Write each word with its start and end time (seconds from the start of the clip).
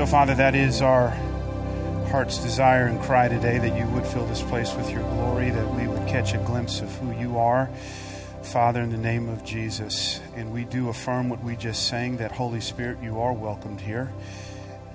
So, 0.00 0.06
Father, 0.06 0.34
that 0.36 0.54
is 0.54 0.80
our 0.80 1.10
heart's 2.08 2.38
desire 2.38 2.86
and 2.86 2.98
cry 3.02 3.28
today 3.28 3.58
that 3.58 3.76
you 3.76 3.84
would 3.88 4.06
fill 4.06 4.24
this 4.24 4.40
place 4.40 4.74
with 4.74 4.90
your 4.90 5.02
glory, 5.02 5.50
that 5.50 5.74
we 5.74 5.86
would 5.86 6.08
catch 6.08 6.32
a 6.32 6.38
glimpse 6.38 6.80
of 6.80 6.90
who 6.96 7.12
you 7.12 7.36
are. 7.36 7.68
Father, 8.42 8.80
in 8.80 8.88
the 8.88 8.96
name 8.96 9.28
of 9.28 9.44
Jesus. 9.44 10.18
And 10.36 10.54
we 10.54 10.64
do 10.64 10.88
affirm 10.88 11.28
what 11.28 11.44
we 11.44 11.54
just 11.54 11.86
sang 11.86 12.16
that, 12.16 12.32
Holy 12.32 12.62
Spirit, 12.62 13.02
you 13.02 13.20
are 13.20 13.34
welcomed 13.34 13.82
here. 13.82 14.10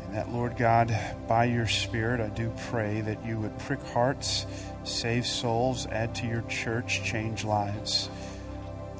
And 0.08 0.16
that, 0.16 0.32
Lord 0.32 0.58
God, 0.58 1.00
by 1.28 1.46
your 1.46 1.68
Spirit, 1.68 2.20
I 2.20 2.30
do 2.30 2.52
pray 2.72 3.02
that 3.02 3.24
you 3.24 3.38
would 3.38 3.56
prick 3.60 3.84
hearts, 3.84 4.48
save 4.86 5.28
souls, 5.28 5.86
add 5.86 6.16
to 6.16 6.26
your 6.26 6.42
church, 6.50 7.04
change 7.04 7.46
lives. 7.46 8.10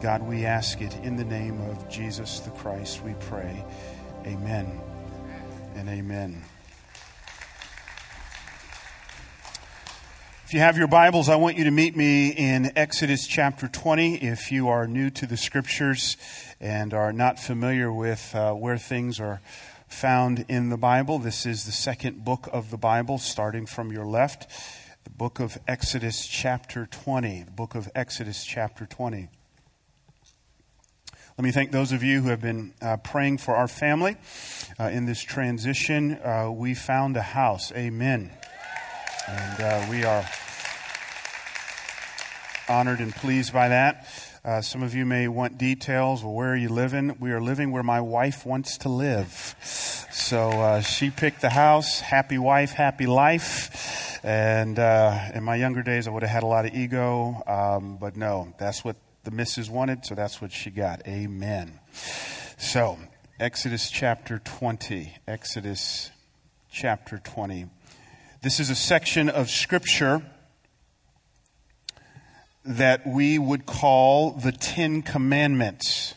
God, 0.02 0.22
we 0.22 0.46
ask 0.46 0.82
it 0.82 0.96
in 0.98 1.16
the 1.16 1.26
name 1.26 1.60
of 1.62 1.90
Jesus 1.90 2.42
the 2.42 2.52
Christ, 2.52 3.04
we 3.04 3.16
pray. 3.22 3.66
Amen 4.28 4.85
and 5.76 5.90
amen. 5.90 6.42
If 10.46 10.54
you 10.54 10.60
have 10.62 10.78
your 10.78 10.88
Bibles, 10.88 11.28
I 11.28 11.36
want 11.36 11.58
you 11.58 11.66
to 11.66 11.72
meet 11.72 11.98
me 11.98 12.30
in 12.30 12.72
Exodus 12.78 13.28
chapter 13.28 13.68
20. 13.68 14.24
If 14.24 14.52
you 14.52 14.70
are 14.70 14.88
new 14.88 15.10
to 15.10 15.26
the 15.26 15.36
scriptures 15.36 16.16
and 16.62 16.94
are 16.94 17.12
not 17.12 17.40
familiar 17.40 17.92
with 17.92 18.34
uh, 18.34 18.54
where 18.54 18.78
things 18.78 19.20
are 19.20 19.42
found 19.90 20.46
in 20.48 20.70
the 20.70 20.78
Bible, 20.78 21.20
this 21.20 21.46
is 21.46 21.66
the 21.66 21.74
second 21.74 22.24
book 22.24 22.48
of 22.54 22.72
the 22.72 22.78
Bible, 22.78 23.18
starting 23.18 23.66
from 23.66 23.92
your 23.92 24.06
left, 24.06 24.48
the 25.04 25.10
book 25.10 25.42
of 25.42 25.58
Exodus 25.68 26.26
chapter 26.26 26.86
20. 26.86 27.44
The 27.44 27.52
book 27.52 27.76
of 27.76 27.90
Exodus 27.94 28.46
chapter 28.46 28.86
20. 28.86 29.28
Let 31.38 31.44
me 31.44 31.52
thank 31.52 31.72
those 31.72 31.92
of 31.92 32.02
you 32.02 32.22
who 32.22 32.30
have 32.30 32.40
been 32.40 32.74
uh, 32.82 32.96
praying 32.96 33.40
for 33.40 33.58
our 33.58 33.68
family 33.68 34.16
uh, 34.80 34.86
in 34.86 35.06
this 35.06 35.22
transition. 35.22 36.14
Uh, 36.14 36.50
we 36.50 36.74
found 36.74 37.18
a 37.18 37.22
house. 37.22 37.74
Amen. 37.74 38.32
And 39.28 39.62
uh, 39.62 39.86
we 39.90 40.06
are 40.06 40.26
honored 42.70 43.02
and 43.02 43.14
pleased 43.14 43.52
by 43.52 43.68
that. 43.68 44.08
Uh, 44.46 44.62
some 44.62 44.82
of 44.82 44.96
you 44.96 45.06
may 45.06 45.28
want 45.28 45.58
details. 45.58 46.24
Well, 46.24 46.32
where 46.32 46.54
are 46.54 46.56
you 46.56 46.70
living? 46.70 47.18
We 47.20 47.34
are 47.34 47.42
living 47.42 47.74
where 47.74 47.84
my 47.84 48.00
wife 48.00 48.46
wants 48.46 48.78
to 48.78 48.90
live. 48.90 49.58
So 50.14 50.52
uh, 50.52 50.80
she 50.80 51.10
picked 51.10 51.42
the 51.42 51.50
house. 51.50 52.00
Happy 52.00 52.38
wife, 52.38 52.72
happy 52.72 53.08
life. 53.08 54.24
And 54.24 54.80
in 54.80 55.44
my 55.44 55.58
younger 55.58 55.84
days, 55.84 56.08
I 56.08 56.12
would 56.12 56.24
have 56.24 56.32
had 56.32 56.44
a 56.44 56.48
lot 56.48 56.66
of 56.66 56.74
ego. 56.74 57.44
Um, 57.46 57.98
but 57.98 58.16
no, 58.16 58.54
that's 58.58 58.86
what 58.86 58.96
the 59.26 59.32
missus 59.32 59.70
wanted, 59.70 60.06
so 60.06 60.14
that's 60.14 60.40
what 60.40 60.52
she 60.52 60.70
got. 60.70 61.06
Amen. 61.08 61.80
So, 62.58 63.00
Exodus 63.40 63.90
chapter 63.90 64.40
20. 64.40 65.18
Exodus 65.28 66.12
chapter 66.72 67.18
20. 67.18 67.66
This 68.44 68.60
is 68.60 68.70
a 68.70 68.76
section 68.76 69.28
of 69.28 69.50
Scripture 69.50 70.22
that 72.64 73.08
we 73.08 73.40
would 73.40 73.66
call 73.66 74.32
the 74.32 74.52
Ten 74.52 75.02
Commandments. 75.02 76.14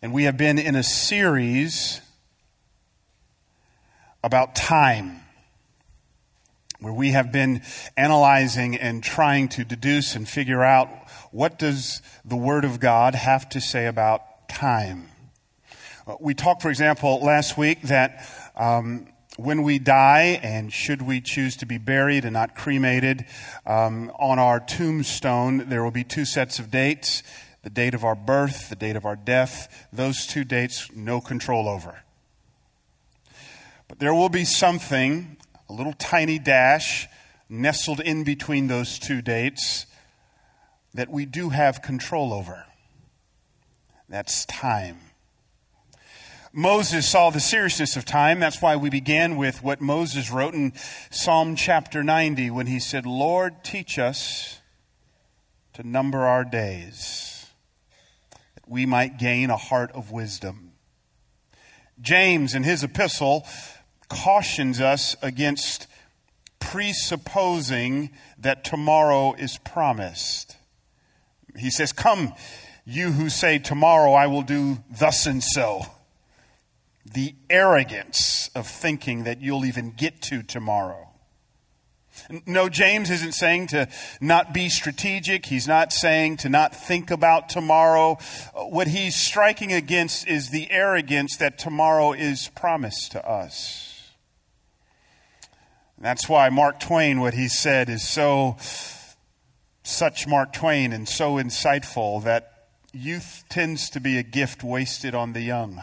And 0.00 0.12
we 0.12 0.24
have 0.24 0.36
been 0.36 0.60
in 0.60 0.76
a 0.76 0.84
series 0.84 2.00
about 4.22 4.54
time 4.54 5.23
where 6.84 6.92
we 6.92 7.12
have 7.12 7.32
been 7.32 7.62
analyzing 7.96 8.76
and 8.76 9.02
trying 9.02 9.48
to 9.48 9.64
deduce 9.64 10.14
and 10.14 10.28
figure 10.28 10.62
out 10.62 10.88
what 11.32 11.58
does 11.58 12.02
the 12.26 12.36
word 12.36 12.62
of 12.62 12.78
god 12.78 13.14
have 13.14 13.48
to 13.48 13.58
say 13.58 13.86
about 13.86 14.48
time. 14.50 15.08
We 16.20 16.34
talked 16.34 16.60
for 16.60 16.68
example 16.68 17.20
last 17.24 17.56
week 17.56 17.80
that 17.82 18.28
um, 18.54 19.06
when 19.36 19.62
we 19.62 19.78
die 19.78 20.38
and 20.42 20.70
should 20.70 21.00
we 21.00 21.22
choose 21.22 21.56
to 21.56 21.66
be 21.66 21.78
buried 21.78 22.24
and 22.24 22.34
not 22.34 22.54
cremated 22.54 23.24
um, 23.64 24.12
on 24.18 24.38
our 24.38 24.60
tombstone 24.60 25.70
there 25.70 25.82
will 25.82 25.90
be 25.90 26.04
two 26.04 26.26
sets 26.26 26.58
of 26.58 26.70
dates 26.70 27.22
the 27.62 27.70
date 27.70 27.94
of 27.94 28.04
our 28.04 28.14
birth 28.14 28.68
the 28.68 28.76
date 28.76 28.94
of 28.94 29.06
our 29.06 29.16
death. 29.16 29.88
Those 29.90 30.26
two 30.26 30.44
dates 30.44 30.90
no 30.94 31.22
control 31.22 31.66
over. 31.66 32.02
But 33.88 34.00
there 34.00 34.14
will 34.14 34.28
be 34.28 34.44
something 34.44 35.33
a 35.68 35.72
little 35.72 35.92
tiny 35.94 36.38
dash 36.38 37.06
nestled 37.48 38.00
in 38.00 38.24
between 38.24 38.66
those 38.66 38.98
two 38.98 39.22
dates 39.22 39.86
that 40.92 41.10
we 41.10 41.26
do 41.26 41.50
have 41.50 41.82
control 41.82 42.32
over. 42.32 42.66
That's 44.08 44.44
time. 44.46 44.98
Moses 46.52 47.08
saw 47.08 47.30
the 47.30 47.40
seriousness 47.40 47.96
of 47.96 48.04
time. 48.04 48.38
That's 48.38 48.62
why 48.62 48.76
we 48.76 48.88
began 48.88 49.36
with 49.36 49.64
what 49.64 49.80
Moses 49.80 50.30
wrote 50.30 50.54
in 50.54 50.72
Psalm 51.10 51.56
chapter 51.56 52.04
90 52.04 52.50
when 52.50 52.66
he 52.68 52.78
said, 52.78 53.06
Lord, 53.06 53.64
teach 53.64 53.98
us 53.98 54.60
to 55.72 55.82
number 55.82 56.20
our 56.20 56.44
days, 56.44 57.46
that 58.54 58.68
we 58.68 58.86
might 58.86 59.18
gain 59.18 59.50
a 59.50 59.56
heart 59.56 59.90
of 59.92 60.12
wisdom. 60.12 60.74
James, 62.00 62.54
in 62.54 62.62
his 62.62 62.84
epistle, 62.84 63.44
cautions 64.14 64.80
us 64.80 65.16
against 65.22 65.86
presupposing 66.60 68.10
that 68.38 68.64
tomorrow 68.64 69.34
is 69.34 69.58
promised. 69.58 70.56
He 71.56 71.70
says, 71.70 71.92
Come, 71.92 72.32
you 72.84 73.12
who 73.12 73.28
say, 73.28 73.58
Tomorrow 73.58 74.12
I 74.12 74.26
will 74.26 74.42
do 74.42 74.78
thus 74.90 75.26
and 75.26 75.42
so. 75.42 75.82
The 77.04 77.34
arrogance 77.50 78.50
of 78.54 78.66
thinking 78.66 79.24
that 79.24 79.40
you'll 79.40 79.64
even 79.64 79.90
get 79.90 80.22
to 80.22 80.42
tomorrow. 80.42 81.08
No, 82.46 82.68
James 82.68 83.10
isn't 83.10 83.32
saying 83.32 83.68
to 83.68 83.88
not 84.20 84.54
be 84.54 84.68
strategic. 84.68 85.46
He's 85.46 85.66
not 85.66 85.92
saying 85.92 86.38
to 86.38 86.48
not 86.48 86.74
think 86.74 87.10
about 87.10 87.48
tomorrow. 87.48 88.18
What 88.54 88.86
he's 88.86 89.16
striking 89.16 89.72
against 89.72 90.26
is 90.28 90.50
the 90.50 90.70
arrogance 90.70 91.36
that 91.38 91.58
tomorrow 91.58 92.12
is 92.12 92.50
promised 92.54 93.12
to 93.12 93.28
us. 93.28 93.93
That's 96.04 96.28
why 96.28 96.50
Mark 96.50 96.80
Twain, 96.80 97.18
what 97.20 97.32
he 97.32 97.48
said, 97.48 97.88
is 97.88 98.06
so, 98.06 98.58
such 99.84 100.26
Mark 100.26 100.52
Twain 100.52 100.92
and 100.92 101.08
so 101.08 101.36
insightful 101.36 102.22
that 102.24 102.66
youth 102.92 103.44
tends 103.48 103.88
to 103.88 104.00
be 104.00 104.18
a 104.18 104.22
gift 104.22 104.62
wasted 104.62 105.14
on 105.14 105.32
the 105.32 105.40
young. 105.40 105.82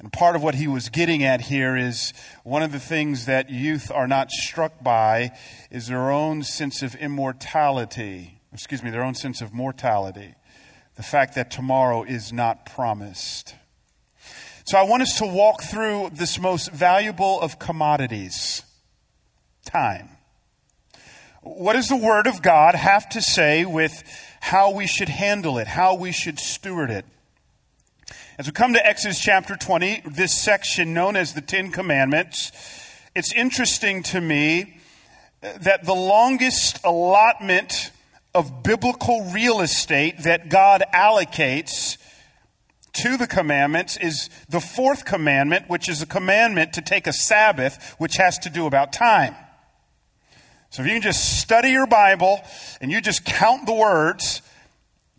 And 0.00 0.12
part 0.12 0.34
of 0.34 0.42
what 0.42 0.56
he 0.56 0.66
was 0.66 0.88
getting 0.88 1.22
at 1.22 1.42
here 1.42 1.76
is 1.76 2.12
one 2.42 2.64
of 2.64 2.72
the 2.72 2.80
things 2.80 3.26
that 3.26 3.50
youth 3.50 3.88
are 3.92 4.08
not 4.08 4.32
struck 4.32 4.82
by 4.82 5.30
is 5.70 5.86
their 5.86 6.10
own 6.10 6.42
sense 6.42 6.82
of 6.82 6.96
immortality, 6.96 8.40
excuse 8.52 8.82
me, 8.82 8.90
their 8.90 9.04
own 9.04 9.14
sense 9.14 9.42
of 9.42 9.52
mortality. 9.52 10.34
The 10.96 11.04
fact 11.04 11.36
that 11.36 11.52
tomorrow 11.52 12.02
is 12.02 12.32
not 12.32 12.66
promised. 12.66 13.54
So 14.66 14.78
I 14.78 14.82
want 14.84 15.02
us 15.02 15.18
to 15.18 15.26
walk 15.26 15.62
through 15.62 16.12
this 16.14 16.40
most 16.40 16.72
valuable 16.72 17.38
of 17.38 17.58
commodities 17.58 18.62
time. 19.66 20.08
What 21.42 21.74
does 21.74 21.90
the 21.90 21.96
Word 21.96 22.26
of 22.26 22.40
God 22.40 22.74
have 22.74 23.06
to 23.10 23.20
say 23.20 23.66
with 23.66 24.02
how 24.40 24.70
we 24.70 24.86
should 24.86 25.10
handle 25.10 25.58
it, 25.58 25.66
how 25.66 25.94
we 25.94 26.12
should 26.12 26.38
steward 26.38 26.90
it? 26.90 27.04
As 28.38 28.46
we 28.46 28.52
come 28.52 28.72
to 28.72 28.86
Exodus 28.86 29.20
chapter 29.20 29.54
20, 29.54 30.04
this 30.06 30.32
section 30.32 30.94
known 30.94 31.14
as 31.14 31.34
the 31.34 31.42
Ten 31.42 31.70
Commandments, 31.70 32.50
it's 33.14 33.34
interesting 33.34 34.02
to 34.04 34.20
me 34.22 34.78
that 35.42 35.84
the 35.84 35.94
longest 35.94 36.82
allotment 36.84 37.90
of 38.34 38.62
biblical 38.62 39.30
real 39.30 39.60
estate 39.60 40.22
that 40.22 40.48
God 40.48 40.82
allocates 40.94 41.98
to 42.94 43.16
the 43.16 43.26
commandments 43.26 43.96
is 43.96 44.30
the 44.48 44.60
fourth 44.60 45.04
commandment, 45.04 45.68
which 45.68 45.88
is 45.88 46.00
a 46.02 46.06
commandment 46.06 46.72
to 46.74 46.80
take 46.80 47.06
a 47.06 47.12
Sabbath, 47.12 47.94
which 47.98 48.16
has 48.16 48.38
to 48.40 48.50
do 48.50 48.66
about 48.66 48.92
time. 48.92 49.34
So 50.70 50.82
if 50.82 50.88
you 50.88 50.94
can 50.94 51.02
just 51.02 51.38
study 51.40 51.70
your 51.70 51.86
Bible 51.86 52.40
and 52.80 52.90
you 52.90 53.00
just 53.00 53.24
count 53.24 53.66
the 53.66 53.74
words, 53.74 54.42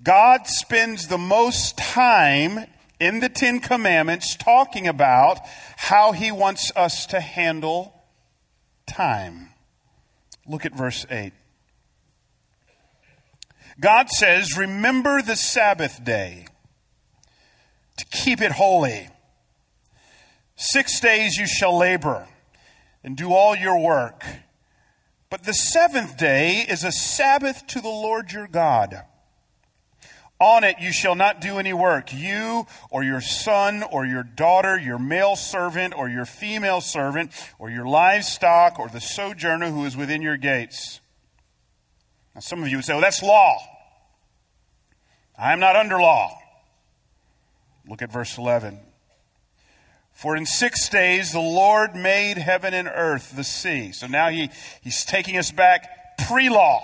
God 0.04 0.48
spends 0.48 1.08
the 1.08 1.18
most 1.18 1.78
time 1.78 2.66
in 3.00 3.20
the 3.20 3.30
Ten 3.30 3.60
Commandments 3.60 4.36
talking 4.36 4.88
about 4.88 5.40
how 5.78 6.12
He 6.12 6.32
wants 6.32 6.72
us 6.76 7.06
to 7.08 7.20
handle 7.20 7.94
time. 8.86 9.50
Look 10.48 10.66
at 10.66 10.74
verse 10.76 11.06
8. 11.10 11.34
God 13.80 14.10
says, 14.10 14.58
Remember 14.58 15.22
the 15.22 15.36
Sabbath 15.36 16.04
day 16.04 16.48
to 17.98 18.06
keep 18.06 18.42
it 18.42 18.54
holy. 18.54 19.10
Six 20.56 21.00
days 21.00 21.38
you 21.38 21.48
shall 21.48 21.78
labor 21.78 22.28
and 23.04 23.16
do 23.16 23.34
all 23.34 23.56
your 23.56 23.80
work. 23.80 24.24
But 25.30 25.44
the 25.44 25.54
seventh 25.54 26.18
day 26.18 26.66
is 26.68 26.84
a 26.84 26.92
Sabbath 26.92 27.68
to 27.68 27.82
the 27.82 27.90
Lord 27.90 28.32
your 28.32 28.48
God. 28.48 29.04
On 30.40 30.64
it 30.64 30.78
you 30.80 30.92
shall 30.92 31.16
not 31.16 31.40
do 31.40 31.60
any 31.60 31.74
work, 31.74 32.14
you 32.14 32.68
or 32.90 33.04
your 33.04 33.22
son 33.22 33.84
or 33.84 34.06
your 34.06 34.24
daughter, 34.24 34.78
your 34.78 35.00
male 35.00 35.36
servant 35.36 35.94
or 35.98 36.10
your 36.10 36.26
female 36.26 36.82
servant, 36.82 37.32
or 37.58 37.70
your 37.70 37.86
livestock 37.86 38.78
or 38.78 38.90
the 38.90 39.00
sojourner 39.00 39.72
who 39.72 39.86
is 39.86 39.96
within 39.96 40.22
your 40.22 40.38
gates. 40.38 41.00
Now, 42.34 42.42
some 42.42 42.62
of 42.64 42.70
you 42.70 42.78
would 42.78 42.86
say, 42.86 42.94
well, 42.94 43.02
that's 43.02 43.24
law. 43.24 43.58
I 45.38 45.54
am 45.54 45.60
not 45.60 45.76
under 45.78 46.00
law. 46.00 46.38
Look 47.88 48.02
at 48.02 48.12
verse 48.12 48.38
11. 48.38 48.80
For 50.16 50.38
in 50.38 50.46
six 50.46 50.88
days 50.90 51.34
the 51.34 51.40
Lord 51.40 51.96
made 51.96 52.38
heaven 52.38 52.74
and 52.74 52.88
earth, 52.88 53.36
the 53.36 53.44
sea. 53.44 53.92
So 53.92 54.08
now 54.08 54.30
he, 54.30 54.50
he's 54.82 55.04
taking 55.04 55.38
us 55.38 55.52
back 55.52 56.18
pre 56.28 56.50
law. 56.50 56.82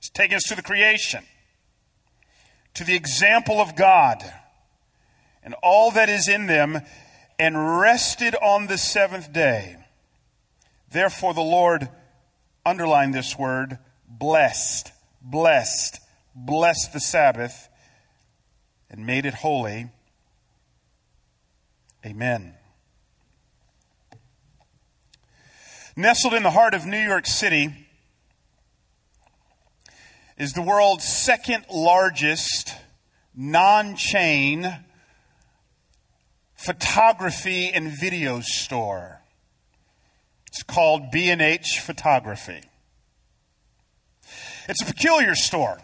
He's 0.00 0.10
taking 0.10 0.36
us 0.36 0.44
to 0.44 0.56
the 0.56 0.62
creation, 0.62 1.24
to 2.74 2.84
the 2.84 2.94
example 2.94 3.60
of 3.60 3.76
God, 3.76 4.22
and 5.42 5.54
all 5.62 5.92
that 5.92 6.08
is 6.08 6.28
in 6.28 6.46
them, 6.46 6.80
and 7.38 7.78
rested 7.78 8.34
on 8.34 8.66
the 8.66 8.78
seventh 8.78 9.32
day. 9.32 9.76
Therefore, 10.90 11.34
the 11.34 11.40
Lord, 11.40 11.88
underline 12.64 13.12
this 13.12 13.38
word, 13.38 13.78
blessed, 14.08 14.92
blessed, 15.22 16.00
blessed 16.34 16.92
the 16.92 17.00
Sabbath, 17.00 17.68
and 18.96 19.06
made 19.06 19.26
it 19.26 19.34
holy. 19.34 19.88
Amen. 22.04 22.54
Nestled 25.94 26.34
in 26.34 26.42
the 26.42 26.50
heart 26.50 26.74
of 26.74 26.86
New 26.86 27.00
York 27.00 27.26
City, 27.26 27.86
is 30.38 30.52
the 30.52 30.62
world's 30.62 31.04
second 31.04 31.64
largest 31.72 32.74
non 33.34 33.96
chain 33.96 34.80
photography 36.54 37.70
and 37.70 37.90
video 37.98 38.40
store. 38.40 39.22
It's 40.46 40.62
called 40.62 41.10
B&H 41.10 41.80
Photography. 41.80 42.62
It's 44.68 44.82
a 44.82 44.86
peculiar 44.86 45.34
store. 45.34 45.78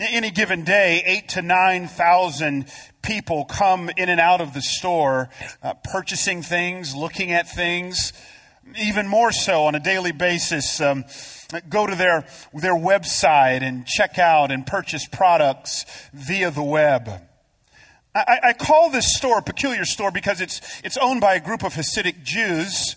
Any 0.00 0.30
given 0.30 0.64
day, 0.64 1.02
eight 1.04 1.28
to 1.30 1.42
9,000 1.42 2.64
people 3.02 3.44
come 3.44 3.90
in 3.98 4.08
and 4.08 4.18
out 4.18 4.40
of 4.40 4.54
the 4.54 4.62
store, 4.62 5.28
uh, 5.62 5.74
purchasing 5.84 6.40
things, 6.40 6.94
looking 6.94 7.32
at 7.32 7.50
things, 7.50 8.14
even 8.80 9.06
more 9.06 9.30
so 9.30 9.64
on 9.64 9.74
a 9.74 9.80
daily 9.80 10.12
basis. 10.12 10.80
Um, 10.80 11.04
go 11.68 11.86
to 11.86 11.94
their, 11.94 12.26
their 12.54 12.74
website 12.74 13.60
and 13.60 13.84
check 13.84 14.18
out 14.18 14.50
and 14.50 14.66
purchase 14.66 15.06
products 15.06 15.84
via 16.14 16.50
the 16.50 16.62
web. 16.62 17.10
I, 18.14 18.38
I 18.42 18.52
call 18.54 18.90
this 18.90 19.14
store 19.14 19.40
a 19.40 19.42
peculiar 19.42 19.84
store 19.84 20.10
because 20.10 20.40
it's, 20.40 20.80
it's 20.82 20.96
owned 20.96 21.20
by 21.20 21.34
a 21.34 21.40
group 21.40 21.62
of 21.62 21.74
Hasidic 21.74 22.22
Jews 22.22 22.96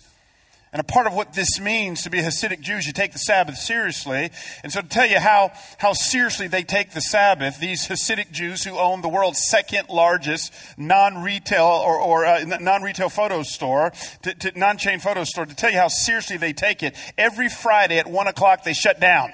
and 0.74 0.80
a 0.80 0.84
part 0.84 1.06
of 1.06 1.14
what 1.14 1.34
this 1.34 1.60
means 1.60 2.02
to 2.02 2.10
be 2.10 2.18
a 2.18 2.22
Hasidic 2.24 2.60
Jew 2.60 2.74
is 2.78 2.86
you 2.88 2.92
take 2.92 3.12
the 3.12 3.18
Sabbath 3.20 3.56
seriously. 3.56 4.32
And 4.64 4.72
so 4.72 4.80
to 4.80 4.88
tell 4.88 5.06
you 5.06 5.20
how, 5.20 5.52
how 5.78 5.92
seriously 5.92 6.48
they 6.48 6.64
take 6.64 6.90
the 6.90 7.00
Sabbath, 7.00 7.60
these 7.60 7.86
Hasidic 7.86 8.32
Jews 8.32 8.64
who 8.64 8.76
own 8.76 9.00
the 9.00 9.08
world's 9.08 9.38
second 9.38 9.88
largest 9.88 10.52
non-retail 10.76 11.64
or, 11.64 12.00
or 12.00 12.26
uh, 12.26 12.44
non-retail 12.60 13.08
photo 13.08 13.44
store, 13.44 13.92
to, 14.22 14.34
to 14.34 14.58
non-chain 14.58 14.98
photo 14.98 15.22
store, 15.22 15.46
to 15.46 15.54
tell 15.54 15.70
you 15.70 15.78
how 15.78 15.86
seriously 15.86 16.38
they 16.38 16.52
take 16.52 16.82
it, 16.82 16.96
every 17.16 17.48
Friday 17.48 17.98
at 17.98 18.08
1 18.08 18.26
o'clock 18.26 18.64
they 18.64 18.74
shut 18.74 18.98
down. 18.98 19.30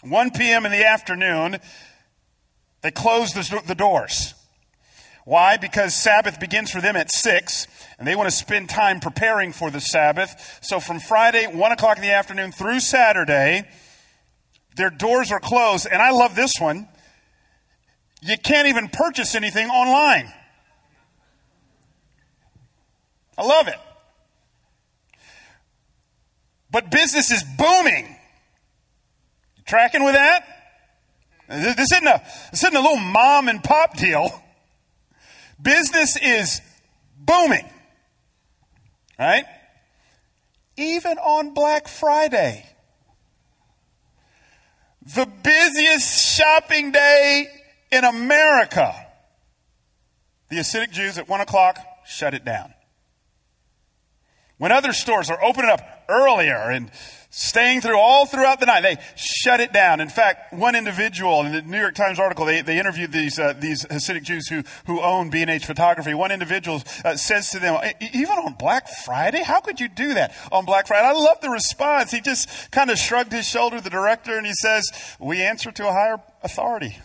1 0.00 0.30
p.m. 0.30 0.64
in 0.64 0.72
the 0.72 0.86
afternoon, 0.86 1.58
they 2.80 2.90
close 2.90 3.34
the, 3.34 3.60
the 3.66 3.74
doors. 3.74 4.32
Why? 5.24 5.56
Because 5.56 5.94
Sabbath 5.94 6.38
begins 6.38 6.70
for 6.70 6.80
them 6.80 6.96
at 6.96 7.10
6 7.10 7.66
and 7.98 8.06
they 8.06 8.14
want 8.14 8.28
to 8.28 8.36
spend 8.36 8.68
time 8.68 9.00
preparing 9.00 9.52
for 9.52 9.70
the 9.70 9.80
Sabbath. 9.80 10.58
So 10.62 10.80
from 10.80 11.00
Friday, 11.00 11.46
1 11.46 11.72
o'clock 11.72 11.96
in 11.96 12.02
the 12.02 12.12
afternoon 12.12 12.52
through 12.52 12.80
Saturday, 12.80 13.64
their 14.76 14.90
doors 14.90 15.32
are 15.32 15.40
closed. 15.40 15.86
And 15.90 16.02
I 16.02 16.10
love 16.10 16.34
this 16.34 16.52
one. 16.58 16.88
You 18.20 18.36
can't 18.36 18.68
even 18.68 18.88
purchase 18.88 19.34
anything 19.34 19.68
online. 19.68 20.32
I 23.36 23.44
love 23.44 23.68
it. 23.68 23.78
But 26.70 26.90
business 26.90 27.30
is 27.30 27.42
booming. 27.42 28.06
You 29.56 29.62
tracking 29.64 30.04
with 30.04 30.14
that? 30.14 30.44
This 31.48 31.92
isn't 31.92 32.06
a, 32.06 32.22
this 32.50 32.64
isn't 32.64 32.76
a 32.76 32.80
little 32.80 32.96
mom 32.96 33.48
and 33.48 33.62
pop 33.62 33.96
deal. 33.96 34.43
Business 35.60 36.16
is 36.20 36.60
booming. 37.18 37.68
Right? 39.18 39.44
Even 40.76 41.18
on 41.18 41.54
Black 41.54 41.86
Friday, 41.86 42.66
the 45.14 45.26
busiest 45.26 46.36
shopping 46.36 46.90
day 46.90 47.46
in 47.92 48.04
America, 48.04 48.94
the 50.48 50.56
Hasidic 50.56 50.90
Jews 50.90 51.18
at 51.18 51.28
1 51.28 51.40
o'clock 51.40 51.78
shut 52.06 52.34
it 52.34 52.44
down. 52.44 52.74
When 54.58 54.72
other 54.72 54.92
stores 54.92 55.30
are 55.30 55.42
opening 55.42 55.70
up 55.70 55.80
earlier 56.08 56.70
and 56.70 56.90
staying 57.34 57.80
through 57.80 57.98
all 57.98 58.26
throughout 58.26 58.60
the 58.60 58.66
night. 58.66 58.82
They 58.82 58.96
shut 59.16 59.58
it 59.58 59.72
down. 59.72 60.00
In 60.00 60.08
fact, 60.08 60.52
one 60.52 60.76
individual 60.76 61.40
in 61.44 61.52
the 61.52 61.62
New 61.62 61.80
York 61.80 61.96
Times 61.96 62.20
article, 62.20 62.46
they, 62.46 62.62
they 62.62 62.78
interviewed 62.78 63.10
these, 63.10 63.40
uh, 63.40 63.54
these 63.58 63.84
Hasidic 63.86 64.22
Jews 64.22 64.46
who, 64.46 64.62
who 64.86 65.00
own 65.00 65.30
B&H 65.30 65.66
photography. 65.66 66.14
One 66.14 66.30
individual 66.30 66.82
uh, 67.04 67.16
says 67.16 67.50
to 67.50 67.58
them, 67.58 67.80
even 68.12 68.38
on 68.38 68.54
Black 68.54 68.88
Friday? 68.88 69.42
How 69.42 69.60
could 69.60 69.80
you 69.80 69.88
do 69.88 70.14
that 70.14 70.32
on 70.52 70.64
Black 70.64 70.86
Friday? 70.86 71.08
I 71.08 71.12
love 71.12 71.40
the 71.40 71.50
response. 71.50 72.12
He 72.12 72.20
just 72.20 72.70
kind 72.70 72.88
of 72.88 72.98
shrugged 72.98 73.32
his 73.32 73.46
shoulder, 73.46 73.80
the 73.80 73.90
director, 73.90 74.36
and 74.36 74.46
he 74.46 74.54
says, 74.54 74.88
we 75.18 75.42
answer 75.42 75.72
to 75.72 75.88
a 75.88 75.92
higher 75.92 76.20
authority. 76.44 76.98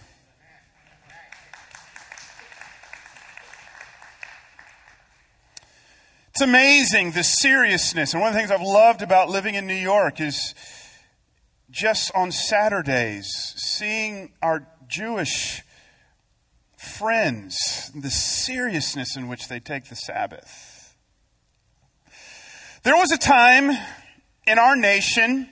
It's 6.39 6.47
amazing 6.47 7.11
the 7.11 7.23
seriousness. 7.25 8.13
And 8.13 8.21
one 8.21 8.29
of 8.29 8.33
the 8.33 8.39
things 8.39 8.49
I've 8.49 8.61
loved 8.61 9.01
about 9.01 9.27
living 9.27 9.55
in 9.55 9.67
New 9.67 9.73
York 9.73 10.21
is 10.21 10.55
just 11.69 12.15
on 12.15 12.31
Saturdays, 12.31 13.27
seeing 13.57 14.31
our 14.41 14.65
Jewish 14.87 15.63
friends, 16.77 17.91
the 17.93 18.09
seriousness 18.09 19.17
in 19.17 19.27
which 19.27 19.49
they 19.49 19.59
take 19.59 19.89
the 19.89 19.97
Sabbath. 19.97 20.95
There 22.83 22.95
was 22.95 23.11
a 23.11 23.17
time 23.17 23.77
in 24.47 24.57
our 24.57 24.77
nation, 24.77 25.49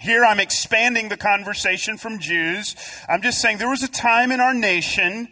here 0.00 0.24
I'm 0.24 0.40
expanding 0.40 1.08
the 1.08 1.16
conversation 1.16 1.98
from 1.98 2.18
Jews. 2.18 2.74
I'm 3.08 3.22
just 3.22 3.40
saying 3.40 3.58
there 3.58 3.70
was 3.70 3.84
a 3.84 3.88
time 3.88 4.32
in 4.32 4.40
our 4.40 4.54
nation, 4.54 5.28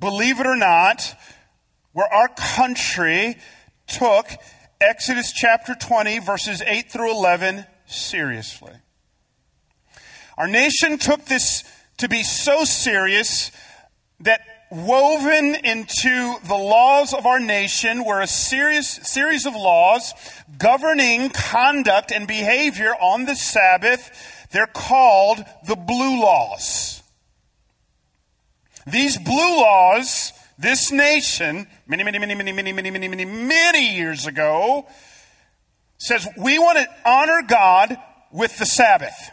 believe 0.00 0.40
it 0.40 0.46
or 0.46 0.56
not, 0.56 1.14
where 1.92 2.12
our 2.12 2.28
country 2.28 3.36
took 3.86 4.26
Exodus 4.80 5.32
chapter 5.32 5.74
20, 5.74 6.18
verses 6.20 6.62
8 6.62 6.90
through 6.90 7.12
11, 7.12 7.64
seriously. 7.86 8.72
Our 10.36 10.48
nation 10.48 10.98
took 10.98 11.26
this 11.26 11.64
to 11.98 12.08
be 12.08 12.22
so 12.22 12.64
serious 12.64 13.52
that 14.20 14.40
woven 14.70 15.54
into 15.54 16.34
the 16.46 16.54
laws 16.54 17.12
of 17.12 17.26
our 17.26 17.38
nation 17.38 18.04
were 18.04 18.20
a 18.20 18.26
serious 18.26 18.88
series 18.88 19.44
of 19.44 19.54
laws 19.54 20.14
governing 20.58 21.28
conduct 21.28 22.10
and 22.10 22.26
behavior 22.26 22.94
on 22.94 23.26
the 23.26 23.36
Sabbath. 23.36 24.48
They're 24.50 24.66
called 24.66 25.44
the 25.66 25.76
blue 25.76 26.20
laws. 26.20 27.02
These 28.86 29.18
blue 29.18 29.60
laws 29.60 30.32
this 30.62 30.90
nation, 30.90 31.66
many, 31.86 32.04
many, 32.04 32.18
many, 32.18 32.34
many, 32.34 32.52
many, 32.52 32.72
many, 32.72 32.90
many, 32.90 33.08
many, 33.08 33.24
many 33.24 33.96
years 33.96 34.26
ago, 34.26 34.86
says 35.98 36.26
we 36.38 36.58
want 36.58 36.78
to 36.78 36.88
honor 37.04 37.42
God 37.46 37.96
with 38.32 38.56
the 38.58 38.66
Sabbath. 38.66 39.30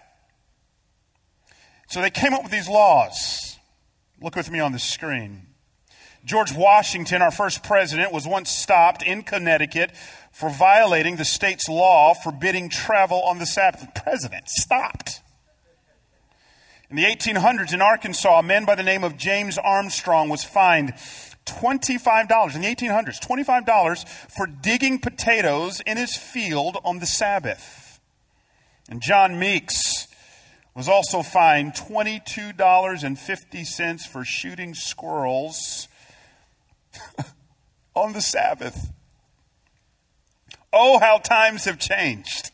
So 1.87 2.01
they 2.01 2.09
came 2.09 2.33
up 2.33 2.43
with 2.43 2.51
these 2.51 2.67
laws. 2.67 3.57
Look 4.21 4.35
with 4.35 4.51
me 4.51 4.59
on 4.59 4.73
the 4.73 4.79
screen. 4.79 5.47
George 6.25 6.53
Washington, 6.53 7.21
our 7.21 7.31
first 7.31 7.63
president, 7.63 8.11
was 8.11 8.27
once 8.27 8.49
stopped 8.49 9.01
in 9.01 9.23
Connecticut 9.23 9.91
for 10.31 10.49
violating 10.49 11.15
the 11.15 11.25
state's 11.25 11.69
law 11.69 12.13
forbidding 12.13 12.69
travel 12.69 13.21
on 13.23 13.39
the 13.39 13.45
Sabbath. 13.45 13.81
The 13.81 14.01
president 14.01 14.49
stopped. 14.49 15.21
In 16.89 16.95
the 16.95 17.03
1800s 17.03 17.71
in 17.71 17.83
Arkansas, 17.83 18.39
a 18.39 18.43
man 18.43 18.65
by 18.65 18.73
the 18.73 18.81
name 18.81 19.03
of 19.03 19.15
James 19.15 19.59
Armstrong 19.59 20.27
was 20.27 20.43
fined 20.43 20.95
$25 21.45 22.55
in 22.55 22.61
the 22.61 22.67
1800s, 22.67 23.19
$25 23.19 24.07
for 24.07 24.47
digging 24.47 24.97
potatoes 24.97 25.81
in 25.81 25.97
his 25.97 26.15
field 26.15 26.79
on 26.83 26.97
the 26.97 27.05
Sabbath. 27.05 27.99
And 28.89 29.03
John 29.03 29.37
Meeks 29.37 30.07
was 30.73 30.89
also 30.89 31.21
fined 31.21 31.73
$22.50 31.73 34.07
for 34.07 34.25
shooting 34.25 34.73
squirrels 34.73 35.87
on 37.93 38.13
the 38.13 38.21
Sabbath. 38.21 38.91
Oh, 40.73 40.97
how 40.97 41.19
times 41.19 41.65
have 41.65 41.77
changed. 41.77 42.49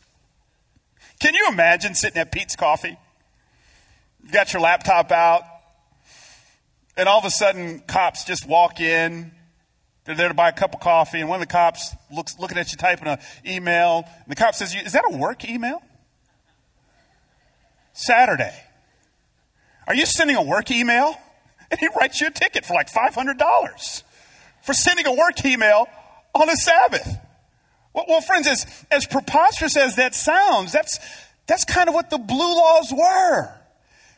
Can 1.20 1.32
you 1.32 1.48
imagine 1.48 1.94
sitting 1.94 2.20
at 2.20 2.30
Peet's 2.30 2.54
Coffee? 2.54 2.98
You 4.26 4.32
got 4.32 4.52
your 4.52 4.60
laptop 4.60 5.12
out, 5.12 5.42
and 6.96 7.08
all 7.08 7.20
of 7.20 7.24
a 7.24 7.30
sudden, 7.30 7.78
cops 7.86 8.24
just 8.24 8.44
walk 8.44 8.80
in. 8.80 9.30
They're 10.04 10.16
there 10.16 10.26
to 10.26 10.34
buy 10.34 10.48
a 10.48 10.52
cup 10.52 10.74
of 10.74 10.80
coffee, 10.80 11.20
and 11.20 11.28
one 11.28 11.40
of 11.40 11.46
the 11.46 11.52
cops 11.52 11.94
looks 12.12 12.36
looking 12.36 12.58
at 12.58 12.72
you 12.72 12.76
typing 12.76 13.06
an 13.06 13.18
email. 13.46 14.04
And 14.24 14.26
the 14.26 14.34
cop 14.34 14.56
says, 14.56 14.74
Is 14.74 14.94
that 14.94 15.04
a 15.08 15.16
work 15.16 15.48
email? 15.48 15.80
Saturday. 17.92 18.52
Are 19.86 19.94
you 19.94 20.06
sending 20.06 20.36
a 20.36 20.42
work 20.42 20.70
email? 20.70 21.16
And 21.68 21.80
he 21.80 21.88
writes 21.98 22.20
you 22.20 22.28
a 22.28 22.30
ticket 22.30 22.64
for 22.64 22.74
like 22.74 22.88
$500 22.88 24.02
for 24.62 24.72
sending 24.72 25.04
a 25.04 25.12
work 25.12 25.44
email 25.44 25.88
on 26.32 26.48
a 26.48 26.54
Sabbath. 26.54 27.18
Well, 27.92 28.04
well, 28.08 28.20
friends, 28.20 28.46
as, 28.46 28.84
as 28.88 29.04
preposterous 29.04 29.76
as 29.76 29.96
that 29.96 30.14
sounds, 30.14 30.70
that's, 30.70 31.00
that's 31.48 31.64
kind 31.64 31.88
of 31.88 31.94
what 31.96 32.10
the 32.10 32.18
blue 32.18 32.54
laws 32.54 32.92
were. 32.96 33.52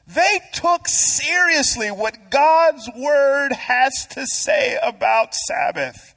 They 0.08 0.40
took 0.54 0.88
seriously 0.88 1.90
what 1.90 2.30
God's 2.30 2.88
word 2.96 3.52
has 3.52 4.06
to 4.12 4.26
say 4.26 4.78
about 4.82 5.34
Sabbath. 5.34 6.14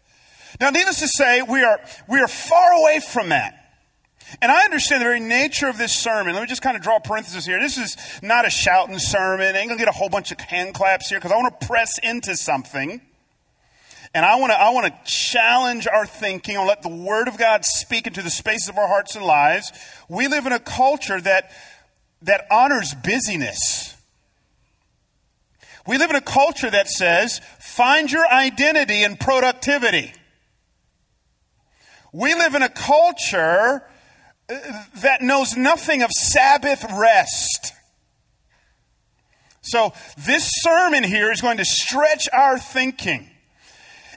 Now, 0.62 0.70
needless 0.70 1.00
to 1.00 1.08
say, 1.08 1.42
we 1.42 1.64
are, 1.64 1.80
we 2.08 2.20
are 2.22 2.28
far 2.28 2.72
away 2.72 3.02
from 3.02 3.30
that. 3.30 3.58
And 4.42 4.50
I 4.50 4.64
understand 4.64 5.02
the 5.02 5.06
very 5.06 5.20
nature 5.20 5.68
of 5.68 5.78
this 5.78 5.92
sermon. 5.92 6.34
Let 6.34 6.42
me 6.42 6.48
just 6.48 6.62
kind 6.62 6.78
of 6.78 6.84
draw 6.84 6.98
a 6.98 7.02
parenthesis 7.02 7.46
here. 7.46 7.60
This 7.60 7.78
is 7.78 7.98
not 8.22 8.48
a 8.48 8.50
shouting 8.50 8.98
sermon. 8.98 9.56
I 9.56 9.60
ain't 9.60 9.68
going 9.68 9.78
to 9.78 9.86
get 9.86 9.90
a 9.90 9.98
whole 9.98 10.08
bunch 10.08 10.32
of 10.32 10.40
hand 10.40 10.74
claps 10.74 11.10
here 11.10 11.20
because 11.20 11.34
I 11.34 11.36
want 11.36 11.60
to 11.60 11.68
press 11.68 11.98
into 11.98 12.38
something. 12.38 13.02
And 14.14 14.26
I 14.26 14.36
want 14.36 14.52
to, 14.52 14.60
I 14.60 14.70
want 14.70 14.88
to 14.88 15.12
challenge 15.12 15.88
our 15.88 16.06
thinking 16.06 16.56
and 16.56 16.68
let 16.68 16.82
the 16.82 16.90
Word 16.90 17.28
of 17.28 17.38
God 17.38 17.66
speak 17.66 18.08
into 18.08 18.22
the 18.22 18.30
spaces 18.30 18.70
of 18.70 18.78
our 18.78 18.88
hearts 18.88 19.16
and 19.16 19.26
lives. 19.26 19.72
We 20.08 20.28
live 20.28 20.46
in 20.46 20.54
a 20.54 20.60
culture 20.60 21.20
that, 21.20 21.52
that 22.22 22.46
honors 22.52 22.94
busyness. 22.94 23.96
We 25.88 25.98
live 25.98 26.12
in 26.12 26.16
a 26.16 26.22
culture 26.22 26.70
that 26.70 26.88
says, 26.88 27.42
find 27.60 28.12
your 28.12 28.28
identity 28.28 29.04
in 29.04 29.18
productivity. 29.18 30.14
We 32.14 32.36
live 32.36 32.54
in 32.56 32.62
a 32.62 32.70
culture 32.70 33.84
uh, 34.50 34.84
that 34.98 35.22
knows 35.22 35.56
nothing 35.58 36.04
of 36.04 36.12
Sabbath 36.12 36.86
rest. 36.94 37.74
So, 39.62 39.94
this 40.18 40.50
sermon 40.62 41.04
here 41.04 41.32
is 41.32 41.42
going 41.42 41.58
to 41.58 41.66
stretch 41.66 42.28
our 42.34 42.60
thinking. 42.60 43.31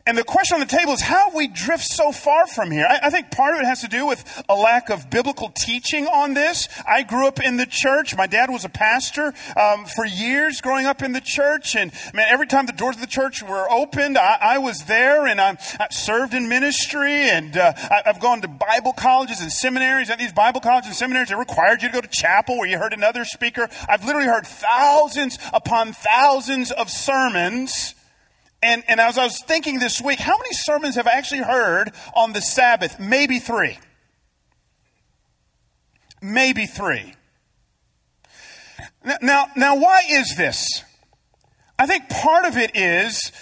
And 0.06 0.18
the 0.18 0.24
question 0.24 0.56
on 0.56 0.60
the 0.60 0.66
table 0.66 0.92
is 0.92 1.00
how 1.00 1.34
we 1.34 1.48
drift 1.48 1.84
so 1.84 2.12
far 2.12 2.46
from 2.46 2.70
here. 2.70 2.86
I, 2.86 3.06
I, 3.06 3.10
think 3.10 3.30
part 3.30 3.54
of 3.54 3.60
it 3.60 3.64
has 3.64 3.80
to 3.80 3.88
do 3.88 4.06
with 4.06 4.44
a 4.50 4.54
lack 4.54 4.90
of 4.90 5.08
biblical 5.08 5.48
teaching 5.48 6.06
on 6.06 6.34
this. 6.34 6.68
I 6.86 7.04
grew 7.04 7.26
up 7.26 7.40
in 7.40 7.56
the 7.56 7.64
church. 7.64 8.14
My 8.14 8.26
dad 8.26 8.50
was 8.50 8.66
a 8.66 8.68
pastor 8.68 9.32
um, 9.58 9.86
for 9.86 10.04
years 10.04 10.60
growing 10.60 10.84
up 10.84 11.02
in 11.02 11.12
the 11.12 11.22
church. 11.22 11.74
And 11.74 11.90
man, 12.12 12.26
every 12.28 12.46
time 12.46 12.66
the 12.66 12.72
doors 12.72 12.96
of 12.96 13.00
the 13.00 13.06
church 13.06 13.42
were 13.42 13.66
opened, 13.70 14.18
I, 14.18 14.36
I 14.42 14.58
was 14.58 14.84
there 14.84 15.26
and 15.26 15.40
I, 15.40 15.56
I 15.80 15.86
served 15.90 16.34
in 16.34 16.50
ministry. 16.50 17.30
And 17.30 17.56
uh, 17.56 17.72
I, 17.74 18.02
have 18.04 18.20
gone 18.20 18.42
to 18.42 18.48
Bible 18.48 18.92
colleges 18.92 19.40
and 19.40 19.50
seminaries. 19.50 20.10
At 20.10 20.18
these 20.18 20.34
Bible 20.34 20.60
colleges 20.60 20.88
and 20.88 20.96
seminaries, 20.96 21.30
they 21.30 21.34
required 21.34 21.80
you 21.80 21.88
to 21.88 21.94
go 21.94 22.02
to 22.02 22.08
chapel 22.08 22.58
where 22.58 22.68
you 22.68 22.76
heard 22.76 22.92
another 22.92 23.24
speaker. 23.24 23.70
I've 23.88 24.04
literally 24.04 24.28
heard 24.28 24.46
thousands 24.46 25.38
upon 25.54 25.94
thousands 25.94 26.72
of 26.72 26.90
sermons 26.90 27.94
and, 28.64 28.82
and 28.88 28.98
as 28.98 29.18
I 29.18 29.24
was 29.24 29.42
thinking 29.42 29.78
this 29.78 30.00
week, 30.00 30.18
how 30.18 30.38
many 30.38 30.52
sermons 30.52 30.94
have 30.94 31.06
I 31.06 31.12
actually 31.12 31.42
heard 31.42 31.92
on 32.16 32.32
the 32.32 32.40
Sabbath? 32.40 32.98
Maybe 32.98 33.38
three. 33.38 33.78
Maybe 36.22 36.64
three. 36.64 37.14
Now, 39.20 39.48
now, 39.54 39.76
why 39.76 40.00
is 40.10 40.34
this? 40.36 40.82
I 41.78 41.86
think 41.86 42.08
part 42.08 42.46
of 42.46 42.56
it 42.56 42.74
is, 42.74 43.32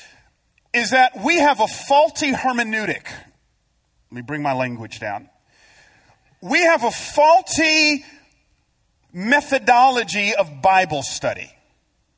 is 0.74 0.90
that 0.90 1.12
we 1.24 1.38
have 1.38 1.60
a 1.60 1.68
faulty 1.68 2.32
hermeneutic. 2.32 3.04
Let 3.04 4.12
me 4.12 4.22
bring 4.22 4.42
my 4.42 4.54
language 4.54 4.98
down. 4.98 5.28
We 6.40 6.62
have 6.62 6.82
a 6.82 6.90
faulty 6.90 8.04
methodology 9.12 10.34
of 10.34 10.62
Bible 10.62 11.04
study. 11.04 11.52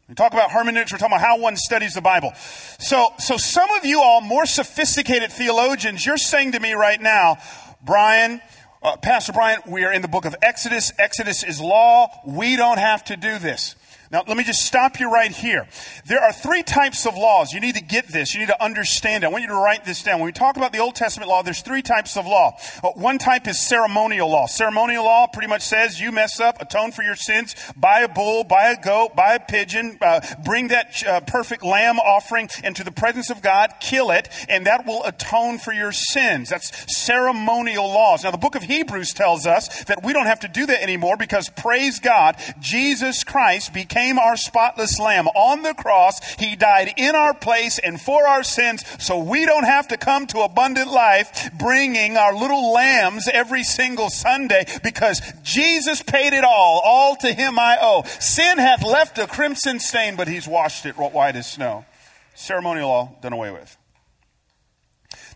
We 0.08 0.14
talk 0.14 0.34
about 0.34 0.50
hermeneutics, 0.50 0.92
we're 0.92 0.98
talking 0.98 1.16
about 1.16 1.26
how 1.26 1.38
one 1.38 1.56
studies 1.56 1.94
the 1.94 2.02
Bible. 2.02 2.34
So, 2.78 3.14
so 3.18 3.38
some 3.38 3.70
of 3.70 3.86
you 3.86 4.02
all 4.02 4.20
more 4.20 4.44
sophisticated 4.44 5.32
theologians, 5.32 6.04
you're 6.04 6.18
saying 6.18 6.52
to 6.52 6.60
me 6.60 6.74
right 6.74 7.00
now, 7.00 7.38
Bryan, 7.82 8.42
uh, 8.82 8.98
Pastor 8.98 9.32
Bryan, 9.32 9.60
we 9.66 9.82
are 9.84 9.92
in 9.92 10.02
the 10.02 10.08
book 10.08 10.26
of 10.26 10.36
Exodus. 10.42 10.92
Exodus 10.98 11.42
is 11.42 11.58
law. 11.58 12.08
We 12.26 12.56
don't 12.56 12.76
have 12.76 13.02
to 13.04 13.16
do 13.16 13.38
this. 13.38 13.76
Now, 14.14 14.22
let 14.28 14.36
me 14.36 14.44
just 14.44 14.64
stop 14.64 15.00
you 15.00 15.10
right 15.10 15.32
here. 15.32 15.66
There 16.06 16.20
are 16.20 16.32
three 16.32 16.62
types 16.62 17.04
of 17.04 17.16
laws. 17.16 17.52
You 17.52 17.58
need 17.58 17.74
to 17.74 17.82
get 17.82 18.06
this. 18.06 18.32
You 18.32 18.38
need 18.38 18.46
to 18.46 18.62
understand 18.62 19.24
it. 19.24 19.26
I 19.26 19.30
want 19.30 19.42
you 19.42 19.48
to 19.48 19.56
write 19.56 19.84
this 19.84 20.04
down. 20.04 20.20
When 20.20 20.26
we 20.26 20.32
talk 20.32 20.56
about 20.56 20.72
the 20.72 20.78
Old 20.78 20.94
Testament 20.94 21.28
law, 21.28 21.42
there's 21.42 21.62
three 21.62 21.82
types 21.82 22.16
of 22.16 22.24
law. 22.24 22.56
Uh, 22.80 22.90
one 22.90 23.18
type 23.18 23.48
is 23.48 23.58
ceremonial 23.60 24.30
law. 24.30 24.46
Ceremonial 24.46 25.04
law 25.04 25.26
pretty 25.26 25.48
much 25.48 25.62
says 25.62 26.00
you 26.00 26.12
mess 26.12 26.38
up, 26.38 26.62
atone 26.62 26.92
for 26.92 27.02
your 27.02 27.16
sins, 27.16 27.56
buy 27.76 28.02
a 28.02 28.08
bull, 28.08 28.44
buy 28.44 28.68
a 28.68 28.80
goat, 28.80 29.16
buy 29.16 29.34
a 29.34 29.40
pigeon, 29.40 29.98
uh, 30.00 30.20
bring 30.44 30.68
that 30.68 31.02
uh, 31.04 31.18
perfect 31.22 31.64
lamb 31.64 31.98
offering 31.98 32.48
into 32.62 32.84
the 32.84 32.92
presence 32.92 33.30
of 33.30 33.42
God, 33.42 33.74
kill 33.80 34.12
it, 34.12 34.28
and 34.48 34.64
that 34.68 34.86
will 34.86 35.02
atone 35.02 35.58
for 35.58 35.72
your 35.72 35.90
sins. 35.90 36.50
That's 36.50 36.96
ceremonial 36.96 37.88
laws. 37.88 38.22
Now, 38.22 38.30
the 38.30 38.38
book 38.38 38.54
of 38.54 38.62
Hebrews 38.62 39.12
tells 39.12 39.44
us 39.44 39.82
that 39.86 40.04
we 40.04 40.12
don't 40.12 40.26
have 40.26 40.40
to 40.40 40.48
do 40.48 40.66
that 40.66 40.84
anymore 40.84 41.16
because, 41.16 41.48
praise 41.48 41.98
God, 41.98 42.36
Jesus 42.60 43.24
Christ 43.24 43.74
became 43.74 44.03
became 44.04 44.18
our 44.18 44.36
spotless 44.36 45.00
lamb 45.00 45.28
on 45.28 45.62
the 45.62 45.72
cross. 45.72 46.20
He 46.34 46.56
died 46.56 46.92
in 46.98 47.14
our 47.14 47.32
place 47.32 47.78
and 47.78 47.98
for 47.98 48.28
our 48.28 48.42
sins 48.42 48.84
so 48.98 49.18
we 49.18 49.46
don't 49.46 49.64
have 49.64 49.88
to 49.88 49.96
come 49.96 50.26
to 50.28 50.40
abundant 50.40 50.90
life 50.90 51.50
bringing 51.58 52.18
our 52.18 52.34
little 52.34 52.72
lambs 52.72 53.28
every 53.32 53.64
single 53.64 54.10
Sunday 54.10 54.66
because 54.82 55.22
Jesus 55.42 56.02
paid 56.02 56.34
it 56.34 56.44
all. 56.44 56.82
All 56.84 57.16
to 57.16 57.32
him 57.32 57.58
I 57.58 57.78
owe. 57.80 58.02
Sin 58.20 58.58
hath 58.58 58.82
left 58.82 59.18
a 59.18 59.26
crimson 59.26 59.80
stain, 59.80 60.16
but 60.16 60.28
he's 60.28 60.46
washed 60.46 60.84
it 60.84 60.98
white 60.98 61.36
as 61.36 61.50
snow. 61.50 61.86
Ceremonial 62.34 62.88
law 62.88 63.16
done 63.22 63.32
away 63.32 63.52
with. 63.52 63.74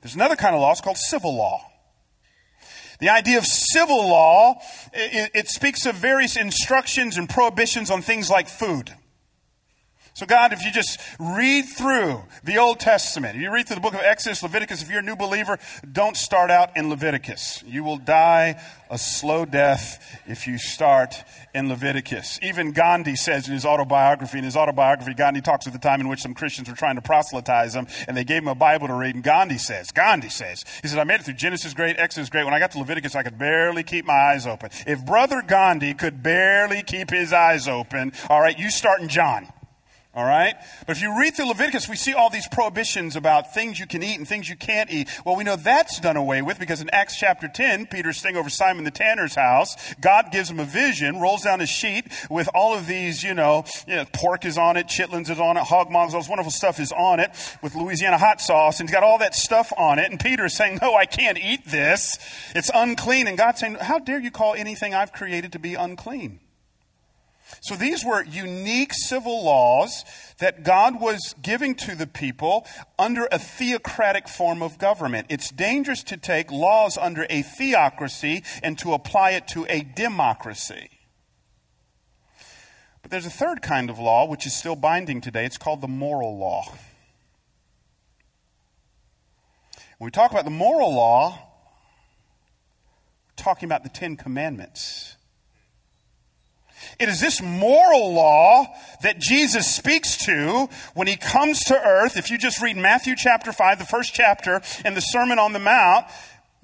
There's 0.03 0.15
another 0.15 0.37
kind 0.37 0.55
of 0.55 0.61
law, 0.61 0.73
it's 0.73 0.83
called 0.83 0.99
civil 0.99 1.35
law. 1.35 1.65
The 3.01 3.09
idea 3.09 3.39
of 3.39 3.47
civil 3.47 4.09
law, 4.09 4.61
it, 4.93 5.31
it, 5.35 5.49
speaks 5.49 5.87
of 5.87 5.95
various 5.95 6.37
instructions 6.37 7.17
and 7.17 7.29
prohibitions 7.29 7.91
on 7.91 8.03
things 8.03 8.29
like 8.29 8.49
food. 8.49 8.93
So, 10.19 10.27
God, 10.27 10.53
if 10.53 10.65
you 10.65 10.73
just 10.73 10.99
read 11.21 11.63
through 11.67 12.25
the 12.43 12.59
Old 12.59 12.81
Testament, 12.81 13.37
if 13.37 13.41
you 13.41 13.53
read 13.53 13.69
through 13.69 13.77
the 13.77 13.81
book 13.81 13.95
of 13.95 14.01
Exodus, 14.01 14.43
Leviticus, 14.43 14.83
if 14.83 14.91
you're 14.91 14.99
a 14.99 15.03
new 15.03 15.15
believer, 15.15 15.61
don't 15.93 16.17
start 16.17 16.51
out 16.51 16.77
in 16.77 16.91
Leviticus. 16.91 17.63
You 17.65 17.85
will 17.85 17.99
die 17.99 18.61
a 18.91 18.99
slow 18.99 19.45
death 19.45 20.21
if 20.27 20.49
you 20.49 20.59
start 20.59 21.23
in 21.55 21.69
Leviticus. 21.69 22.41
Even 22.43 22.73
Gandhi 22.73 23.15
says 23.15 23.47
in 23.47 23.55
his 23.55 23.65
autobiography, 23.65 24.39
in 24.39 24.45
his 24.45 24.57
autobiography, 24.57 25.15
Gandhi 25.15 25.41
talks 25.41 25.69
of 25.69 25.73
the 25.73 25.79
time 25.79 26.01
in 26.01 26.09
which 26.09 26.23
some 26.23 26.35
Christians 26.35 26.69
were 26.69 26.75
trying 26.75 26.97
to 26.97 27.03
proselytize 27.03 27.77
him, 27.77 27.87
and 28.09 28.17
they 28.17 28.25
gave 28.25 28.43
him 28.43 28.49
a 28.49 28.57
Bible 28.57 28.89
to 28.89 28.95
read, 28.95 29.15
and 29.15 29.23
Gandhi 29.23 29.59
says, 29.59 29.93
Gandhi 29.93 30.31
says, 30.31 30.65
he 30.83 30.89
said, 30.89 30.99
I 30.99 31.05
made 31.05 31.21
it 31.21 31.27
through 31.27 31.35
Genesis 31.35 31.75
great, 31.75 31.97
Exodus 31.97 32.29
great. 32.29 32.43
When 32.43 32.55
I 32.55 32.59
got 32.59 32.73
to 32.73 32.81
Leviticus, 32.81 33.15
I 33.15 33.23
could 33.23 33.39
barely 33.39 33.85
keep 33.85 34.05
my 34.05 34.15
eyes 34.33 34.49
open. 34.49 34.71
If 34.85 35.07
Brother 35.07 35.43
Gandhi 35.47 35.95
could 35.95 36.25
barely 36.25 36.83
keep 36.83 37.11
his 37.11 37.33
eyes 37.33 37.69
open, 37.69 38.13
all 38.29 38.41
right, 38.41 38.59
you 38.59 38.69
start 38.69 39.01
in 39.01 39.07
John. 39.07 39.47
All 40.19 40.25
right? 40.25 40.57
But 40.85 40.97
if 40.97 41.03
you 41.03 41.17
read 41.17 41.37
through 41.37 41.47
Leviticus, 41.47 41.89
we 41.89 41.95
see 41.95 42.13
all 42.13 42.29
these 42.29 42.49
prohibitions 42.49 43.15
about 43.15 43.55
things 43.55 43.79
you 43.79 43.87
can 43.87 44.03
eat 44.03 44.19
and 44.19 44.27
things 44.27 44.49
you 44.49 44.57
can't 44.57 44.91
eat. 44.91 45.09
Well, 45.25 45.37
we 45.37 45.45
know 45.45 45.55
that's 45.55 46.01
done 46.01 46.17
away 46.17 46.43
with 46.43 46.59
because 46.59 46.81
in 46.81 46.91
Acts 46.91 47.17
chapter 47.17 47.47
10, 47.47 47.87
Peter's 47.87 48.17
staying 48.17 48.37
over 48.37 48.51
Simon 48.51 48.83
the 48.83 48.91
tanner's 48.91 49.37
house. 49.37 49.77
God 50.01 50.33
gives 50.33 50.51
him 50.51 50.59
a 50.59 50.65
vision, 50.65 51.21
rolls 51.21 51.45
down 51.45 51.61
a 51.61 51.67
sheet 51.67 52.07
with 52.29 52.49
all 52.53 52.75
of 52.75 52.89
these, 52.89 53.23
you 53.23 53.33
know, 53.33 53.65
you 53.87 53.95
know 53.95 54.07
pork 54.13 54.45
is 54.45 54.59
on 54.59 54.77
it, 54.77 54.89
chitlins 54.89 55.31
is 55.31 55.39
on 55.39 55.57
it, 55.57 55.63
hog 55.63 55.89
maws, 55.89 56.15
all 56.15 56.21
this 56.21 56.29
wonderful 56.29 56.51
stuff 56.51 56.81
is 56.81 56.91
on 56.91 57.21
it 57.21 57.31
with 57.63 57.77
Louisiana 57.77 58.19
hot 58.19 58.41
sauce, 58.41 58.81
and 58.81 58.89
he's 58.89 58.95
got 58.95 59.05
all 59.05 59.19
that 59.19 59.37
stuff 59.37 59.73
on 59.79 60.01
it. 60.01 60.11
And 60.11 60.19
Peter's 60.19 60.57
saying, 60.57 60.81
No, 60.83 60.97
I 60.97 61.07
can't 61.07 61.39
eat 61.39 61.65
this. 61.65 62.19
It's 62.57 62.73
unclean. 62.75 63.29
And 63.29 63.39
God's 63.39 63.61
saying, 63.61 63.77
How 63.77 64.01
dare 64.01 64.19
you 64.19 64.33
call 64.33 64.55
anything 64.55 64.95
I've 64.95 65.13
created 65.13 65.53
to 65.53 65.61
be 65.61 65.77
unclean? 65.77 66.41
So 67.61 67.75
these 67.75 68.05
were 68.05 68.25
unique 68.25 68.93
civil 68.93 69.45
laws 69.45 70.05
that 70.39 70.63
God 70.63 71.01
was 71.01 71.35
giving 71.43 71.75
to 71.77 71.95
the 71.95 72.07
people 72.07 72.67
under 72.99 73.29
a 73.33 73.39
theocratic 73.39 74.29
form 74.29 74.63
of 74.63 74.79
government. 74.79 75.27
It's 75.29 75.51
dangerous 75.51 76.03
to 76.05 76.17
take 76.17 76.51
laws 76.51 76.97
under 76.97 77.27
a 77.29 77.43
theocracy 77.43 78.43
and 78.63 78.79
to 78.79 78.93
apply 78.93 79.33
it 79.33 79.49
to 79.49 79.67
a 79.69 79.83
democracy. 79.83 80.91
But 83.03 83.11
there's 83.11 83.27
a 83.27 83.31
third 83.31 83.63
kind 83.63 83.91
of 83.91 83.99
law 83.99 84.27
which 84.27 84.47
is 84.47 84.55
still 84.55 84.77
binding 84.77 85.21
today. 85.21 85.45
It's 85.45 85.59
called 85.59 85.81
the 85.81 85.89
moral 85.89 86.39
law. 86.39 86.65
When 89.99 90.07
we 90.07 90.11
talk 90.13 90.31
about 90.31 90.45
the 90.45 90.51
moral 90.51 90.95
law, 90.95 91.31
we're 93.27 93.43
talking 93.43 93.67
about 93.67 93.83
the 93.83 93.89
Ten 93.89 94.17
Commandments. 94.17 95.17
It 96.99 97.09
is 97.09 97.21
this 97.21 97.41
moral 97.41 98.13
law 98.13 98.75
that 99.03 99.21
Jesus 99.21 99.73
speaks 99.73 100.17
to 100.27 100.69
when 100.95 101.07
he 101.07 101.15
comes 101.15 101.61
to 101.65 101.81
earth. 101.81 102.17
If 102.17 102.29
you 102.29 102.39
just 102.39 102.61
read 102.61 102.77
Matthew 102.77 103.15
chapter 103.17 103.53
5, 103.53 103.79
the 103.79 103.85
first 103.85 104.15
chapter, 104.15 104.61
and 104.85 104.97
the 104.97 105.01
Sermon 105.01 105.39
on 105.39 105.53
the 105.53 105.61
Mount, 105.61 106.07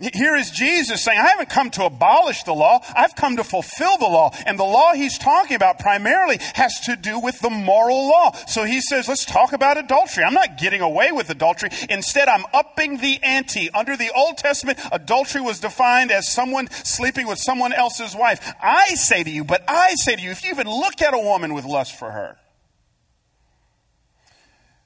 here 0.00 0.34
is 0.34 0.50
Jesus 0.50 1.04
saying, 1.04 1.20
I 1.20 1.28
haven't 1.28 1.50
come 1.50 1.70
to 1.70 1.84
abolish 1.84 2.42
the 2.42 2.52
law. 2.52 2.80
I've 2.96 3.14
come 3.14 3.36
to 3.36 3.44
fulfill 3.44 3.96
the 3.96 4.06
law. 4.06 4.32
And 4.44 4.58
the 4.58 4.64
law 4.64 4.92
he's 4.92 5.18
talking 5.18 5.54
about 5.54 5.78
primarily 5.78 6.38
has 6.54 6.80
to 6.86 6.96
do 6.96 7.20
with 7.20 7.38
the 7.38 7.50
moral 7.50 8.08
law. 8.08 8.32
So 8.48 8.64
he 8.64 8.80
says, 8.80 9.06
let's 9.06 9.24
talk 9.24 9.52
about 9.52 9.78
adultery. 9.78 10.24
I'm 10.24 10.34
not 10.34 10.58
getting 10.58 10.80
away 10.80 11.12
with 11.12 11.30
adultery. 11.30 11.70
Instead, 11.88 12.28
I'm 12.28 12.44
upping 12.52 12.96
the 12.96 13.22
ante. 13.22 13.70
Under 13.70 13.96
the 13.96 14.10
Old 14.16 14.36
Testament, 14.36 14.80
adultery 14.90 15.40
was 15.40 15.60
defined 15.60 16.10
as 16.10 16.26
someone 16.26 16.68
sleeping 16.70 17.28
with 17.28 17.38
someone 17.38 17.72
else's 17.72 18.16
wife. 18.16 18.52
I 18.60 18.86
say 18.96 19.22
to 19.22 19.30
you, 19.30 19.44
but 19.44 19.62
I 19.68 19.94
say 19.94 20.16
to 20.16 20.22
you, 20.22 20.32
if 20.32 20.42
you 20.42 20.50
even 20.50 20.66
look 20.66 21.02
at 21.02 21.14
a 21.14 21.18
woman 21.18 21.54
with 21.54 21.64
lust 21.64 21.96
for 21.96 22.10
her. 22.10 22.36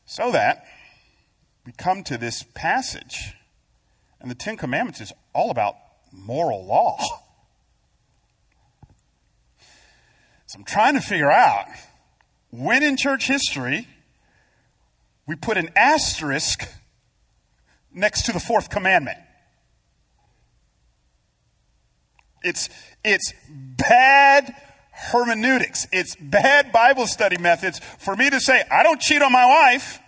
So 0.05 0.33
that 0.33 0.67
we 1.65 1.73
come 1.73 2.03
to 2.05 2.19
this 2.19 2.43
passage 2.55 3.35
and 4.21 4.31
the 4.31 4.35
Ten 4.35 4.57
Commandments 4.57 5.01
is 5.01 5.13
all 5.33 5.51
about 5.51 5.75
moral 6.13 6.65
law. 6.65 6.99
So 10.47 10.59
I'm 10.59 10.65
trying 10.65 10.95
to 10.95 11.01
figure 11.01 11.31
out 11.31 11.67
when 12.51 12.83
in 12.83 12.97
church 12.97 13.27
history 13.27 13.87
we 15.27 15.37
put 15.37 15.59
an 15.59 15.69
asterisk 15.77 16.67
next 17.93 18.23
to 18.23 18.33
the 18.33 18.41
fourth 18.41 18.71
commandment. 18.71 19.19
It's, 22.43 22.71
it's 23.05 23.35
bad 23.51 24.55
hermeneutics. 24.91 25.87
It's 25.93 26.17
bad 26.17 26.73
Bible 26.73 27.07
study 27.07 27.37
methods 27.37 27.79
for 27.99 28.17
me 28.17 28.31
to 28.31 28.41
say, 28.41 28.63
I 28.71 28.83
don't 28.83 29.01
cheat 29.01 29.21
on 29.21 29.33
my 29.33 29.45
wife 29.45 29.99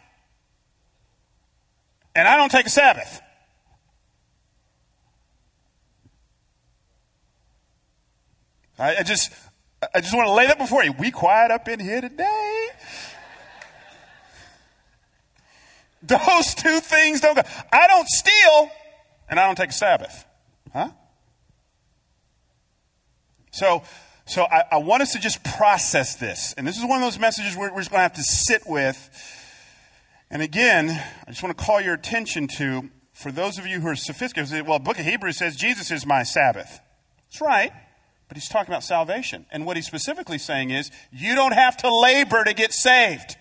and 2.15 2.27
I 2.27 2.37
don't 2.37 2.51
take 2.51 2.67
a 2.67 2.71
Sabbath. 2.71 3.21
I, 8.81 8.97
I 8.97 9.03
just, 9.03 9.31
I 9.95 10.01
just 10.01 10.15
want 10.15 10.27
to 10.27 10.33
lay 10.33 10.47
that 10.47 10.59
before 10.59 10.83
you. 10.83 10.93
We 10.93 11.11
quiet 11.11 11.51
up 11.51 11.69
in 11.69 11.79
here 11.79 12.01
today. 12.01 12.69
Those 16.03 16.55
two 16.55 16.81
things 16.81 17.21
don't 17.21 17.37
go. 17.37 17.43
I 17.71 17.87
don't 17.87 18.09
steal 18.09 18.71
and 19.29 19.39
I 19.39 19.47
don't 19.47 19.57
take 19.57 19.69
a 19.69 19.75
Sabbath. 19.75 20.25
Huh? 20.73 20.91
So, 23.51 23.83
so 24.25 24.45
I, 24.45 24.65
I, 24.73 24.77
want 24.79 25.03
us 25.03 25.13
to 25.13 25.19
just 25.19 25.45
process 25.45 26.15
this. 26.15 26.55
And 26.57 26.67
this 26.67 26.79
is 26.79 26.85
one 26.85 27.03
of 27.03 27.05
those 27.05 27.19
messages 27.19 27.57
we're, 27.57 27.71
we're 27.73 27.81
just 27.81 27.91
going 27.91 27.99
to 27.99 28.03
have 28.03 28.15
to 28.15 28.23
sit 28.23 28.63
with. 28.67 29.11
And 30.31 30.41
again, 30.41 30.89
I 31.27 31.31
just 31.31 31.43
want 31.43 31.57
to 31.57 31.63
call 31.63 31.81
your 31.81 31.95
attention 31.95 32.49
to, 32.57 32.89
for 33.13 33.31
those 33.31 33.59
of 33.59 33.67
you 33.67 33.81
who 33.81 33.89
are 33.89 33.97
sophisticated, 33.97 34.67
well, 34.67 34.79
book 34.79 34.99
of 34.99 35.05
Hebrews 35.05 35.37
says 35.37 35.57
Jesus 35.57 35.91
is 35.91 36.07
my 36.07 36.23
Sabbath. 36.23 36.81
That's 37.27 37.41
right. 37.43 37.73
But 38.31 38.37
he's 38.37 38.49
talking 38.49 38.73
about 38.73 38.85
salvation. 38.85 39.45
And 39.51 39.67
what 39.67 39.77
he's 39.77 39.89
specifically 39.89 40.39
saying 40.39 40.71
is, 40.71 40.93
you 41.11 41.35
don't 41.35 41.51
have 41.51 41.77
to 41.79 41.93
labor 41.93 42.45
to 42.45 42.55
get 42.55 42.73
saved. 42.73 43.37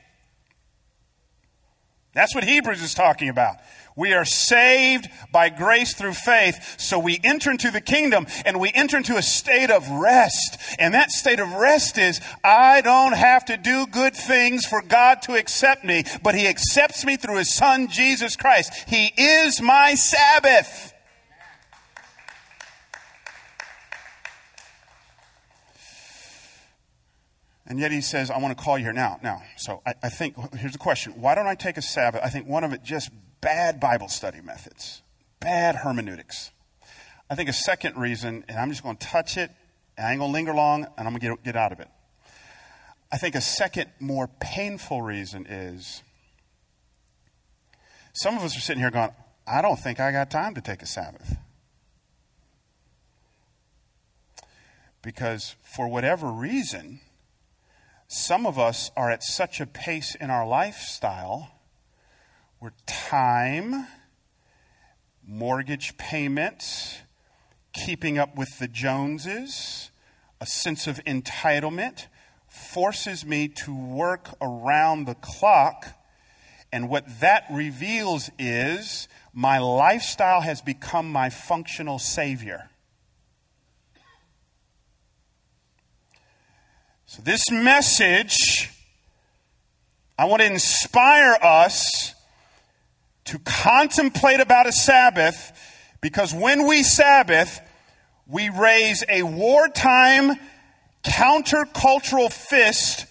That's 2.15 2.33
what 2.33 2.43
Hebrews 2.43 2.81
is 2.81 2.95
talking 2.95 3.29
about. 3.29 3.57
We 3.95 4.13
are 4.13 4.25
saved 4.25 5.07
by 5.31 5.49
grace 5.49 5.93
through 5.93 6.13
faith. 6.13 6.79
So 6.79 6.97
we 6.97 7.19
enter 7.23 7.51
into 7.51 7.69
the 7.69 7.81
kingdom 7.81 8.25
and 8.47 8.59
we 8.59 8.71
enter 8.73 8.97
into 8.97 9.15
a 9.15 9.21
state 9.21 9.69
of 9.69 9.87
rest. 9.91 10.57
And 10.79 10.95
that 10.95 11.11
state 11.11 11.39
of 11.39 11.53
rest 11.53 11.99
is, 11.99 12.19
I 12.43 12.81
don't 12.81 13.13
have 13.13 13.45
to 13.45 13.57
do 13.57 13.85
good 13.85 14.15
things 14.15 14.65
for 14.65 14.81
God 14.81 15.21
to 15.23 15.35
accept 15.35 15.85
me, 15.85 16.03
but 16.23 16.33
He 16.33 16.47
accepts 16.47 17.05
me 17.05 17.15
through 17.15 17.37
His 17.37 17.53
Son, 17.53 17.89
Jesus 17.89 18.35
Christ. 18.35 18.73
He 18.87 19.13
is 19.15 19.61
my 19.61 19.93
Sabbath. 19.93 20.88
And 27.69 27.79
yet 27.79 27.91
he 27.91 28.01
says, 28.01 28.31
I 28.31 28.39
want 28.39 28.57
to 28.57 28.63
call 28.63 28.79
you 28.79 28.85
here 28.85 28.93
now. 28.93 29.19
Now, 29.21 29.43
so 29.55 29.81
I, 29.85 29.93
I, 30.01 30.09
think, 30.09 30.35
here's 30.55 30.71
the 30.73 30.79
question. 30.79 31.21
Why 31.21 31.35
don't 31.35 31.45
I 31.45 31.53
take 31.53 31.77
a 31.77 31.83
Sabbath? 31.83 32.19
I 32.23 32.29
think 32.29 32.47
one 32.47 32.63
of 32.63 32.73
it 32.73 32.83
just 32.83 33.11
bad 33.41 33.79
Bible 33.79 34.09
study 34.09 34.41
methods, 34.41 35.03
bad 35.39 35.75
hermeneutics. 35.75 36.51
I 37.29 37.35
think 37.35 37.47
a 37.47 37.53
second 37.53 37.95
reason, 37.95 38.43
and 38.49 38.57
I'm 38.57 38.71
just 38.71 38.81
going 38.81 38.97
to 38.97 39.07
touch 39.07 39.37
it, 39.37 39.51
and 39.97 40.07
I 40.07 40.11
ain't 40.11 40.19
going 40.19 40.31
to 40.31 40.33
linger 40.33 40.53
long, 40.53 40.87
and 40.97 41.07
I'm 41.07 41.13
going 41.13 41.19
to 41.19 41.27
get, 41.27 41.43
get 41.43 41.55
out 41.55 41.71
of 41.71 41.79
it. 41.79 41.87
I 43.11 43.17
think 43.17 43.35
a 43.35 43.41
second, 43.41 43.91
more 43.99 44.27
painful 44.39 45.03
reason 45.03 45.45
is 45.47 46.01
some 48.13 48.35
of 48.35 48.43
us 48.43 48.57
are 48.57 48.61
sitting 48.61 48.81
here 48.81 48.91
going, 48.91 49.11
I 49.47 49.61
don't 49.61 49.79
think 49.79 49.99
I 49.99 50.11
got 50.11 50.31
time 50.31 50.55
to 50.55 50.61
take 50.61 50.81
a 50.81 50.87
Sabbath. 50.87 51.37
Because 55.01 55.55
for 55.63 55.87
whatever 55.87 56.31
reason, 56.31 56.99
some 58.11 58.47
of 58.47 58.57
us 58.57 58.89
are 58.97 59.11
at 59.11 59.21
such 59.21 59.61
a 59.61 59.67
pace 59.67 60.15
in 60.15 60.31
our 60.31 60.45
lifestyle 60.45 61.51
where 62.57 62.73
time, 62.87 63.85
mortgage 65.25 65.95
payments, 65.95 66.97
keeping 67.71 68.17
up 68.17 68.35
with 68.35 68.57
the 68.57 68.67
Joneses, 68.67 69.91
a 70.41 70.47
sense 70.47 70.87
of 70.87 70.99
entitlement 71.05 72.07
forces 72.47 73.23
me 73.23 73.47
to 73.47 73.75
work 73.75 74.29
around 74.41 75.05
the 75.05 75.13
clock. 75.13 75.95
And 76.73 76.89
what 76.89 77.19
that 77.19 77.45
reveals 77.51 78.31
is 78.39 79.07
my 79.33 79.59
lifestyle 79.59 80.41
has 80.41 80.63
become 80.63 81.11
my 81.11 81.29
functional 81.29 81.99
savior. 81.99 82.71
So, 87.11 87.23
this 87.23 87.49
message, 87.49 88.69
I 90.15 90.25
want 90.25 90.43
to 90.43 90.45
inspire 90.45 91.35
us 91.41 92.13
to 93.25 93.39
contemplate 93.39 94.41
about 94.41 94.67
a 94.67 94.71
Sabbath 94.71 95.51
because 96.01 96.35
when 96.35 96.67
we 96.67 96.83
Sabbath, 96.83 97.61
we 98.27 98.49
raise 98.49 99.03
a 99.09 99.23
wartime 99.23 100.35
countercultural 101.03 102.31
fist 102.31 103.07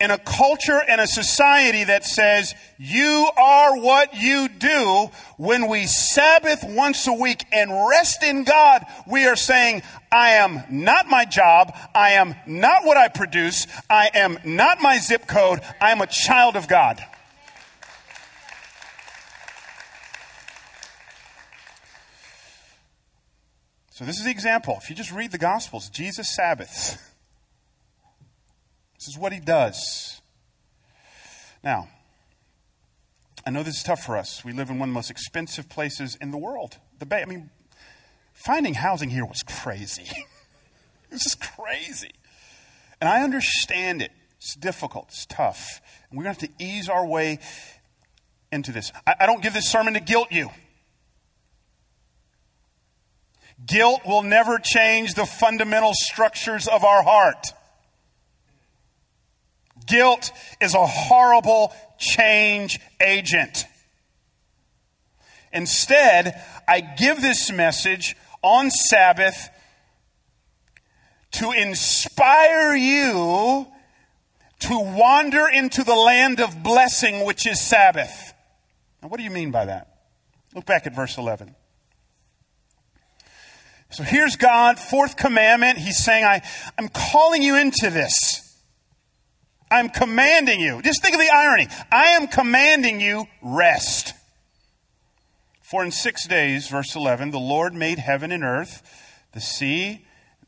in 0.00 0.10
a 0.10 0.18
culture 0.18 0.80
and 0.88 1.00
a 1.00 1.06
society 1.06 1.84
that 1.84 2.04
says 2.04 2.54
you 2.78 3.30
are 3.36 3.78
what 3.78 4.14
you 4.14 4.48
do, 4.48 5.10
when 5.36 5.68
we 5.68 5.86
Sabbath 5.86 6.64
once 6.64 7.06
a 7.06 7.12
week 7.12 7.44
and 7.52 7.70
rest 7.88 8.22
in 8.22 8.44
God, 8.44 8.84
we 9.06 9.26
are 9.26 9.36
saying, 9.36 9.82
I 10.10 10.30
am 10.30 10.62
not 10.70 11.06
my 11.06 11.26
job. 11.26 11.76
I 11.94 12.12
am 12.12 12.34
not 12.46 12.84
what 12.84 12.96
I 12.96 13.08
produce. 13.08 13.66
I 13.90 14.10
am 14.14 14.38
not 14.44 14.80
my 14.80 14.98
zip 14.98 15.26
code. 15.26 15.60
I 15.80 15.92
am 15.92 16.00
a 16.00 16.06
child 16.06 16.56
of 16.56 16.66
God. 16.66 17.04
So, 23.90 24.06
this 24.06 24.16
is 24.16 24.24
the 24.24 24.30
example. 24.30 24.78
If 24.82 24.88
you 24.88 24.96
just 24.96 25.12
read 25.12 25.30
the 25.30 25.36
Gospels, 25.36 25.90
Jesus 25.90 26.34
Sabbaths. 26.34 27.09
This 29.00 29.08
is 29.08 29.18
what 29.18 29.32
he 29.32 29.40
does. 29.40 30.20
Now, 31.64 31.88
I 33.46 33.50
know 33.50 33.62
this 33.62 33.78
is 33.78 33.82
tough 33.82 34.04
for 34.04 34.18
us. 34.18 34.44
We 34.44 34.52
live 34.52 34.68
in 34.68 34.78
one 34.78 34.90
of 34.90 34.92
the 34.92 34.98
most 34.98 35.10
expensive 35.10 35.70
places 35.70 36.18
in 36.20 36.32
the 36.32 36.36
world. 36.36 36.76
The 36.98 37.06
Bay. 37.06 37.22
I 37.22 37.24
mean, 37.24 37.48
finding 38.34 38.74
housing 38.74 39.08
here 39.08 39.24
was 39.24 39.42
crazy. 39.42 40.06
this 41.10 41.24
is 41.24 41.34
crazy. 41.34 42.10
And 43.00 43.08
I 43.08 43.22
understand 43.22 44.02
it. 44.02 44.12
It's 44.36 44.54
difficult. 44.54 45.06
It's 45.08 45.24
tough. 45.24 45.80
And 46.10 46.18
we're 46.18 46.24
going 46.24 46.36
to 46.36 46.42
have 46.42 46.58
to 46.58 46.62
ease 46.62 46.90
our 46.90 47.06
way 47.06 47.38
into 48.52 48.70
this. 48.70 48.92
I, 49.06 49.14
I 49.20 49.26
don't 49.26 49.42
give 49.42 49.54
this 49.54 49.70
sermon 49.70 49.94
to 49.94 50.00
guilt 50.00 50.28
you. 50.30 50.50
Guilt 53.64 54.02
will 54.06 54.22
never 54.22 54.58
change 54.58 55.14
the 55.14 55.24
fundamental 55.24 55.92
structures 55.94 56.68
of 56.68 56.84
our 56.84 57.02
heart. 57.02 57.54
Guilt 59.90 60.30
is 60.60 60.74
a 60.74 60.86
horrible 60.86 61.72
change 61.98 62.80
agent. 63.00 63.64
Instead, 65.52 66.40
I 66.68 66.80
give 66.80 67.20
this 67.20 67.50
message 67.50 68.16
on 68.42 68.70
Sabbath 68.70 69.50
to 71.32 71.52
inspire 71.52 72.74
you 72.74 73.66
to 74.60 74.78
wander 74.78 75.48
into 75.48 75.82
the 75.82 75.94
land 75.94 76.40
of 76.40 76.62
blessing, 76.62 77.24
which 77.24 77.46
is 77.46 77.60
Sabbath. 77.60 78.34
Now, 79.02 79.08
what 79.08 79.16
do 79.16 79.24
you 79.24 79.30
mean 79.30 79.50
by 79.50 79.64
that? 79.64 79.88
Look 80.54 80.66
back 80.66 80.86
at 80.86 80.94
verse 80.94 81.16
11. 81.18 81.54
So 83.90 84.04
here's 84.04 84.36
God, 84.36 84.78
fourth 84.78 85.16
commandment. 85.16 85.78
He's 85.78 85.98
saying, 85.98 86.24
I, 86.24 86.42
I'm 86.78 86.88
calling 86.88 87.42
you 87.42 87.56
into 87.56 87.90
this. 87.90 88.39
I'm 89.70 89.88
commanding 89.88 90.60
you. 90.60 90.82
Just 90.82 91.02
think 91.02 91.14
of 91.14 91.20
the 91.20 91.30
irony. 91.32 91.68
I 91.92 92.08
am 92.08 92.26
commanding 92.26 93.00
you 93.00 93.26
rest. 93.40 94.14
For 95.62 95.84
in 95.84 95.92
six 95.92 96.26
days, 96.26 96.66
verse 96.66 96.96
11, 96.96 97.30
the 97.30 97.38
Lord 97.38 97.74
made 97.74 98.00
heaven 98.00 98.32
and 98.32 98.42
earth, 98.42 98.82
the 99.32 99.40
sea, 99.40 100.04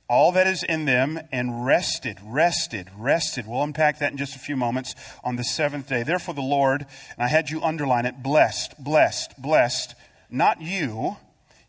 all 0.09 0.33
that 0.33 0.49
is 0.49 0.65
in 0.65 0.85
them, 0.85 1.21
and 1.31 1.65
rested, 1.65 2.19
rested, 2.25 2.91
rested. 2.99 3.47
We'll 3.47 3.63
unpack 3.63 4.01
that 4.01 4.11
in 4.11 4.19
just 4.19 4.35
a 4.35 4.41
few 4.41 4.57
moments 4.57 4.97
on 5.23 5.37
the 5.37 5.45
seventh 5.45 5.89
day. 5.89 6.03
Therefore, 6.03 6.35
the 6.35 6.43
Lord, 6.43 6.83
and 7.17 7.25
I 7.25 7.29
had 7.29 7.51
you 7.51 7.63
underline 7.63 8.05
it, 8.05 8.23
blessed, 8.23 8.83
blessed, 8.83 9.41
blessed, 9.41 9.95
not 10.29 10.61
you. 10.61 11.19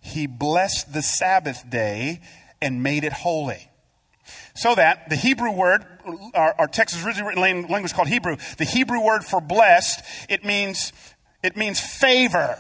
He 0.02 0.26
blessed 0.26 0.92
the 0.92 1.04
Sabbath 1.04 1.70
day 1.70 2.22
and 2.60 2.82
made 2.82 3.04
it 3.04 3.14
holy. 3.14 3.70
So 4.56 4.76
that 4.76 5.10
the 5.10 5.16
Hebrew 5.16 5.52
word, 5.52 5.86
our, 6.34 6.56
our 6.60 6.68
text 6.68 6.96
is 6.96 7.04
originally 7.04 7.36
written 7.36 7.66
in 7.66 7.72
language 7.72 7.94
called 7.94 8.08
Hebrew. 8.08 8.38
The 8.58 8.66
Hebrew 8.66 9.02
word 9.02 9.24
for 9.24 9.42
blessed, 9.42 10.04
it 10.30 10.46
means, 10.46 10.94
it 11.42 11.58
means 11.58 11.80
favor. 11.80 12.58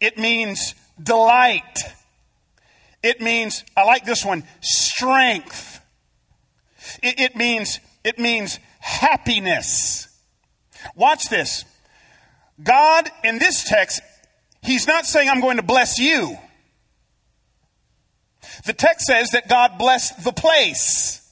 It 0.00 0.18
means 0.18 0.74
delight. 1.02 1.78
It 3.02 3.20
means, 3.20 3.64
I 3.76 3.84
like 3.84 4.04
this 4.04 4.24
one, 4.24 4.44
strength. 4.60 5.80
It, 7.02 7.18
it 7.18 7.36
means, 7.36 7.80
it 8.04 8.18
means 8.18 8.58
happiness. 8.80 10.08
Watch 10.94 11.28
this. 11.28 11.64
God, 12.62 13.10
in 13.24 13.38
this 13.38 13.64
text, 13.64 14.00
He's 14.62 14.86
not 14.86 15.06
saying, 15.06 15.28
I'm 15.28 15.40
going 15.40 15.56
to 15.56 15.62
bless 15.62 15.98
you. 15.98 16.36
The 18.68 18.74
text 18.74 19.06
says 19.06 19.30
that 19.30 19.48
God 19.48 19.78
blessed 19.78 20.24
the 20.24 20.32
place. 20.32 21.26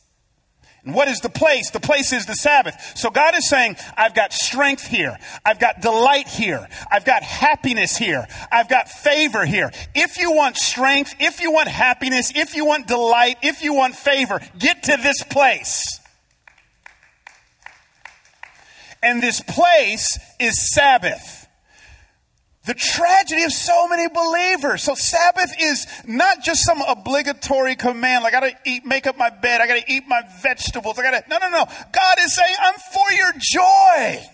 And 0.86 0.94
what 0.94 1.06
is 1.06 1.20
the 1.20 1.28
place? 1.28 1.70
The 1.70 1.80
place 1.80 2.14
is 2.14 2.24
the 2.24 2.34
Sabbath. 2.34 2.96
So 2.96 3.10
God 3.10 3.36
is 3.36 3.46
saying, 3.46 3.76
I've 3.94 4.14
got 4.14 4.32
strength 4.32 4.86
here. 4.86 5.18
I've 5.44 5.58
got 5.58 5.82
delight 5.82 6.28
here. 6.28 6.66
I've 6.90 7.04
got 7.04 7.22
happiness 7.22 7.94
here. 7.94 8.26
I've 8.50 8.70
got 8.70 8.88
favor 8.88 9.44
here. 9.44 9.70
If 9.94 10.16
you 10.16 10.32
want 10.32 10.56
strength, 10.56 11.14
if 11.20 11.42
you 11.42 11.52
want 11.52 11.68
happiness, 11.68 12.32
if 12.34 12.56
you 12.56 12.64
want 12.64 12.86
delight, 12.86 13.36
if 13.42 13.62
you 13.62 13.74
want 13.74 13.96
favor, 13.96 14.40
get 14.58 14.84
to 14.84 14.96
this 14.96 15.22
place. 15.22 16.00
And 19.02 19.22
this 19.22 19.42
place 19.42 20.18
is 20.40 20.72
Sabbath 20.72 21.35
the 22.66 22.74
tragedy 22.74 23.44
of 23.44 23.52
so 23.52 23.88
many 23.88 24.08
believers. 24.08 24.82
So 24.82 24.94
Sabbath 24.94 25.54
is 25.60 25.86
not 26.06 26.42
just 26.42 26.64
some 26.64 26.82
obligatory 26.82 27.76
command, 27.76 28.24
like 28.24 28.34
I 28.34 28.40
gotta 28.40 28.58
eat, 28.66 28.84
make 28.84 29.06
up 29.06 29.16
my 29.16 29.30
bed, 29.30 29.60
I 29.60 29.66
gotta 29.66 29.84
eat 29.86 30.04
my 30.06 30.22
vegetables, 30.42 30.98
I 30.98 31.02
gotta, 31.02 31.24
no, 31.30 31.38
no, 31.38 31.48
no. 31.48 31.64
God 31.64 32.18
is 32.20 32.34
saying, 32.34 32.56
I'm 32.60 32.74
for 32.92 33.12
your 33.12 33.32
joy. 33.38 34.26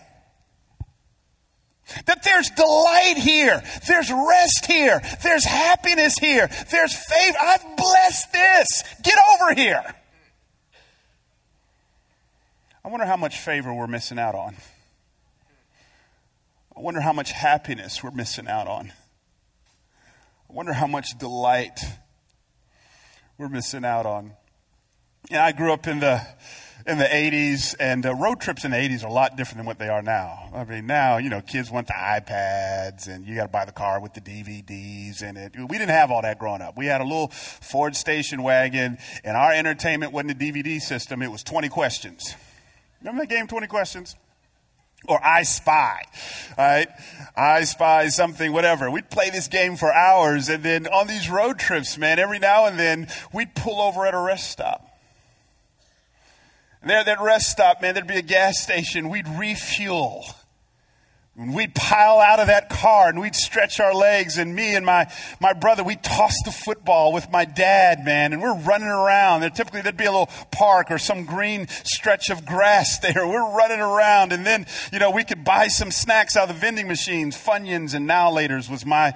That 2.07 2.23
there's 2.25 2.49
delight 2.51 3.19
here, 3.19 3.63
there's 3.87 4.11
rest 4.11 4.65
here, 4.67 5.03
there's 5.23 5.45
happiness 5.45 6.17
here, 6.17 6.49
there's 6.71 6.95
favor. 6.95 7.37
I've 7.39 7.77
blessed 7.77 8.33
this. 8.33 8.85
Get 9.03 9.19
over 9.35 9.55
here. 9.55 9.95
I 12.83 12.89
wonder 12.89 13.05
how 13.05 13.17
much 13.17 13.39
favor 13.39 13.75
we're 13.75 13.87
missing 13.87 14.19
out 14.19 14.35
on. 14.35 14.57
I 16.75 16.81
wonder 16.81 17.01
how 17.01 17.13
much 17.13 17.33
happiness 17.33 18.03
we're 18.03 18.13
missing 18.13 18.49
out 18.49 18.67
on. 18.67 18.93
I 20.49 20.53
wonder 20.53 20.73
how 20.73 20.87
much 20.87 21.19
delight 21.19 21.81
we're 23.37 23.51
missing 23.51 23.85
out 23.85 24.07
on. 24.07 24.33
Yeah, 25.31 25.45
I 25.45 25.53
grew 25.53 25.73
up 25.73 25.87
in 25.87 26.01
the 26.01 26.27
in 26.87 26.99
the 26.99 27.05
80s, 27.05 27.77
and 27.79 28.05
uh, 28.05 28.15
road 28.15 28.41
trips 28.41 28.65
in 28.65 28.71
the 28.73 28.77
80s 28.77 29.05
are 29.05 29.09
a 29.09 29.13
lot 29.13 29.37
different 29.37 29.59
than 29.59 29.67
what 29.67 29.79
they 29.79 29.89
are 29.89 30.03
now. 30.03 30.51
I 30.53 30.65
mean, 30.65 30.87
now, 30.87 31.19
you 31.19 31.29
know, 31.29 31.41
kids 31.41 31.71
want 31.71 31.87
the 31.87 31.93
iPads, 31.93 33.07
and 33.07 33.27
you 33.27 33.37
got 33.37 33.43
to 33.43 33.49
buy 33.49 33.65
the 33.65 33.73
car 33.73 34.01
with 34.01 34.15
the 34.15 34.21
DVDs 34.21 35.23
in 35.23 35.37
it. 35.37 35.53
We 35.57 35.79
didn't 35.79 35.91
have 35.91 36.11
all 36.11 36.23
that 36.23 36.39
growing 36.39 36.61
up. 36.61 36.77
We 36.77 36.87
had 36.87 37.01
a 37.01 37.05
little 37.05 37.29
Ford 37.29 37.95
station 37.95 38.43
wagon, 38.43 38.99
and 39.23 39.37
our 39.37 39.53
entertainment 39.53 40.13
wasn't 40.13 40.33
a 40.33 40.35
DVD 40.35 40.81
system, 40.81 41.23
it 41.23 41.31
was 41.31 41.45
20 41.45 41.69
questions. 41.69 42.35
Remember 43.01 43.23
that 43.23 43.29
game, 43.29 43.47
20 43.47 43.67
questions? 43.69 44.17
Or 45.09 45.25
I 45.25 45.43
spy, 45.43 46.03
right? 46.57 46.89
I 47.37 47.65
spy 47.65 48.09
something, 48.09 48.53
whatever. 48.53 48.91
We'd 48.91 49.11
play 49.11 49.31
this 49.31 49.49
game 49.49 49.77
for 49.77 49.93
hours, 49.93 50.49
and 50.49 50.63
then 50.63 50.87
on 50.87 51.07
these 51.07 51.29
road 51.29 51.59
trips, 51.59 51.99
man, 51.99 52.19
every 52.19 52.39
now 52.39 52.67
and 52.67 52.79
then 52.79 53.09
we'd 53.33 53.55
pull 53.55 53.81
over 53.81 54.07
at 54.07 54.15
a 54.15 54.21
rest 54.21 54.51
stop. 54.51 54.89
And 56.81 56.91
there 56.91 56.99
at 56.99 57.07
that 57.07 57.21
rest 57.21 57.51
stop, 57.51 57.81
man, 57.81 57.95
there'd 57.95 58.07
be 58.07 58.17
a 58.17 58.23
gas 58.23 58.61
station. 58.61 59.09
We'd 59.09 59.29
refuel. 59.29 60.25
We'd 61.35 61.75
pile 61.75 62.19
out 62.19 62.41
of 62.41 62.49
that 62.49 62.69
car 62.69 63.09
and 63.09 63.19
we'd 63.19 63.35
stretch 63.35 63.81
our 63.81 63.95
legs. 63.95 64.37
And 64.37 64.55
me 64.55 64.75
and 64.75 64.85
my, 64.85 65.11
my 65.41 65.55
brother, 65.55 65.83
we'd 65.83 66.03
toss 66.03 66.35
the 66.45 66.51
football 66.51 67.11
with 67.11 67.31
my 67.31 67.47
dad, 67.47 68.05
man. 68.05 68.35
And 68.35 68.43
we're 68.43 68.59
running 68.59 68.89
around. 68.89 69.41
There 69.41 69.49
typically 69.49 69.81
there'd 69.81 69.97
be 69.97 70.05
a 70.05 70.13
little 70.13 70.29
park 70.51 70.91
or 70.91 70.99
some 70.99 71.25
green 71.25 71.69
stretch 71.85 72.29
of 72.29 72.45
grass 72.45 72.99
there. 73.03 73.27
We're 73.27 73.57
running 73.57 73.81
around. 73.81 74.33
And 74.33 74.45
then, 74.45 74.67
you 74.93 74.99
know, 74.99 75.11
we 75.11 75.25
could 75.25 75.43
buy 75.43 75.69
some 75.69 75.91
snacks 75.91 76.37
out 76.37 76.51
of 76.51 76.55
the 76.55 76.61
vending 76.61 76.87
machines. 76.87 77.35
Funyuns 77.35 77.95
and 77.95 78.07
Now 78.07 78.31
Laters 78.31 78.69
was 78.69 78.85
my 78.85 79.15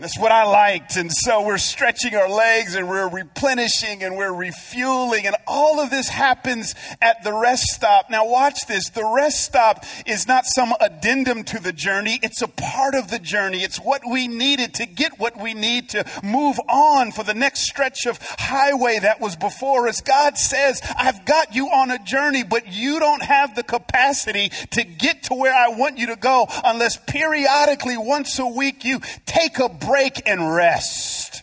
that's 0.00 0.18
what 0.18 0.30
I 0.30 0.44
liked. 0.44 0.96
And 0.96 1.12
so 1.12 1.44
we're 1.44 1.58
stretching 1.58 2.14
our 2.14 2.28
legs 2.28 2.76
and 2.76 2.88
we're 2.88 3.08
replenishing 3.08 4.04
and 4.04 4.16
we're 4.16 4.32
refueling. 4.32 5.26
And 5.26 5.34
all 5.46 5.80
of 5.80 5.90
this 5.90 6.08
happens 6.08 6.76
at 7.02 7.24
the 7.24 7.32
rest 7.32 7.64
stop. 7.64 8.08
Now, 8.08 8.28
watch 8.28 8.66
this. 8.68 8.90
The 8.90 9.04
rest 9.04 9.44
stop 9.44 9.84
is 10.06 10.28
not 10.28 10.44
some 10.46 10.72
addendum 10.80 11.42
to 11.44 11.60
the 11.60 11.72
journey, 11.72 12.20
it's 12.22 12.42
a 12.42 12.48
part 12.48 12.94
of 12.94 13.10
the 13.10 13.18
journey. 13.18 13.64
It's 13.64 13.78
what 13.78 14.02
we 14.08 14.28
needed 14.28 14.74
to 14.74 14.86
get 14.86 15.18
what 15.18 15.40
we 15.40 15.52
need 15.52 15.88
to 15.90 16.04
move 16.22 16.60
on 16.68 17.10
for 17.10 17.24
the 17.24 17.34
next 17.34 17.62
stretch 17.62 18.06
of 18.06 18.18
highway 18.20 19.00
that 19.00 19.20
was 19.20 19.34
before 19.34 19.88
us. 19.88 20.00
God 20.00 20.38
says, 20.38 20.80
I've 20.96 21.24
got 21.24 21.54
you 21.54 21.66
on 21.66 21.90
a 21.90 21.98
journey, 22.04 22.44
but 22.44 22.72
you 22.72 23.00
don't 23.00 23.22
have 23.22 23.56
the 23.56 23.64
capacity 23.64 24.50
to 24.70 24.84
get 24.84 25.24
to 25.24 25.34
where 25.34 25.54
I 25.54 25.68
want 25.70 25.98
you 25.98 26.06
to 26.08 26.16
go 26.16 26.46
unless 26.64 26.96
periodically, 26.96 27.96
once 27.96 28.38
a 28.38 28.46
week, 28.46 28.84
you 28.84 29.00
take 29.26 29.58
a 29.58 29.68
break 29.68 29.87
and 30.26 30.54
rest. 30.54 31.42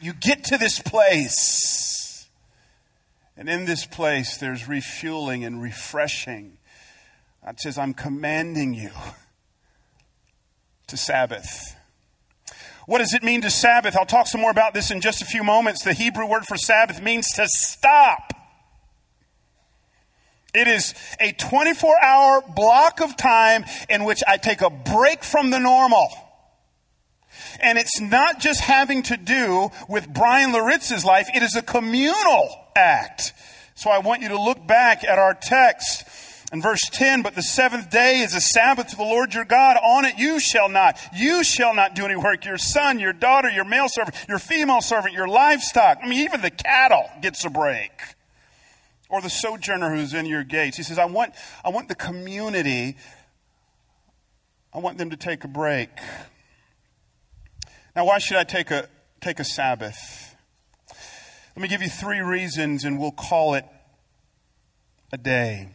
You 0.00 0.12
get 0.14 0.44
to 0.44 0.56
this 0.56 0.80
place, 0.80 2.28
and 3.36 3.48
in 3.48 3.66
this 3.66 3.84
place, 3.84 4.38
there's 4.38 4.66
refueling 4.66 5.44
and 5.44 5.62
refreshing. 5.62 6.56
God 7.44 7.60
says, 7.60 7.78
I'm 7.78 7.94
commanding 7.94 8.74
you 8.74 8.90
to 10.86 10.96
Sabbath. 10.96 11.76
What 12.86 12.98
does 12.98 13.14
it 13.14 13.22
mean 13.22 13.42
to 13.42 13.50
Sabbath? 13.50 13.96
I'll 13.96 14.06
talk 14.06 14.26
some 14.26 14.40
more 14.40 14.50
about 14.50 14.74
this 14.74 14.90
in 14.90 15.00
just 15.00 15.22
a 15.22 15.24
few 15.24 15.44
moments. 15.44 15.84
The 15.84 15.92
Hebrew 15.92 16.26
word 16.26 16.44
for 16.46 16.56
Sabbath 16.56 17.02
means 17.02 17.28
to 17.32 17.46
stop. 17.46 18.32
It 20.52 20.66
is 20.66 20.94
a 21.20 21.32
24 21.32 22.02
hour 22.02 22.42
block 22.54 23.00
of 23.00 23.16
time 23.16 23.64
in 23.88 24.04
which 24.04 24.20
I 24.26 24.36
take 24.36 24.62
a 24.62 24.70
break 24.70 25.22
from 25.22 25.50
the 25.50 25.60
normal. 25.60 26.08
And 27.60 27.78
it's 27.78 28.00
not 28.00 28.40
just 28.40 28.60
having 28.60 29.02
to 29.04 29.16
do 29.16 29.70
with 29.88 30.12
Bryan 30.12 30.52
Loritts's 30.52 31.04
life, 31.04 31.28
it 31.34 31.42
is 31.42 31.56
a 31.56 31.62
communal 31.62 32.48
act. 32.74 33.32
So 33.74 33.90
I 33.90 33.98
want 33.98 34.22
you 34.22 34.28
to 34.28 34.40
look 34.40 34.66
back 34.66 35.04
at 35.04 35.18
our 35.18 35.34
text 35.34 36.04
in 36.52 36.60
verse 36.60 36.82
10, 36.90 37.22
but 37.22 37.34
the 37.34 37.42
seventh 37.42 37.90
day 37.90 38.20
is 38.20 38.34
a 38.34 38.40
Sabbath 38.40 38.88
to 38.88 38.96
the 38.96 39.04
Lord 39.04 39.32
your 39.34 39.44
God. 39.44 39.76
On 39.76 40.04
it 40.04 40.18
you 40.18 40.40
shall 40.40 40.68
not, 40.68 40.98
you 41.14 41.44
shall 41.44 41.74
not 41.74 41.94
do 41.94 42.04
any 42.04 42.16
work. 42.16 42.44
Your 42.44 42.58
son, 42.58 42.98
your 42.98 43.12
daughter, 43.12 43.48
your 43.48 43.64
male 43.64 43.88
servant, 43.88 44.16
your 44.28 44.38
female 44.38 44.80
servant, 44.80 45.14
your 45.14 45.28
livestock. 45.28 45.98
I 46.02 46.08
mean, 46.08 46.24
even 46.24 46.40
the 46.40 46.50
cattle 46.50 47.08
gets 47.22 47.44
a 47.44 47.50
break 47.50 47.92
or 49.10 49.20
the 49.20 49.30
sojourner 49.30 49.94
who's 49.94 50.14
in 50.14 50.24
your 50.24 50.44
gates. 50.44 50.76
He 50.76 50.82
says, 50.82 50.98
I 50.98 51.04
want, 51.04 51.34
I 51.64 51.68
want 51.68 51.88
the 51.88 51.94
community, 51.94 52.96
I 54.72 54.78
want 54.78 54.98
them 54.98 55.10
to 55.10 55.16
take 55.16 55.44
a 55.44 55.48
break. 55.48 55.90
Now, 57.94 58.06
why 58.06 58.18
should 58.18 58.36
I 58.36 58.44
take 58.44 58.70
a, 58.70 58.88
take 59.20 59.40
a 59.40 59.44
Sabbath? 59.44 60.36
Let 61.56 61.62
me 61.62 61.68
give 61.68 61.82
you 61.82 61.88
three 61.88 62.20
reasons 62.20 62.84
and 62.84 62.98
we'll 62.98 63.10
call 63.10 63.54
it 63.54 63.64
a 65.12 65.18
day. 65.18 65.70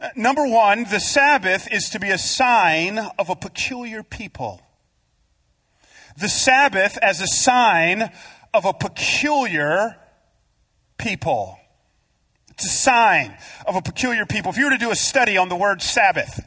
Uh, 0.00 0.10
number 0.14 0.46
one, 0.46 0.84
the 0.84 1.00
Sabbath 1.00 1.72
is 1.72 1.88
to 1.88 1.98
be 1.98 2.10
a 2.10 2.18
sign 2.18 2.98
of 3.18 3.30
a 3.30 3.34
peculiar 3.34 4.02
people. 4.02 4.60
The 6.18 6.28
Sabbath 6.28 6.98
as 6.98 7.22
a 7.22 7.26
sign 7.26 8.10
of 8.52 8.66
a 8.66 8.74
peculiar 8.74 9.96
people. 10.98 11.58
It's 12.54 12.66
a 12.66 12.68
sign 12.68 13.36
of 13.66 13.76
a 13.76 13.82
peculiar 13.82 14.26
people. 14.26 14.50
If 14.50 14.56
you 14.56 14.64
were 14.64 14.70
to 14.70 14.78
do 14.78 14.90
a 14.90 14.96
study 14.96 15.36
on 15.36 15.48
the 15.48 15.56
word 15.56 15.82
Sabbath, 15.82 16.40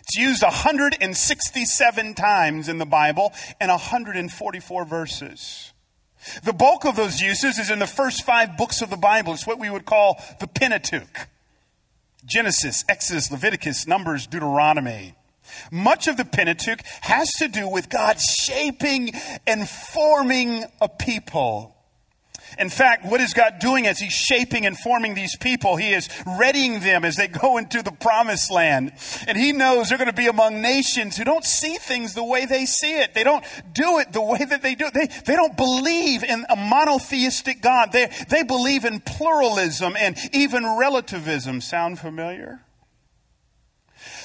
it's 0.00 0.16
used 0.16 0.42
167 0.42 2.14
times 2.14 2.68
in 2.68 2.78
the 2.78 2.86
Bible 2.86 3.32
and 3.60 3.70
144 3.70 4.84
verses. 4.84 5.72
The 6.42 6.52
bulk 6.52 6.84
of 6.84 6.96
those 6.96 7.20
uses 7.20 7.58
is 7.58 7.70
in 7.70 7.78
the 7.78 7.86
first 7.86 8.24
five 8.24 8.56
books 8.56 8.82
of 8.82 8.90
the 8.90 8.96
Bible. 8.96 9.32
It's 9.32 9.46
what 9.46 9.58
we 9.58 9.70
would 9.70 9.84
call 9.84 10.22
the 10.40 10.46
Pentateuch 10.46 11.28
Genesis, 12.26 12.84
Exodus, 12.88 13.30
Leviticus, 13.30 13.86
Numbers, 13.86 14.26
Deuteronomy. 14.26 15.14
Much 15.70 16.08
of 16.08 16.16
the 16.16 16.24
Pentateuch 16.24 16.80
has 17.02 17.30
to 17.32 17.48
do 17.48 17.68
with 17.68 17.90
God 17.90 18.18
shaping 18.18 19.12
and 19.46 19.68
forming 19.68 20.64
a 20.80 20.88
people. 20.88 21.73
In 22.58 22.70
fact, 22.70 23.04
what 23.04 23.20
is 23.20 23.32
God 23.32 23.58
doing 23.58 23.86
as 23.86 23.98
He's 23.98 24.12
shaping 24.12 24.66
and 24.66 24.78
forming 24.78 25.14
these 25.14 25.36
people? 25.36 25.76
He 25.76 25.92
is 25.92 26.08
readying 26.38 26.80
them 26.80 27.04
as 27.04 27.16
they 27.16 27.28
go 27.28 27.56
into 27.58 27.82
the 27.82 27.92
promised 27.92 28.50
land. 28.50 28.92
And 29.26 29.36
He 29.36 29.52
knows 29.52 29.88
they're 29.88 29.98
going 29.98 30.10
to 30.10 30.14
be 30.14 30.26
among 30.26 30.60
nations 30.60 31.16
who 31.16 31.24
don't 31.24 31.44
see 31.44 31.76
things 31.76 32.14
the 32.14 32.24
way 32.24 32.46
they 32.46 32.66
see 32.66 32.98
it. 32.98 33.14
They 33.14 33.24
don't 33.24 33.44
do 33.72 33.98
it 33.98 34.12
the 34.12 34.22
way 34.22 34.44
that 34.44 34.62
they 34.62 34.74
do 34.74 34.86
it. 34.86 34.94
They, 34.94 35.06
they 35.06 35.36
don't 35.36 35.56
believe 35.56 36.22
in 36.22 36.44
a 36.48 36.56
monotheistic 36.56 37.60
God. 37.60 37.92
They, 37.92 38.10
they 38.28 38.42
believe 38.42 38.84
in 38.84 39.00
pluralism 39.00 39.96
and 39.98 40.16
even 40.32 40.78
relativism. 40.78 41.60
Sound 41.60 41.98
familiar? 41.98 42.60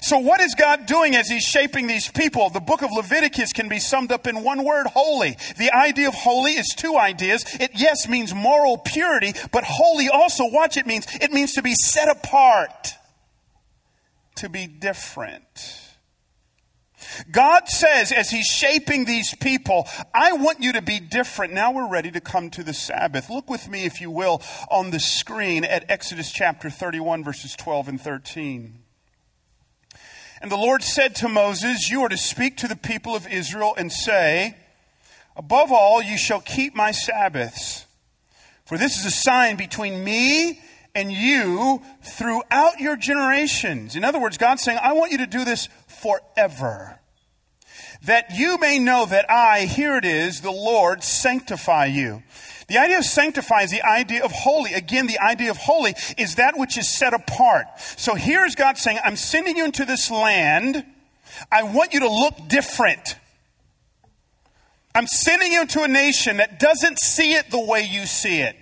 So, 0.02 0.18
what 0.20 0.42
is 0.42 0.56
God 0.56 0.86
doing 0.86 1.16
as 1.16 1.28
He's 1.28 1.44
shaping 1.44 1.88
these 1.88 2.10
people? 2.10 2.50
The 2.50 2.60
book 2.60 2.82
of 2.82 2.92
Leviticus 2.92 3.54
can 3.54 3.70
be 3.70 3.80
summed 3.80 4.12
up 4.12 4.28
in 4.28 4.44
one 4.44 4.64
word 4.64 4.88
holy. 4.88 5.38
The 5.58 5.74
idea 5.76 6.08
of 6.08 6.14
holy 6.14 6.54
is 6.54 6.74
two 6.76 6.98
ideas. 6.98 7.44
It, 7.60 7.72
yes, 7.76 8.08
means 8.08 8.34
moral 8.34 8.78
purity, 8.78 9.34
but 9.52 9.64
holy 9.66 10.10
also, 10.10 10.50
watch 10.50 10.78
it 10.78 10.88
means, 10.88 11.06
it 11.22 11.32
means 11.32 11.54
to 11.54 11.62
be 11.62 11.76
set 11.76 12.10
apart, 12.10 12.94
to 14.36 14.50
be 14.50 14.68
different. 14.68 15.44
God 17.32 17.68
says, 17.68 18.12
as 18.12 18.30
He's 18.30 18.46
shaping 18.46 19.06
these 19.06 19.36
people, 19.36 19.88
I 20.14 20.34
want 20.34 20.62
you 20.62 20.74
to 20.74 20.82
be 20.82 21.00
different. 21.00 21.54
Now 21.54 21.72
we're 21.72 21.90
ready 21.90 22.12
to 22.12 22.22
come 22.22 22.50
to 22.52 22.64
the 22.64 22.74
Sabbath. 22.74 23.30
Look 23.30 23.50
with 23.50 23.70
me, 23.70 23.86
if 23.86 24.02
you 24.02 24.12
will, 24.12 24.42
on 24.70 24.92
the 24.92 25.00
screen 25.00 25.64
at 25.64 25.90
Exodus 25.90 26.32
chapter 26.32 26.70
31, 26.70 27.24
verses 27.24 27.56
12 27.56 27.88
and 27.88 28.02
13. 28.02 28.79
And 30.42 30.52
the 30.52 30.58
Lord 30.58 30.84
said 30.84 31.16
to 31.16 31.28
Moses, 31.28 31.90
You 31.90 32.02
are 32.04 32.10
to 32.10 32.18
speak 32.18 32.58
to 32.58 32.68
the 32.68 32.76
people 32.76 33.16
of 33.16 33.28
Israel 33.28 33.74
and 33.78 33.92
say, 33.92 34.56
Above 35.36 35.72
all, 35.72 36.02
you 36.02 36.18
shall 36.18 36.42
keep 36.42 36.76
my 36.76 36.92
Sabbaths. 36.92 37.86
For 38.66 38.78
this 38.78 38.98
is 39.00 39.06
a 39.06 39.12
sign 39.12 39.56
between 39.56 40.04
me 40.04 40.62
and 40.96 41.12
you 41.12 41.82
throughout 42.04 42.80
your 42.80 42.96
generations. 42.96 43.96
In 43.96 44.04
other 44.04 44.20
words, 44.20 44.38
God's 44.38 44.64
saying, 44.64 44.80
I 44.82 44.94
want 44.94 45.12
you 45.12 45.18
to 45.20 45.28
do 45.28 45.44
this 45.44 45.68
forever. 45.88 47.00
That 48.04 48.36
you 48.36 48.58
may 48.58 48.80
know 48.80 49.06
that 49.06 49.30
I, 49.30 49.62
here 49.62 49.98
it 49.98 50.06
is, 50.06 50.42
the 50.42 50.52
Lord, 50.52 51.04
sanctify 51.04 51.86
you. 51.86 52.24
The 52.70 52.78
idea 52.78 53.00
of 53.00 53.06
sanctify 53.06 53.64
is 53.64 53.72
the 53.72 53.84
idea 53.84 54.24
of 54.24 54.32
holy. 54.32 54.74
Again, 54.74 55.08
the 55.08 55.20
idea 55.20 55.50
of 55.50 55.58
holy 55.58 55.96
is 56.18 56.36
that 56.36 56.58
which 56.58 56.78
is 56.78 56.90
set 56.90 57.14
apart. 57.14 57.66
So 57.98 58.14
here's 58.16 58.56
God 58.56 58.78
saying, 58.78 59.00
I'm 59.04 59.16
sending 59.16 59.58
you 59.58 59.66
into 59.66 59.86
this 59.86 60.12
land. 60.12 60.86
I 61.52 61.64
want 61.64 61.94
you 61.94 62.02
to 62.02 62.10
look 62.10 62.36
different. 62.48 63.18
I'm 64.94 65.08
sending 65.08 65.52
you 65.52 65.62
into 65.62 65.82
a 65.84 65.88
nation 65.88 66.38
that 66.38 66.60
doesn't 66.60 67.00
see 67.00 67.34
it 67.34 67.50
the 67.50 67.60
way 67.60 67.82
you 67.82 68.06
see 68.06 68.42
it. 68.42 68.56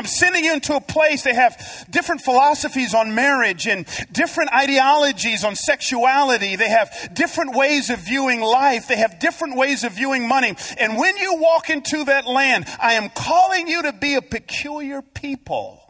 I'm 0.00 0.06
sending 0.06 0.46
you 0.46 0.54
into 0.54 0.74
a 0.74 0.80
place 0.80 1.24
they 1.24 1.34
have 1.34 1.84
different 1.90 2.22
philosophies 2.22 2.94
on 2.94 3.14
marriage 3.14 3.66
and 3.66 3.86
different 4.10 4.50
ideologies 4.50 5.44
on 5.44 5.54
sexuality. 5.54 6.56
They 6.56 6.70
have 6.70 7.10
different 7.12 7.54
ways 7.54 7.90
of 7.90 7.98
viewing 7.98 8.40
life. 8.40 8.88
They 8.88 8.96
have 8.96 9.18
different 9.18 9.58
ways 9.58 9.84
of 9.84 9.92
viewing 9.92 10.26
money. 10.26 10.56
And 10.78 10.96
when 10.96 11.18
you 11.18 11.36
walk 11.36 11.68
into 11.68 12.04
that 12.04 12.26
land, 12.26 12.64
I 12.80 12.94
am 12.94 13.10
calling 13.10 13.68
you 13.68 13.82
to 13.82 13.92
be 13.92 14.14
a 14.14 14.22
peculiar 14.22 15.02
people. 15.02 15.82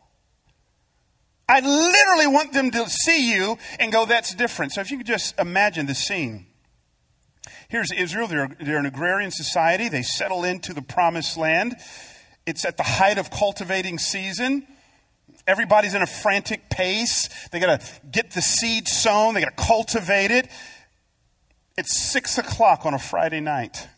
I 1.48 1.60
literally 1.60 2.26
want 2.26 2.52
them 2.52 2.72
to 2.72 2.90
see 2.90 3.32
you 3.32 3.58
and 3.78 3.92
go, 3.92 4.06
that's 4.06 4.34
different. 4.34 4.72
So 4.72 4.80
if 4.80 4.90
you 4.90 4.96
could 4.98 5.06
just 5.06 5.38
imagine 5.38 5.86
the 5.86 5.94
scene. 5.94 6.46
Here's 7.68 7.92
Israel. 7.92 8.26
They're, 8.26 8.56
they're 8.58 8.78
an 8.78 8.86
agrarian 8.86 9.30
society. 9.30 9.88
They 9.88 10.02
settle 10.02 10.42
into 10.42 10.74
the 10.74 10.82
promised 10.82 11.36
land. 11.36 11.76
It's 12.46 12.64
at 12.64 12.76
the 12.76 12.82
height 12.82 13.18
of 13.18 13.30
cultivating 13.30 13.98
season. 13.98 14.66
Everybody's 15.46 15.94
in 15.94 16.02
a 16.02 16.06
frantic 16.06 16.70
pace. 16.70 17.28
They 17.50 17.60
got 17.60 17.80
to 17.80 17.86
get 18.10 18.32
the 18.32 18.42
seed 18.42 18.88
sown, 18.88 19.34
they 19.34 19.40
got 19.40 19.56
to 19.56 19.64
cultivate 19.64 20.30
it. 20.30 20.48
It's 21.76 21.96
six 21.96 22.36
o'clock 22.38 22.84
on 22.84 22.94
a 22.94 22.98
Friday 22.98 23.40
night. 23.40 23.88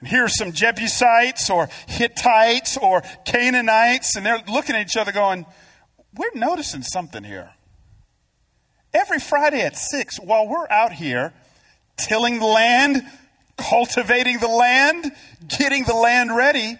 And 0.00 0.08
here 0.08 0.24
are 0.24 0.28
some 0.28 0.52
Jebusites 0.52 1.50
or 1.50 1.68
Hittites 1.88 2.76
or 2.76 3.02
Canaanites, 3.24 4.14
and 4.14 4.24
they're 4.24 4.42
looking 4.46 4.76
at 4.76 4.82
each 4.82 4.96
other 4.96 5.10
going, 5.10 5.46
We're 6.14 6.30
noticing 6.34 6.82
something 6.82 7.24
here. 7.24 7.54
Every 8.94 9.18
Friday 9.18 9.62
at 9.62 9.76
six, 9.76 10.18
while 10.18 10.48
we're 10.48 10.68
out 10.70 10.92
here 10.92 11.32
tilling 11.96 12.38
the 12.38 12.46
land, 12.46 13.02
cultivating 13.56 14.38
the 14.38 14.48
land, 14.48 15.10
getting 15.58 15.84
the 15.84 15.94
land 15.94 16.34
ready, 16.34 16.78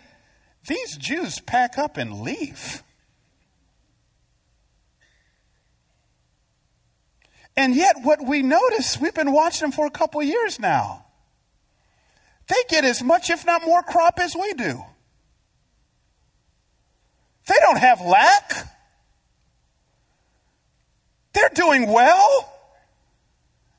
these 0.66 0.96
Jews 0.96 1.40
pack 1.40 1.78
up 1.78 1.96
and 1.96 2.20
leave. 2.20 2.82
And 7.56 7.74
yet, 7.74 7.96
what 8.02 8.24
we 8.24 8.42
notice, 8.42 9.00
we've 9.00 9.14
been 9.14 9.32
watching 9.32 9.62
them 9.62 9.72
for 9.72 9.86
a 9.86 9.90
couple 9.90 10.22
years 10.22 10.60
now. 10.60 11.06
They 12.46 12.54
get 12.68 12.84
as 12.84 13.02
much, 13.02 13.30
if 13.30 13.44
not 13.44 13.64
more, 13.64 13.82
crop 13.82 14.18
as 14.20 14.36
we 14.36 14.52
do. 14.54 14.82
They 17.46 17.56
don't 17.60 17.78
have 17.78 18.00
lack. 18.00 18.52
They're 21.32 21.50
doing 21.54 21.90
well. 21.90 22.52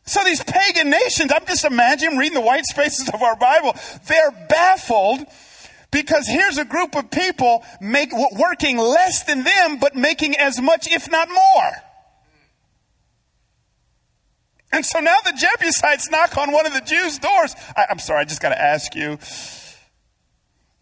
So 0.05 0.23
these 0.23 0.43
pagan 0.43 0.89
nations, 0.89 1.31
I'm 1.33 1.45
just 1.45 1.65
imagining 1.65 2.17
reading 2.17 2.33
the 2.33 2.41
white 2.41 2.65
spaces 2.65 3.09
of 3.09 3.21
our 3.21 3.35
Bible, 3.35 3.75
they're 4.07 4.31
baffled 4.49 5.19
because 5.91 6.27
here's 6.27 6.57
a 6.57 6.65
group 6.65 6.95
of 6.95 7.09
people 7.09 7.63
make, 7.81 8.11
working 8.37 8.77
less 8.77 9.23
than 9.23 9.43
them, 9.43 9.79
but 9.79 9.95
making 9.95 10.35
as 10.37 10.61
much, 10.61 10.91
if 10.91 11.09
not 11.09 11.29
more. 11.29 11.71
And 14.71 14.85
so 14.85 14.99
now 14.99 15.15
the 15.25 15.33
Jebusites 15.35 16.11
knock 16.11 16.37
on 16.37 16.51
one 16.51 16.67
of 16.67 16.73
the 16.73 16.81
Jews' 16.81 17.17
doors. 17.17 17.55
I, 17.75 17.87
am 17.89 17.97
sorry, 17.97 18.21
I 18.21 18.25
just 18.25 18.41
got 18.41 18.49
to 18.49 18.61
ask 18.61 18.95
you. 18.95 19.17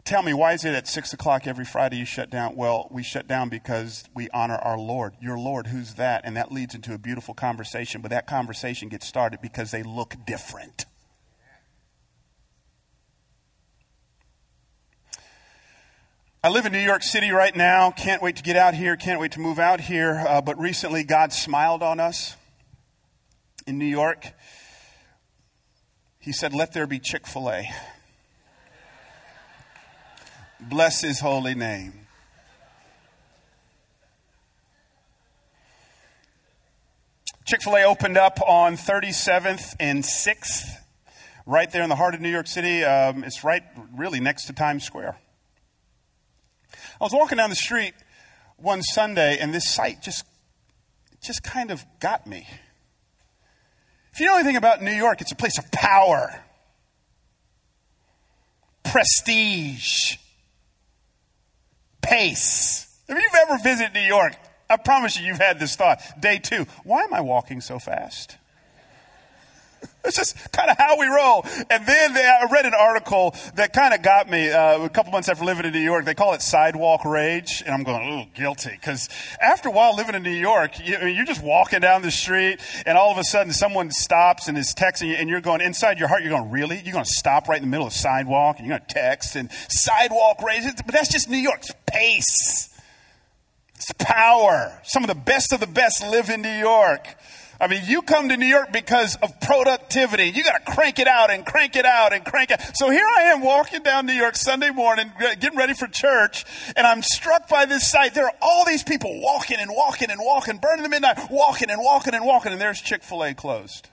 Tell 0.04 0.24
me, 0.24 0.34
why 0.34 0.54
is 0.54 0.64
it 0.64 0.74
at 0.74 0.88
6 0.88 1.14
o'clock 1.14 1.48
every 1.48 1.66
Friday 1.66 1.98
you 1.98 2.06
shut 2.06 2.30
down? 2.30 2.56
Well, 2.56 2.88
we 2.92 3.04
shut 3.04 3.28
down 3.28 3.50
because 3.50 4.06
we 4.16 4.30
honor 4.30 4.56
our 4.56 4.78
Lord. 4.78 5.16
Your 5.22 5.38
Lord, 5.38 5.68
who's 5.68 5.96
that? 5.96 6.22
And 6.24 6.36
that 6.38 6.50
leads 6.52 6.76
into 6.76 6.94
a 6.94 6.98
beautiful 6.98 7.34
conversation, 7.34 8.02
but 8.02 8.12
that 8.12 8.26
conversation 8.26 8.88
gets 8.88 9.06
started 9.06 9.42
because 9.42 9.72
they 9.72 9.84
look 9.84 10.16
different. 10.26 10.86
I 16.48 16.50
live 16.50 16.66
in 16.66 16.72
New 16.72 16.80
York 16.80 17.04
City 17.04 17.32
right 17.32 17.54
now. 17.54 17.92
Can't 17.92 18.22
wait 18.22 18.38
to 18.38 18.42
get 18.42 18.56
out 18.56 18.74
here. 18.74 18.96
Can't 18.96 19.20
wait 19.20 19.34
to 19.34 19.42
move 19.42 19.60
out 19.60 19.82
here. 19.82 20.24
Uh, 20.26 20.40
but 20.40 20.58
recently, 20.58 21.04
God 21.04 21.34
smiled 21.34 21.84
on 21.84 22.00
us 22.00 22.38
in 23.68 23.78
New 23.78 23.84
York. 23.84 24.28
He 26.20 26.32
said, 26.32 26.54
Let 26.54 26.72
there 26.72 26.88
be 26.88 27.00
Chick 27.00 27.28
fil 27.28 27.52
A. 27.52 27.70
Bless 30.62 31.02
his 31.02 31.20
holy 31.20 31.54
name. 31.54 32.08
Chick 37.44 37.62
fil 37.62 37.76
A 37.76 37.84
opened 37.84 38.18
up 38.18 38.40
on 38.48 38.78
37th 38.78 39.76
and 39.82 40.02
6th, 40.02 40.78
right 41.46 41.70
there 41.70 41.84
in 41.84 41.90
the 41.90 41.98
heart 41.98 42.16
of 42.16 42.22
New 42.22 42.32
York 42.32 42.48
City. 42.48 42.86
Um, 42.86 43.26
it's 43.26 43.44
right 43.44 43.64
really 43.94 44.22
next 44.22 44.46
to 44.46 44.54
Times 44.54 44.86
Square. 44.86 45.18
I 47.00 47.04
was 47.04 47.14
walking 47.14 47.38
down 47.38 47.50
the 47.50 47.56
street 47.56 47.94
one 48.58 48.82
Sunday, 48.82 49.38
and 49.40 49.54
this 49.54 49.70
sight 49.70 50.02
just, 50.02 50.26
just 51.22 51.44
kind 51.44 51.72
of 51.72 51.86
got 52.00 52.26
me. 52.26 52.48
If 54.14 54.20
you 54.20 54.26
know 54.26 54.36
anything 54.36 54.56
about 54.56 54.82
New 54.82 54.94
York, 54.94 55.22
it's 55.22 55.32
a 55.32 55.36
place 55.36 55.60
of 55.60 55.72
power, 55.72 56.44
prestige, 58.84 60.16
pace. 62.02 62.88
If 63.08 63.16
you've 63.16 63.42
ever 63.48 63.62
visited 63.62 63.94
New 63.94 64.00
York, 64.08 64.36
I 64.70 64.78
promise 64.78 65.20
you, 65.20 65.28
you've 65.28 65.38
had 65.38 65.60
this 65.60 65.76
thought. 65.76 66.02
Day 66.20 66.40
two, 66.40 66.66
why 66.84 67.04
am 67.04 67.14
I 67.14 67.22
walking 67.22 67.62
so 67.62 67.80
fast? 67.80 68.38
It's 70.08 70.18
just 70.18 70.52
kind 70.52 70.70
of 70.70 70.78
how 70.78 70.98
we 70.98 71.08
roll. 71.08 71.46
And 71.70 71.86
then 71.86 72.14
they, 72.14 72.26
I 72.26 72.48
read 72.52 72.66
an 72.66 72.74
article 72.74 73.36
that 73.56 73.74
kind 73.74 73.94
of 73.94 74.02
got 74.02 74.30
me 74.30 74.50
uh, 74.50 74.84
a 74.84 74.90
couple 74.90 75.12
months 75.12 75.30
after 75.30 75.44
living 75.44 75.66
in 75.66 75.74
New 75.74 75.80
York. 75.80 76.06
They 76.06 76.16
call 76.16 76.34
it 76.34 76.42
sidewalk 76.42 77.06
rage. 77.06 77.62
And 77.66 77.74
I'm 77.74 77.84
going, 77.84 78.02
oh, 78.10 78.32
guilty. 78.34 78.72
Because 78.72 79.10
after 79.42 79.70
a 79.70 79.72
while 79.72 79.96
living 79.96 80.16
in 80.16 80.24
New 80.24 80.30
York, 80.30 80.80
you, 80.84 80.98
you're 81.08 81.26
just 81.26 81.44
walking 81.44 81.82
down 81.82 82.02
the 82.02 82.12
street 82.12 82.60
and 82.86 82.98
all 82.98 83.12
of 83.12 83.18
a 83.18 83.24
sudden 83.24 83.52
someone 83.54 83.92
stops 83.92 84.48
and 84.48 84.58
is 84.58 84.74
texting 84.74 85.10
you 85.10 85.16
and 85.16 85.30
you're 85.30 85.42
going 85.42 85.62
inside 85.62 86.00
your 86.00 86.08
heart, 86.08 86.24
you're 86.24 86.32
going, 86.32 86.50
really? 86.50 86.82
You're 86.84 86.94
going 86.94 87.06
to 87.06 87.14
stop 87.14 87.48
right 87.48 87.58
in 87.58 87.64
the 87.64 87.70
middle 87.70 87.88
of 87.88 87.94
the 87.94 88.00
sidewalk 88.00 88.58
and 88.58 88.68
you're 88.68 88.78
going 88.78 88.88
to 88.88 88.94
text 88.94 89.36
and 89.36 89.52
sidewalk 89.70 90.42
rage. 90.42 90.64
But 90.78 90.94
that's 90.94 91.10
just 91.10 91.30
New 91.30 91.38
York's 91.38 91.72
pace. 91.86 92.74
It's 93.76 93.94
power. 94.00 94.80
Some 94.84 95.04
of 95.04 95.08
the 95.08 95.16
best 95.16 95.54
of 95.54 95.60
the 95.60 95.68
best 95.68 96.02
live 96.02 96.30
in 96.30 96.42
New 96.42 96.50
York. 96.50 97.16
I 97.60 97.68
mean, 97.68 97.82
you 97.86 98.02
come 98.04 98.30
to 98.30 98.38
New 98.38 98.46
York 98.46 98.72
because 98.72 99.16
of 99.18 99.40
productivity. 99.42 100.26
You 100.26 100.44
got 100.44 100.66
to 100.66 100.72
crank 100.72 101.00
it 101.00 101.08
out 101.08 101.32
and 101.32 101.46
crank 101.46 101.76
it 101.76 101.86
out 101.86 102.14
and 102.14 102.24
crank 102.24 102.52
it. 102.52 102.62
So 102.76 102.90
here 102.90 103.06
I 103.06 103.24
am 103.34 103.42
walking 103.42 103.82
down 103.82 104.06
New 104.06 104.14
York 104.14 104.36
Sunday 104.36 104.70
morning, 104.70 105.12
getting 105.20 105.58
ready 105.58 105.74
for 105.74 105.88
church, 105.88 106.46
and 106.76 106.86
I'm 106.86 107.02
struck 107.02 107.50
by 107.50 107.66
this 107.66 107.90
sight. 107.90 108.14
There 108.14 108.26
are 108.26 108.36
all 108.42 108.64
these 108.66 108.84
people 108.84 109.20
walking 109.22 109.58
and 109.60 109.72
walking 109.74 110.12
and 110.12 110.20
walking, 110.22 110.58
burning 110.58 110.84
the 110.84 110.90
midnight, 110.90 111.32
walking 111.32 111.72
and 111.72 111.82
walking 111.82 112.14
and 112.14 112.26
walking, 112.26 112.52
and 112.52 112.62
there's 112.62 112.80
Chick 112.80 113.04
fil 113.04 113.24
A 113.24 113.34
closed. 113.34 113.90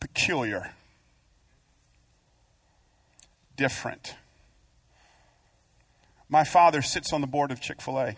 Peculiar. 0.00 0.72
Different. 3.56 4.14
My 6.28 6.44
father 6.44 6.82
sits 6.82 7.12
on 7.12 7.20
the 7.20 7.26
board 7.26 7.50
of 7.50 7.60
Chick 7.60 7.80
fil 7.80 7.98
A. 7.98 8.16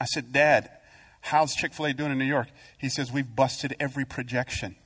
I 0.00 0.06
said, 0.06 0.32
Dad, 0.32 0.70
how's 1.20 1.54
Chick 1.54 1.74
fil 1.74 1.86
A 1.86 1.92
doing 1.92 2.12
in 2.12 2.18
New 2.18 2.24
York? 2.24 2.48
He 2.78 2.88
says, 2.88 3.12
We've 3.12 3.36
busted 3.36 3.76
every 3.78 4.04
projection. 4.04 4.76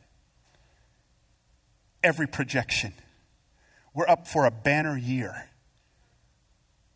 Every 2.02 2.26
projection. 2.26 2.94
We're 3.94 4.08
up 4.08 4.26
for 4.26 4.44
a 4.44 4.50
banner 4.50 4.98
year, 4.98 5.50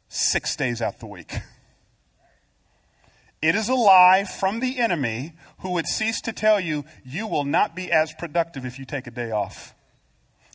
six 0.09 0.57
days 0.57 0.83
out 0.83 0.99
the 0.99 1.07
week. 1.07 1.33
It 3.41 3.55
is 3.55 3.69
a 3.69 3.75
lie 3.75 4.25
from 4.25 4.59
the 4.59 4.81
enemy 4.81 5.35
who 5.59 5.71
would 5.71 5.87
cease 5.87 6.21
to 6.23 6.33
tell 6.33 6.59
you 6.59 6.85
you 7.05 7.29
will 7.29 7.45
not 7.45 7.77
be 7.77 7.91
as 7.93 8.13
productive 8.13 8.67
if 8.67 8.81
you 8.81 8.85
take 8.85 9.07
a 9.07 9.13
day 9.13 9.31
off. 9.31 9.75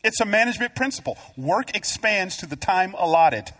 It's 0.03 0.19
a 0.19 0.25
management 0.25 0.75
principle. 0.75 1.17
Work 1.37 1.75
expands 1.75 2.35
to 2.37 2.45
the 2.45 2.57
time 2.57 2.93
allotted. 2.97 3.51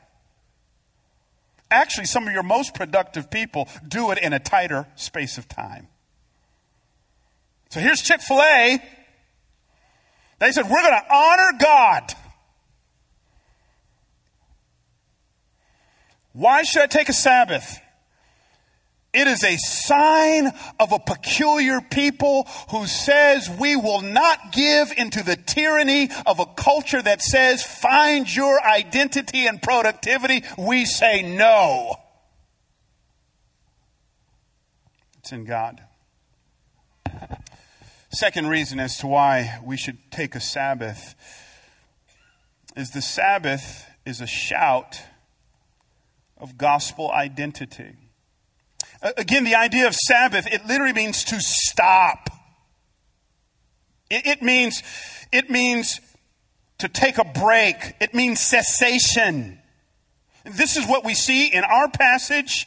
Actually, 1.73 2.05
some 2.05 2.27
of 2.27 2.33
your 2.33 2.43
most 2.43 2.75
productive 2.75 3.31
people 3.31 3.67
do 3.88 4.12
it 4.12 4.19
in 4.19 4.31
a 4.31 4.38
tighter 4.38 4.88
space 4.95 5.39
of 5.39 5.49
time. 5.49 5.88
So 7.69 7.79
here's 7.79 7.99
Chick 7.99 8.21
fil 8.21 8.39
A. 8.39 8.77
They 10.38 10.51
said, 10.51 10.65
We're 10.65 10.83
going 10.83 11.01
to 11.01 11.13
honor 11.15 11.57
God. 11.59 12.13
Why 16.33 16.62
should 16.62 16.83
I 16.83 16.88
take 16.88 17.09
a 17.09 17.13
Sabbath? 17.13 17.79
It 19.13 19.28
is 19.28 19.43
a 19.43 19.58
sign 19.58 20.52
of 20.80 20.91
a 20.91 20.97
peculiar 20.97 21.82
people 21.82 22.47
who 22.71 22.88
says 22.88 23.47
we 23.47 23.76
will 23.76 24.02
not 24.02 24.52
give 24.52 24.91
into 24.97 25.23
the 25.23 25.36
tyranny 25.36 26.10
of 26.26 26.39
a 26.39 26.47
culture 26.47 27.02
that 27.02 27.21
says 27.21 27.62
find 27.62 28.34
your 28.34 28.60
identity 28.65 29.45
and 29.45 29.62
productivity. 29.62 30.43
We 30.58 30.86
say 30.86 31.21
no. 31.21 31.95
It's 35.19 35.32
in 35.32 35.45
God. 35.45 35.82
Second 38.12 38.47
reason 38.47 38.80
as 38.80 38.97
to 38.97 39.08
why 39.08 39.60
we 39.63 39.78
should 39.78 39.97
take 40.12 40.34
a 40.34 40.39
Sabbath 40.39 41.13
is 42.76 42.91
the 42.91 43.02
Sabbath 43.02 43.86
is 44.08 44.21
a 44.21 44.28
shout 44.28 45.04
of 46.38 46.58
gospel 46.58 47.12
identity. 47.12 48.03
Again, 49.18 49.44
the 49.44 49.56
idea 49.56 49.88
of 49.88 49.96
Sabbath, 49.96 50.48
it 50.48 50.66
literally 50.66 50.94
means 50.94 51.26
to 51.26 51.42
stop. 51.42 52.30
It, 54.10 54.26
it, 54.26 54.42
means, 54.42 54.82
it 55.32 55.50
means 55.50 56.00
to 56.78 56.88
take 56.88 57.18
a 57.18 57.26
break. 57.26 57.96
It 58.00 58.13
means 58.13 58.39
cessation. 58.39 59.60
This 60.46 60.78
is 60.78 60.88
what 60.88 61.04
we 61.04 61.13
see 61.13 61.48
in 61.48 61.63
our 61.63 61.89
passage 61.89 62.66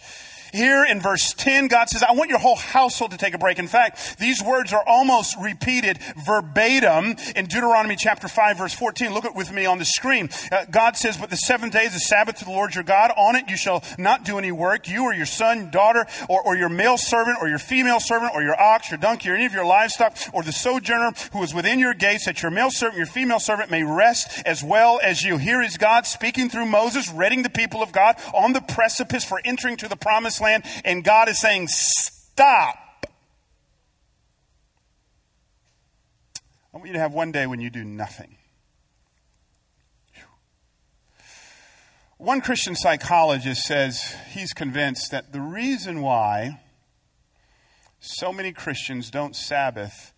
here 0.52 0.84
in 0.84 1.00
verse 1.00 1.32
10, 1.34 1.68
God 1.68 1.88
says, 1.88 2.02
I 2.02 2.12
want 2.12 2.30
your 2.30 2.38
whole 2.38 2.56
household 2.56 3.10
to 3.12 3.16
take 3.16 3.34
a 3.34 3.38
break. 3.38 3.58
In 3.58 3.68
fact, 3.68 4.18
these 4.18 4.42
words 4.42 4.72
are 4.72 4.84
almost 4.86 5.36
repeated 5.40 5.98
verbatim 6.24 7.16
in 7.34 7.46
Deuteronomy 7.46 7.96
chapter 7.96 8.28
5, 8.28 8.58
verse 8.58 8.74
14. 8.74 9.12
Look 9.12 9.24
at 9.24 9.34
with 9.34 9.52
me 9.52 9.66
on 9.66 9.78
the 9.78 9.84
screen. 9.84 10.28
Uh, 10.50 10.64
God 10.70 10.96
says, 10.96 11.16
But 11.16 11.30
the 11.30 11.36
seventh 11.36 11.72
day 11.72 11.84
is 11.84 11.92
the 11.92 12.00
Sabbath 12.00 12.36
to 12.36 12.44
the 12.44 12.50
Lord 12.50 12.74
your 12.74 12.84
God. 12.84 13.12
On 13.16 13.36
it 13.36 13.48
you 13.48 13.56
shall 13.56 13.84
not 13.98 14.24
do 14.24 14.38
any 14.38 14.52
work, 14.52 14.88
you 14.88 15.04
or 15.04 15.14
your 15.14 15.26
son, 15.26 15.70
daughter, 15.70 16.06
or, 16.28 16.42
or 16.42 16.56
your 16.56 16.68
male 16.68 16.98
servant, 16.98 17.38
or 17.40 17.48
your 17.48 17.58
female 17.58 18.00
servant, 18.00 18.32
or 18.34 18.42
your 18.42 18.60
ox, 18.60 18.90
your 18.90 18.98
donkey, 18.98 19.30
or 19.30 19.34
any 19.34 19.46
of 19.46 19.52
your 19.52 19.64
livestock, 19.64 20.16
or 20.32 20.42
the 20.42 20.52
sojourner 20.52 21.12
who 21.32 21.42
is 21.42 21.54
within 21.54 21.78
your 21.78 21.94
gates, 21.94 22.24
that 22.26 22.42
your 22.42 22.50
male 22.50 22.70
servant, 22.70 22.96
your 22.96 23.06
female 23.06 23.40
servant 23.40 23.70
may 23.70 23.82
rest 23.82 24.42
as 24.46 24.62
well 24.62 25.00
as 25.02 25.22
you. 25.22 25.38
Here 25.38 25.62
is 25.62 25.76
God 25.76 26.06
speaking 26.06 26.48
through 26.48 26.66
Moses, 26.66 27.12
readying 27.12 27.42
the 27.42 27.50
people 27.50 27.82
of 27.82 27.92
God 27.92 28.16
on 28.34 28.52
the 28.52 28.60
precipice 28.60 29.24
for 29.24 29.40
entering 29.44 29.76
to 29.78 29.88
the 29.88 29.96
promised 30.36 30.64
land, 30.64 30.82
and 30.84 31.04
God 31.04 31.28
is 31.28 31.40
saying, 31.40 31.68
Stop. 31.68 33.06
I 36.72 36.78
want 36.78 36.88
you 36.88 36.92
to 36.94 36.98
have 36.98 37.14
one 37.14 37.32
day 37.32 37.46
when 37.46 37.60
you 37.60 37.70
do 37.70 37.84
nothing. 37.84 38.36
One 42.18 42.40
Christian 42.40 42.74
psychologist 42.74 43.62
says 43.64 44.16
he's 44.30 44.54
convinced 44.54 45.10
that 45.10 45.32
the 45.32 45.40
reason 45.40 46.00
why 46.00 46.60
so 48.00 48.32
many 48.32 48.52
Christians 48.52 49.10
don't 49.10 49.36
Sabbath, 49.36 50.14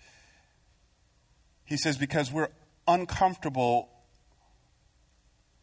he 1.64 1.76
says, 1.76 1.98
because 1.98 2.30
we're 2.30 2.50
uncomfortable 2.86 3.88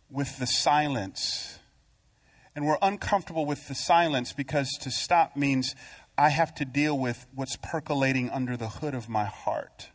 with 0.10 0.38
the 0.38 0.46
silence 0.46 1.55
and 2.56 2.66
we're 2.66 2.78
uncomfortable 2.82 3.46
with 3.46 3.68
the 3.68 3.76
silence 3.76 4.32
because 4.32 4.72
to 4.82 4.90
stop 4.90 5.36
means 5.36 5.76
I 6.18 6.30
have 6.30 6.56
to 6.56 6.66
deal 6.66 6.98
with 6.98 7.28
what's 7.36 7.58
percolating 7.58 8.30
under 8.30 8.56
the 8.56 8.70
hood 8.70 8.96
of 8.96 9.10
my 9.10 9.26
heart. 9.26 9.90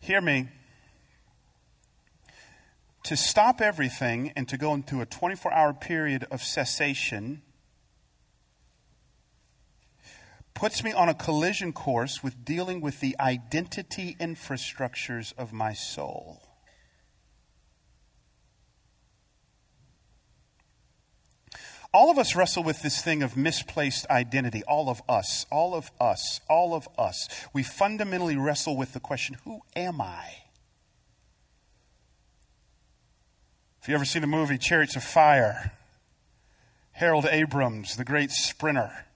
Hear 0.00 0.20
me. 0.20 0.48
To 3.04 3.16
stop 3.18 3.60
everything 3.60 4.32
and 4.34 4.48
to 4.48 4.56
go 4.56 4.72
into 4.72 5.02
a 5.02 5.06
24 5.06 5.52
hour 5.52 5.74
period 5.74 6.26
of 6.30 6.42
cessation 6.42 7.42
puts 10.54 10.82
me 10.82 10.92
on 10.92 11.10
a 11.10 11.14
collision 11.14 11.74
course 11.74 12.22
with 12.22 12.44
dealing 12.46 12.80
with 12.80 13.00
the 13.00 13.14
identity 13.20 14.16
infrastructures 14.18 15.34
of 15.36 15.52
my 15.52 15.74
soul. 15.74 16.40
All 21.94 22.10
of 22.10 22.18
us 22.18 22.34
wrestle 22.34 22.64
with 22.64 22.82
this 22.82 23.00
thing 23.00 23.22
of 23.22 23.36
misplaced 23.36 24.04
identity. 24.10 24.64
All 24.64 24.90
of 24.90 25.00
us, 25.08 25.46
all 25.50 25.74
of 25.76 25.92
us, 26.00 26.40
all 26.50 26.74
of 26.74 26.88
us. 26.98 27.28
We 27.52 27.62
fundamentally 27.62 28.36
wrestle 28.36 28.76
with 28.76 28.92
the 28.92 29.00
question 29.00 29.36
who 29.44 29.60
am 29.76 30.00
I? 30.00 30.24
If 33.80 33.88
you 33.88 33.94
ever 33.94 34.04
seen 34.04 34.22
the 34.22 34.28
movie 34.28 34.58
Chariots 34.58 34.96
of 34.96 35.04
Fire, 35.04 35.72
Harold 36.92 37.26
Abrams, 37.30 37.96
the 37.96 38.04
great 38.04 38.32
sprinter, 38.32 39.06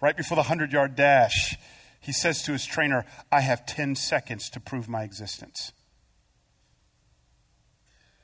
right 0.00 0.16
before 0.16 0.36
the 0.36 0.42
100 0.42 0.72
yard 0.72 0.94
dash, 0.94 1.56
he 2.00 2.12
says 2.12 2.42
to 2.44 2.52
his 2.52 2.64
trainer, 2.64 3.06
I 3.32 3.40
have 3.40 3.66
10 3.66 3.96
seconds 3.96 4.48
to 4.50 4.60
prove 4.60 4.88
my 4.88 5.02
existence. 5.02 5.72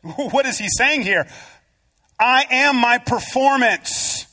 What 0.16 0.46
is 0.46 0.59
he 0.59 0.68
saying 0.68 1.02
here? 1.02 1.26
I 2.18 2.46
am 2.50 2.76
my 2.76 2.98
performance. 2.98 4.26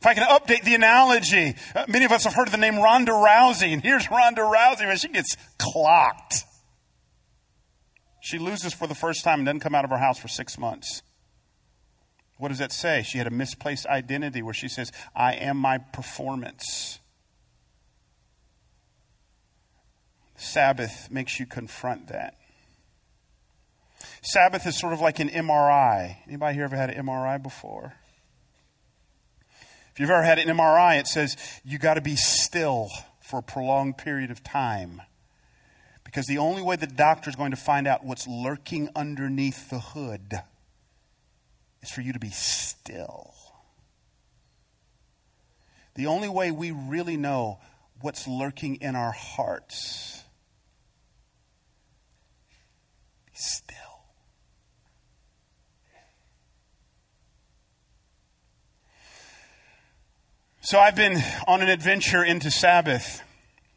If 0.00 0.06
I 0.06 0.14
can 0.14 0.26
update 0.26 0.64
the 0.64 0.74
analogy, 0.74 1.54
uh, 1.74 1.84
many 1.88 2.04
of 2.04 2.12
us 2.12 2.24
have 2.24 2.34
heard 2.34 2.48
of 2.48 2.52
the 2.52 2.58
name 2.58 2.76
Ronda 2.76 3.12
Rousey, 3.12 3.72
and 3.72 3.82
here's 3.82 4.10
Ronda 4.10 4.40
Rousey, 4.40 4.86
but 4.86 4.98
she 4.98 5.08
gets 5.08 5.36
clocked. 5.58 6.44
She 8.20 8.38
loses 8.38 8.72
for 8.72 8.86
the 8.86 8.94
first 8.94 9.24
time 9.24 9.40
and 9.40 9.46
doesn't 9.46 9.60
come 9.60 9.74
out 9.74 9.84
of 9.84 9.90
her 9.90 9.98
house 9.98 10.18
for 10.18 10.28
six 10.28 10.58
months. 10.58 11.02
What 12.38 12.48
does 12.48 12.58
that 12.58 12.72
say? 12.72 13.04
She 13.04 13.18
had 13.18 13.28
a 13.28 13.30
misplaced 13.30 13.86
identity 13.86 14.42
where 14.42 14.54
she 14.54 14.66
says, 14.66 14.90
I 15.14 15.34
am 15.34 15.56
my 15.56 15.78
performance. 15.78 16.98
Sabbath 20.34 21.08
makes 21.10 21.38
you 21.38 21.46
confront 21.46 22.08
that. 22.08 22.34
Sabbath 24.22 24.66
is 24.68 24.78
sort 24.78 24.92
of 24.92 25.00
like 25.00 25.18
an 25.18 25.28
MRI. 25.28 26.16
Anybody 26.28 26.54
here 26.54 26.64
ever 26.64 26.76
had 26.76 26.90
an 26.90 27.04
MRI 27.04 27.42
before? 27.42 27.94
If 29.92 29.98
you've 29.98 30.10
ever 30.10 30.22
had 30.22 30.38
an 30.38 30.48
MRI, 30.48 30.98
it 30.98 31.08
says 31.08 31.36
you 31.64 31.76
got 31.78 31.94
to 31.94 32.00
be 32.00 32.14
still 32.14 32.88
for 33.20 33.40
a 33.40 33.42
prolonged 33.42 33.98
period 33.98 34.30
of 34.30 34.42
time. 34.44 35.02
Because 36.04 36.26
the 36.26 36.38
only 36.38 36.62
way 36.62 36.76
the 36.76 36.86
doctor 36.86 37.30
is 37.30 37.36
going 37.36 37.50
to 37.50 37.56
find 37.56 37.86
out 37.86 38.04
what's 38.04 38.28
lurking 38.28 38.88
underneath 38.94 39.70
the 39.70 39.80
hood 39.80 40.40
is 41.82 41.90
for 41.90 42.00
you 42.00 42.12
to 42.12 42.18
be 42.20 42.30
still. 42.30 43.34
The 45.94 46.06
only 46.06 46.28
way 46.28 46.52
we 46.52 46.70
really 46.70 47.16
know 47.16 47.58
what's 48.00 48.28
lurking 48.28 48.76
in 48.76 48.94
our 48.94 49.12
hearts. 49.12 50.22
Be 53.26 53.32
still. 53.34 53.76
So 60.64 60.78
I've 60.78 60.94
been 60.94 61.20
on 61.48 61.60
an 61.60 61.68
adventure 61.68 62.22
into 62.22 62.48
Sabbath. 62.48 63.20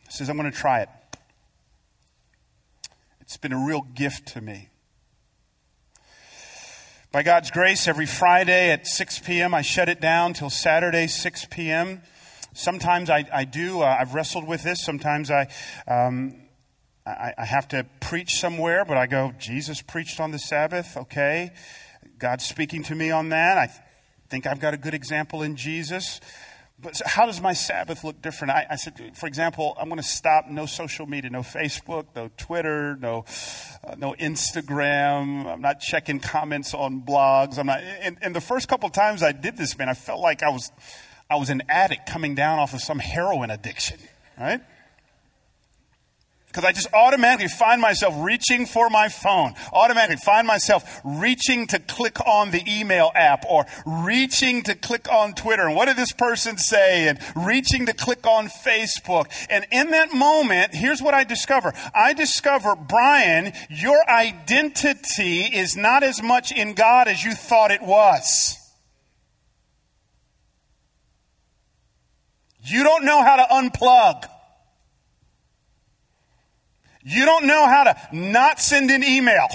Says 0.08 0.30
I'm 0.30 0.38
going 0.38 0.52
to 0.52 0.56
try 0.56 0.82
it. 0.82 0.90
It's 3.22 3.38
been 3.38 3.54
a 3.54 3.66
real 3.66 3.82
gift 3.82 4.28
to 4.34 4.42
me. 4.42 4.70
By 7.12 7.24
God's 7.24 7.50
grace, 7.50 7.88
every 7.88 8.06
Friday 8.06 8.70
at 8.70 8.86
6 8.86 9.18
p.m., 9.22 9.56
I 9.56 9.64
shut 9.64 9.90
it 9.90 10.00
down 10.00 10.34
till 10.34 10.52
Saturday, 10.52 11.08
6 11.08 11.48
p.m. 11.50 12.04
Sometimes 12.54 13.10
I, 13.10 13.26
I 13.34 13.46
do. 13.46 13.82
Uh, 13.82 13.98
I've 14.00 14.14
wrestled 14.14 14.48
with 14.48 14.62
this. 14.62 14.84
Sometimes 14.84 15.32
I, 15.32 15.48
um, 15.88 16.36
I, 17.04 17.34
I 17.36 17.46
have 17.46 17.68
to 17.70 17.88
preach 18.00 18.36
somewhere, 18.36 18.86
but 18.86 18.96
I 18.96 19.08
go, 19.08 19.34
Jesus 19.40 19.82
preached 19.82 20.20
on 20.20 20.30
the 20.30 20.40
Sabbath. 20.40 20.96
Okay. 20.98 21.52
God's 22.20 22.46
speaking 22.46 22.84
to 22.84 22.94
me 22.94 23.10
on 23.10 23.30
that. 23.30 23.58
I 23.58 23.72
think 24.30 24.46
I've 24.46 24.60
got 24.60 24.76
a 24.76 24.78
good 24.78 24.94
example 24.94 25.42
in 25.42 25.56
Jesus. 25.56 26.22
But 26.78 27.02
how 27.06 27.26
does 27.26 27.40
my 27.40 27.54
Sabbath 27.54 28.04
look 28.04 28.22
different? 28.22 28.52
I, 28.52 28.68
I 28.72 28.76
said, 28.76 29.16
for 29.16 29.28
example, 29.28 29.78
I'm 29.80 29.88
going 29.88 30.02
to 30.02 30.08
stop 30.08 30.48
no 30.50 30.66
social 30.66 31.08
media, 31.08 31.30
no 31.30 31.40
Facebook, 31.40 32.08
no 32.16 32.30
Twitter, 32.38 32.98
no, 32.98 33.24
uh, 33.84 33.96
no 33.98 34.14
Instagram. 34.20 35.46
I'm 35.46 35.62
not 35.62 35.80
checking 35.80 36.20
comments 36.20 36.74
on 36.74 37.02
blogs. 37.02 37.58
I'm 37.58 37.68
not. 37.68 37.80
And, 37.80 38.18
and 38.22 38.36
the 38.36 38.42
first 38.42 38.68
couple 38.68 38.90
times 38.90 39.24
I 39.24 39.32
did 39.32 39.56
this, 39.56 39.78
man, 39.78 39.88
I 39.88 39.94
felt 39.94 40.20
like 40.20 40.44
I 40.44 40.50
was, 40.50 40.72
I 41.30 41.38
was 41.38 41.50
an 41.50 41.64
addict 41.70 42.08
coming 42.08 42.36
down 42.36 42.60
off 42.60 42.74
of 42.74 42.82
some 42.82 43.00
heroin 43.00 43.52
addiction, 43.52 44.00
right? 44.38 44.62
Because 46.56 46.70
I 46.70 46.72
just 46.72 46.88
automatically 46.94 47.50
find 47.50 47.82
myself 47.82 48.16
reaching 48.18 48.66
for 48.66 48.90
my 48.90 49.10
phone, 49.10 49.56
automatically 49.74 50.16
find 50.24 50.48
myself 50.48 51.02
reaching 51.04 51.68
to 51.68 51.80
click 51.80 52.26
on 52.26 52.52
the 52.52 52.64
email 52.66 53.12
app 53.14 53.44
or 53.50 53.66
reaching 53.86 54.64
to 54.64 54.74
click 54.74 55.12
on 55.12 55.34
Twitter. 55.34 55.68
And 55.68 55.76
what 55.76 55.88
did 55.88 55.98
this 55.98 56.14
person 56.14 56.58
say? 56.58 57.10
And 57.10 57.20
reaching 57.36 57.88
to 57.88 57.94
click 57.94 58.26
on 58.26 58.48
Facebook. 58.48 59.26
And 59.50 59.66
in 59.70 59.92
that 59.92 60.14
moment, 60.14 60.74
here's 60.74 61.02
what 61.02 61.14
I 61.14 61.26
discover. 61.26 61.74
I 61.94 62.14
discover, 62.14 62.74
Bryan, 62.74 63.52
your 63.70 64.00
identity 64.10 65.42
is 65.42 65.76
not 65.76 66.04
as 66.04 66.24
much 66.24 66.54
in 66.54 66.74
God 66.74 67.10
as 67.10 67.22
you 67.22 67.34
thought 67.34 67.72
it 67.72 67.82
was. 67.82 68.58
You 72.64 72.86
don't 72.86 73.04
know 73.04 73.22
how 73.22 73.36
to 73.36 73.44
unplug. 73.44 74.30
You 77.08 77.24
don't 77.24 77.46
know 77.46 77.68
how 77.68 77.84
to 77.84 77.96
not 78.12 78.60
send 78.60 78.90
an 78.90 79.04
email. 79.04 79.48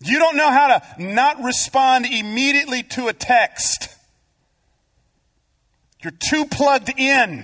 You 0.00 0.18
don't 0.18 0.34
know 0.34 0.50
how 0.50 0.78
to 0.78 0.82
not 0.98 1.42
respond 1.42 2.06
immediately 2.06 2.82
to 2.84 3.08
a 3.08 3.12
text. 3.12 3.88
You're 6.02 6.10
too 6.10 6.46
plugged 6.46 6.98
in. 6.98 7.42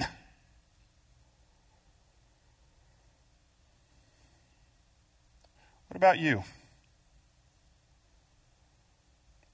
What 5.89 5.97
about 5.97 6.19
you? 6.19 6.43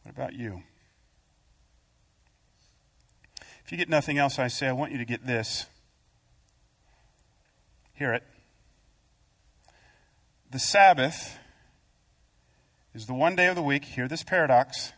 What 0.05 0.15
about 0.15 0.35
you? 0.35 0.63
If 3.65 3.73
you 3.73 3.79
get 3.79 3.89
nothing 3.89 4.17
else 4.17 4.39
I 4.39 4.47
say, 4.47 4.69
I 4.69 4.73
want 4.73 4.93
you 4.93 4.99
to 4.99 5.05
get 5.05 5.27
this. 5.27 5.67
Hear 7.97 8.13
it. 8.13 8.25
The 10.51 10.59
Sabbath 10.59 11.39
is 12.93 13.07
the 13.07 13.15
one 13.15 13.37
day 13.37 13.47
of 13.47 13.55
the 13.55 13.63
week, 13.63 13.85
hear 13.85 14.09
this 14.09 14.25
paradox, 14.25 14.93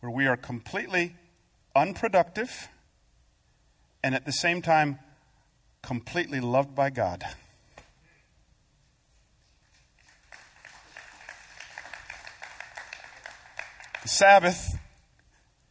where 0.00 0.10
we 0.10 0.26
are 0.26 0.36
completely 0.36 1.14
unproductive 1.76 2.68
and 4.02 4.16
at 4.16 4.26
the 4.26 4.32
same 4.32 4.62
time 4.62 4.98
completely 5.80 6.40
loved 6.40 6.74
by 6.74 6.90
God. 6.90 7.22
The 14.02 14.08
Sabbath 14.08 14.76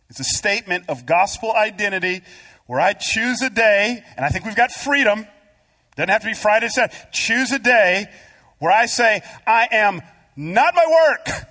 is 0.10 0.22
a 0.22 0.24
statement 0.24 0.86
of 0.88 1.06
gospel 1.06 1.52
identity 1.52 2.22
where 2.68 2.80
I 2.80 2.94
choose 2.94 3.42
a 3.42 3.50
day, 3.50 4.02
and 4.16 4.26
I 4.26 4.30
think 4.30 4.46
we've 4.46 4.56
got 4.56 4.72
freedom 4.72 5.28
doesn't 5.96 6.10
have 6.10 6.22
to 6.22 6.28
be 6.28 6.34
Friday, 6.34 6.68
Saturday. 6.70 6.98
Choose 7.12 7.52
a 7.52 7.60
day 7.60 8.08
where 8.60 8.72
I 8.72 8.86
say, 8.86 9.22
I 9.46 9.68
am 9.72 10.02
not 10.36 10.74
my 10.76 10.86
work. 10.86 11.48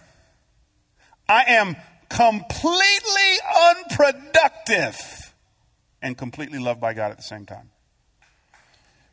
I 1.28 1.44
am 1.48 1.76
completely 2.08 3.38
unproductive 3.70 5.34
and 6.00 6.18
completely 6.18 6.58
loved 6.58 6.80
by 6.80 6.92
God 6.94 7.10
at 7.10 7.16
the 7.16 7.22
same 7.22 7.46
time. 7.46 7.70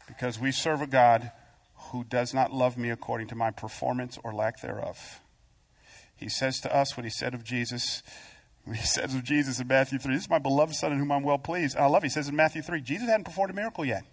Because 0.07 0.39
we 0.39 0.51
serve 0.51 0.81
a 0.81 0.87
God 0.87 1.31
who 1.91 2.03
does 2.03 2.33
not 2.33 2.51
love 2.51 2.77
me 2.77 2.89
according 2.89 3.27
to 3.27 3.35
my 3.35 3.51
performance 3.51 4.17
or 4.23 4.33
lack 4.33 4.61
thereof. 4.61 5.21
He 6.15 6.29
says 6.29 6.59
to 6.61 6.75
us 6.75 6.97
what 6.97 7.05
he 7.05 7.09
said 7.09 7.33
of 7.33 7.43
Jesus. 7.43 8.03
He 8.65 8.75
says 8.77 9.15
of 9.15 9.23
Jesus 9.23 9.59
in 9.59 9.67
Matthew 9.67 9.99
3, 9.99 10.15
This 10.15 10.23
is 10.23 10.29
my 10.29 10.39
beloved 10.39 10.75
Son 10.75 10.91
in 10.91 10.99
whom 10.99 11.11
I'm 11.11 11.23
well 11.23 11.37
pleased. 11.37 11.77
I 11.77 11.85
love, 11.85 12.03
he 12.03 12.09
says 12.09 12.27
in 12.27 12.35
Matthew 12.35 12.61
3, 12.61 12.81
Jesus 12.81 13.07
hadn't 13.07 13.23
performed 13.23 13.51
a 13.51 13.55
miracle 13.55 13.85
yet. 13.85 14.03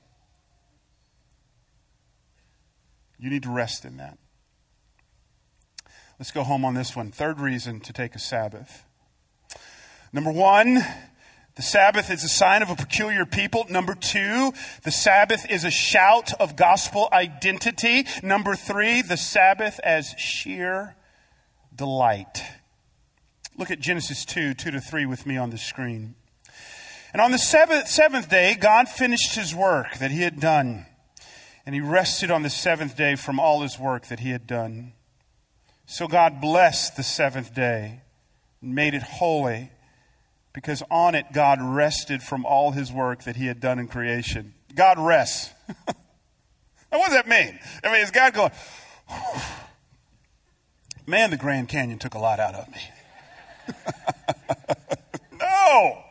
You 3.19 3.31
need 3.31 3.43
to 3.45 3.51
rest 3.51 3.85
in 3.85 3.97
that. 3.97 4.19
Let's 6.19 6.31
go 6.31 6.45
home 6.45 6.65
on 6.65 6.75
this 6.75 6.97
one. 6.97 7.11
Third 7.11 7.41
reason 7.41 7.81
to 7.81 7.93
take 7.93 8.15
a 8.15 8.19
Sabbath. 8.19 8.85
Number 10.13 10.33
one, 10.33 10.83
the 11.57 11.63
Sabbath 11.63 12.11
is 12.11 12.25
a 12.25 12.29
sign 12.29 12.63
of 12.63 12.71
a 12.71 12.77
peculiar 12.77 13.27
people. 13.27 13.67
Number 13.69 13.95
two, 13.95 14.53
the 14.83 14.91
Sabbath 14.91 15.51
is 15.51 15.65
a 15.65 15.71
shout 15.71 16.33
of 16.41 16.57
gospel 16.57 17.09
identity. 17.13 18.07
Number 18.23 18.55
three, 18.55 19.03
the 19.03 19.17
Sabbath 19.17 19.79
as 19.81 20.15
sheer 20.19 20.97
delight. 21.75 22.43
Look 23.59 23.71
at 23.71 23.81
Genesis 23.81 24.25
2, 24.25 24.55
2 24.55 24.71
to 24.71 24.81
3 24.81 25.07
with 25.07 25.27
me 25.27 25.37
on 25.39 25.51
the 25.51 25.59
screen. 25.59 26.15
And 27.13 27.23
on 27.23 27.31
the 27.31 27.39
seventh, 27.39 27.89
seventh 27.89 28.29
day, 28.29 28.55
God 28.55 28.89
finished 28.89 29.35
his 29.35 29.55
work 29.55 29.97
that 29.99 30.11
he 30.11 30.23
had 30.23 30.41
done 30.41 30.87
and 31.67 31.75
he 31.75 31.81
rested 31.81 32.31
on 32.31 32.43
the 32.43 32.51
seventh 32.51 32.97
day 32.97 33.17
from 33.17 33.41
all 33.41 33.63
his 33.63 33.79
work 33.79 34.07
that 34.07 34.21
he 34.21 34.31
had 34.31 34.47
done. 34.47 34.93
So 35.85 36.07
God 36.07 36.41
blessed 36.41 36.97
the 36.97 37.03
seventh 37.03 37.53
day 37.55 38.03
and 38.63 38.75
made 38.75 38.95
it 38.95 39.03
holy 39.03 39.71
because 40.53 40.83
on 40.91 41.17
it 41.17 41.27
God 41.33 41.59
rested 41.61 42.23
from 42.23 42.47
all 42.47 42.71
his 42.71 42.93
work 42.93 43.25
that 43.25 43.35
he 43.35 43.47
had 43.47 43.61
done 43.61 43.81
in 43.81 43.89
creation. 43.89 44.55
God 44.75 44.99
rests. 44.99 45.53
now, 45.69 46.99
what 46.99 47.07
does 47.07 47.15
that 47.15 47.29
mean? 47.29 47.59
I 47.83 47.93
mean, 47.93 48.01
is 48.01 48.13
God 48.13 48.33
going, 48.33 48.53
man, 51.07 51.31
the 51.31 51.37
Grand 51.37 51.69
Canyon 51.69 51.99
took 51.99 52.15
a 52.15 52.19
lot 52.19 52.39
out 52.39 52.55
of 52.55 52.69
me? 52.69 52.81
no. 55.41 56.06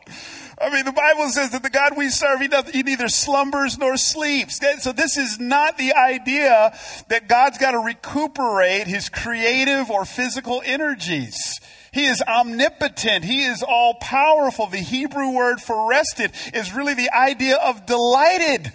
I 0.66 0.70
mean, 0.74 0.84
the 0.84 0.90
Bible 0.90 1.28
says 1.28 1.50
that 1.50 1.62
the 1.62 1.70
God 1.70 1.96
we 1.96 2.08
serve, 2.08 2.40
he, 2.40 2.48
he 2.72 2.82
neither 2.82 3.08
slumbers 3.08 3.78
nor 3.78 3.96
sleeps. 3.96 4.58
So 4.80 4.90
this 4.90 5.16
is 5.16 5.38
not 5.38 5.78
the 5.78 5.94
idea 5.94 6.76
that 7.08 7.28
God's 7.28 7.58
got 7.58 7.70
to 7.70 7.78
recuperate 7.78 8.88
his 8.88 9.08
creative 9.08 9.92
or 9.92 10.04
physical 10.04 10.60
energies. 10.64 11.60
He 11.92 12.06
is 12.06 12.20
omnipotent. 12.20 13.24
He 13.24 13.44
is 13.44 13.62
all 13.62 13.94
powerful. 14.00 14.66
The 14.66 14.78
Hebrew 14.78 15.30
word 15.30 15.60
for 15.60 15.88
rested 15.88 16.32
is 16.52 16.74
really 16.74 16.94
the 16.94 17.14
idea 17.14 17.58
of 17.58 17.86
delighted. 17.86 18.72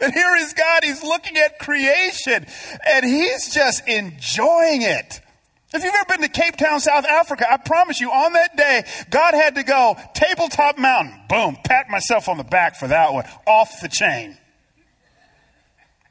And 0.00 0.10
here 0.10 0.36
is 0.36 0.54
God. 0.54 0.84
He's 0.84 1.04
looking 1.04 1.36
at 1.36 1.58
creation 1.58 2.46
and 2.90 3.04
he's 3.04 3.52
just 3.52 3.86
enjoying 3.86 4.80
it. 4.80 5.20
If 5.74 5.82
you've 5.82 5.92
ever 5.92 6.06
been 6.06 6.22
to 6.22 6.28
Cape 6.28 6.56
Town, 6.56 6.78
South 6.78 7.04
Africa, 7.04 7.50
I 7.50 7.56
promise 7.56 8.00
you, 8.00 8.12
on 8.12 8.32
that 8.34 8.56
day, 8.56 8.84
God 9.10 9.34
had 9.34 9.56
to 9.56 9.64
go 9.64 9.96
tabletop 10.14 10.78
mountain. 10.78 11.20
Boom, 11.28 11.58
pat 11.64 11.90
myself 11.90 12.28
on 12.28 12.36
the 12.36 12.44
back 12.44 12.76
for 12.76 12.86
that 12.86 13.12
one. 13.12 13.24
Off 13.44 13.80
the 13.82 13.88
chain. 13.88 14.38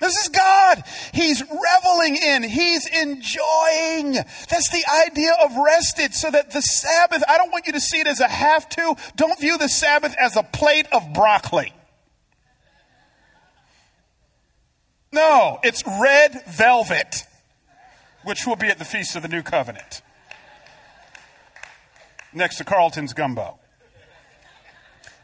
This 0.01 0.17
is 0.17 0.27
God. 0.27 0.83
He's 1.13 1.41
reveling 1.41 2.17
in, 2.17 2.43
He's 2.43 2.85
enjoying. 2.87 4.11
That's 4.49 4.69
the 4.69 4.83
idea 5.07 5.31
of 5.41 5.55
rested, 5.55 6.13
so 6.13 6.29
that 6.29 6.51
the 6.51 6.61
Sabbath, 6.61 7.23
I 7.25 7.37
don't 7.37 7.53
want 7.53 7.65
you 7.65 7.71
to 7.71 7.79
see 7.79 8.01
it 8.01 8.07
as 8.07 8.19
a 8.19 8.27
have 8.27 8.67
to. 8.67 8.95
Don't 9.15 9.39
view 9.39 9.57
the 9.57 9.69
Sabbath 9.69 10.13
as 10.19 10.35
a 10.35 10.43
plate 10.43 10.87
of 10.91 11.13
broccoli. 11.13 11.71
No, 15.13 15.59
it's 15.63 15.83
red 15.87 16.43
velvet, 16.47 17.23
which 18.23 18.45
will 18.45 18.55
be 18.55 18.67
at 18.67 18.79
the 18.79 18.85
Feast 18.85 19.15
of 19.15 19.21
the 19.21 19.27
New 19.27 19.41
Covenant, 19.41 20.01
next 22.33 22.57
to 22.57 22.63
Carlton's 22.63 23.13
gumbo. 23.13 23.59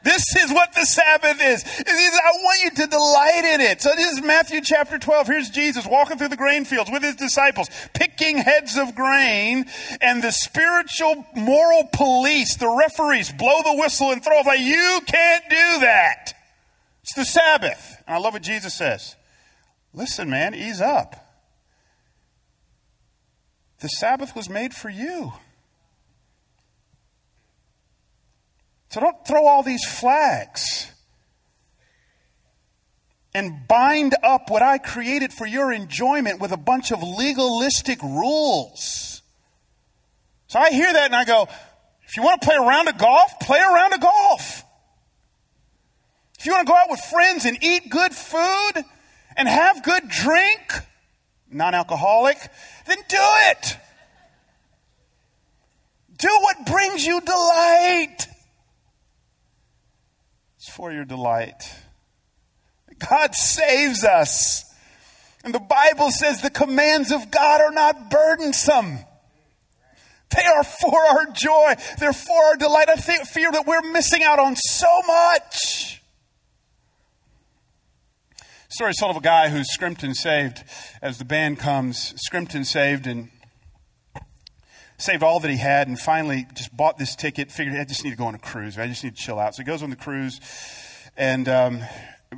This 0.01 0.23
is 0.37 0.49
what 0.51 0.73
the 0.73 0.85
Sabbath 0.85 1.41
is. 1.41 1.61
I 1.65 2.31
want 2.41 2.63
you 2.63 2.69
to 2.71 2.87
delight 2.87 3.43
in 3.43 3.59
it. 3.59 3.81
So 3.81 3.89
this 3.97 4.13
is 4.13 4.21
Matthew 4.23 4.61
chapter 4.61 4.97
12. 4.97 5.27
Here's 5.27 5.49
Jesus 5.49 5.85
walking 5.85 6.17
through 6.17 6.29
the 6.29 6.37
grain 6.37 6.63
fields 6.63 6.89
with 6.89 7.03
his 7.03 7.15
disciples, 7.15 7.67
picking 7.93 8.37
heads 8.37 8.77
of 8.77 8.95
grain, 8.95 9.65
and 9.99 10.23
the 10.23 10.31
spiritual 10.31 11.25
moral 11.35 11.89
police, 11.91 12.55
the 12.55 12.69
referees, 12.69 13.33
blow 13.33 13.61
the 13.61 13.75
whistle 13.75 14.11
and 14.11 14.23
throw 14.23 14.39
like, 14.45 14.61
you 14.61 15.01
can't 15.05 15.43
do 15.49 15.79
that. 15.81 16.33
It's 17.01 17.13
the 17.13 17.25
Sabbath. 17.25 18.01
And 18.07 18.15
I 18.15 18.19
love 18.19 18.31
what 18.31 18.41
Jesus 18.41 18.73
says. 18.73 19.17
Listen, 19.93 20.29
man, 20.29 20.55
ease 20.55 20.79
up. 20.79 21.28
The 23.79 23.87
Sabbath 23.87 24.35
was 24.35 24.49
made 24.49 24.73
for 24.73 24.89
you. 24.89 25.33
So 28.89 28.99
don't 28.99 29.25
throw 29.25 29.45
all 29.45 29.63
these 29.63 29.85
flags 29.85 30.91
and 33.33 33.67
bind 33.67 34.15
up 34.23 34.49
what 34.49 34.61
I 34.61 34.79
created 34.79 35.31
for 35.31 35.45
your 35.45 35.71
enjoyment 35.71 36.41
with 36.41 36.51
a 36.51 36.57
bunch 36.57 36.91
of 36.91 37.03
legalistic 37.03 38.01
rules. 38.01 39.21
So 40.47 40.59
I 40.59 40.71
hear 40.71 40.91
that 40.91 41.05
and 41.05 41.15
I 41.15 41.25
go, 41.25 41.47
if 42.07 42.17
you 42.17 42.23
want 42.23 42.41
to 42.41 42.47
play 42.47 42.55
a 42.55 42.61
round 42.61 42.89
of 42.89 42.97
golf, 42.97 43.39
play 43.39 43.59
a 43.59 43.71
round 43.71 43.93
of 43.93 44.01
golf. 44.01 44.63
If 46.39 46.45
you 46.47 46.53
want 46.53 46.65
to 46.65 46.71
go 46.73 46.77
out 46.77 46.89
with 46.89 47.01
friends 47.01 47.45
and 47.45 47.63
eat 47.63 47.89
good 47.89 48.13
food 48.13 48.83
and 49.37 49.47
have 49.47 49.83
good 49.83 50.09
drink, 50.09 50.73
non 51.51 51.73
alcoholic, 51.73 52.37
then 52.85 52.97
do 53.07 53.17
it. 53.19 53.77
Do 56.17 56.29
what 56.41 56.65
brings 56.65 57.05
you 57.05 57.21
delight 57.21 58.27
It's 60.57 60.69
for 60.69 60.91
your 60.91 61.05
delight. 61.05 61.73
God 63.09 63.33
saves 63.33 64.03
us. 64.03 64.65
And 65.41 65.53
the 65.53 65.59
Bible 65.59 66.11
says 66.11 66.41
the 66.41 66.49
commands 66.49 67.13
of 67.13 67.31
God 67.31 67.61
are 67.61 67.71
not 67.71 68.11
burdensome. 68.11 68.99
They 70.35 70.43
are 70.43 70.63
for 70.65 70.99
our 70.99 71.27
joy. 71.27 71.75
They're 71.97 72.11
for 72.11 72.43
our 72.43 72.57
delight. 72.57 72.89
I 72.89 72.97
fear 72.97 73.49
that 73.51 73.65
we're 73.65 73.89
missing 73.93 74.21
out 74.21 74.37
on 74.37 74.57
so 74.57 75.01
much. 75.07 75.98
Story 78.71 78.91
is 78.91 78.97
told 78.97 79.09
of 79.09 79.17
a 79.17 79.21
guy 79.21 79.49
who's 79.49 79.67
Scrimton 79.75 80.13
saved 80.13 80.63
as 81.01 81.17
the 81.17 81.25
band 81.25 81.57
comes. 81.57 82.13
Scrimton 82.29 82.63
saved 82.63 83.07
and 83.07 83.31
saved 84.99 85.23
all 85.23 85.39
that 85.39 85.49
he 85.49 85.57
had 85.57 85.87
and 85.87 85.99
finally 85.99 86.45
just 86.53 86.77
bought 86.77 86.99
this 86.99 87.15
ticket, 87.15 87.51
figured 87.51 87.75
I 87.75 87.83
just 87.83 88.03
need 88.03 88.11
to 88.11 88.15
go 88.15 88.25
on 88.25 88.35
a 88.35 88.39
cruise. 88.39 88.77
I 88.77 88.85
just 88.85 89.03
need 89.03 89.15
to 89.15 89.21
chill 89.23 89.39
out. 89.39 89.55
So 89.55 89.63
he 89.63 89.65
goes 89.65 89.81
on 89.81 89.89
the 89.89 89.95
cruise. 89.95 90.39
And, 91.17 91.49
um, 91.49 91.81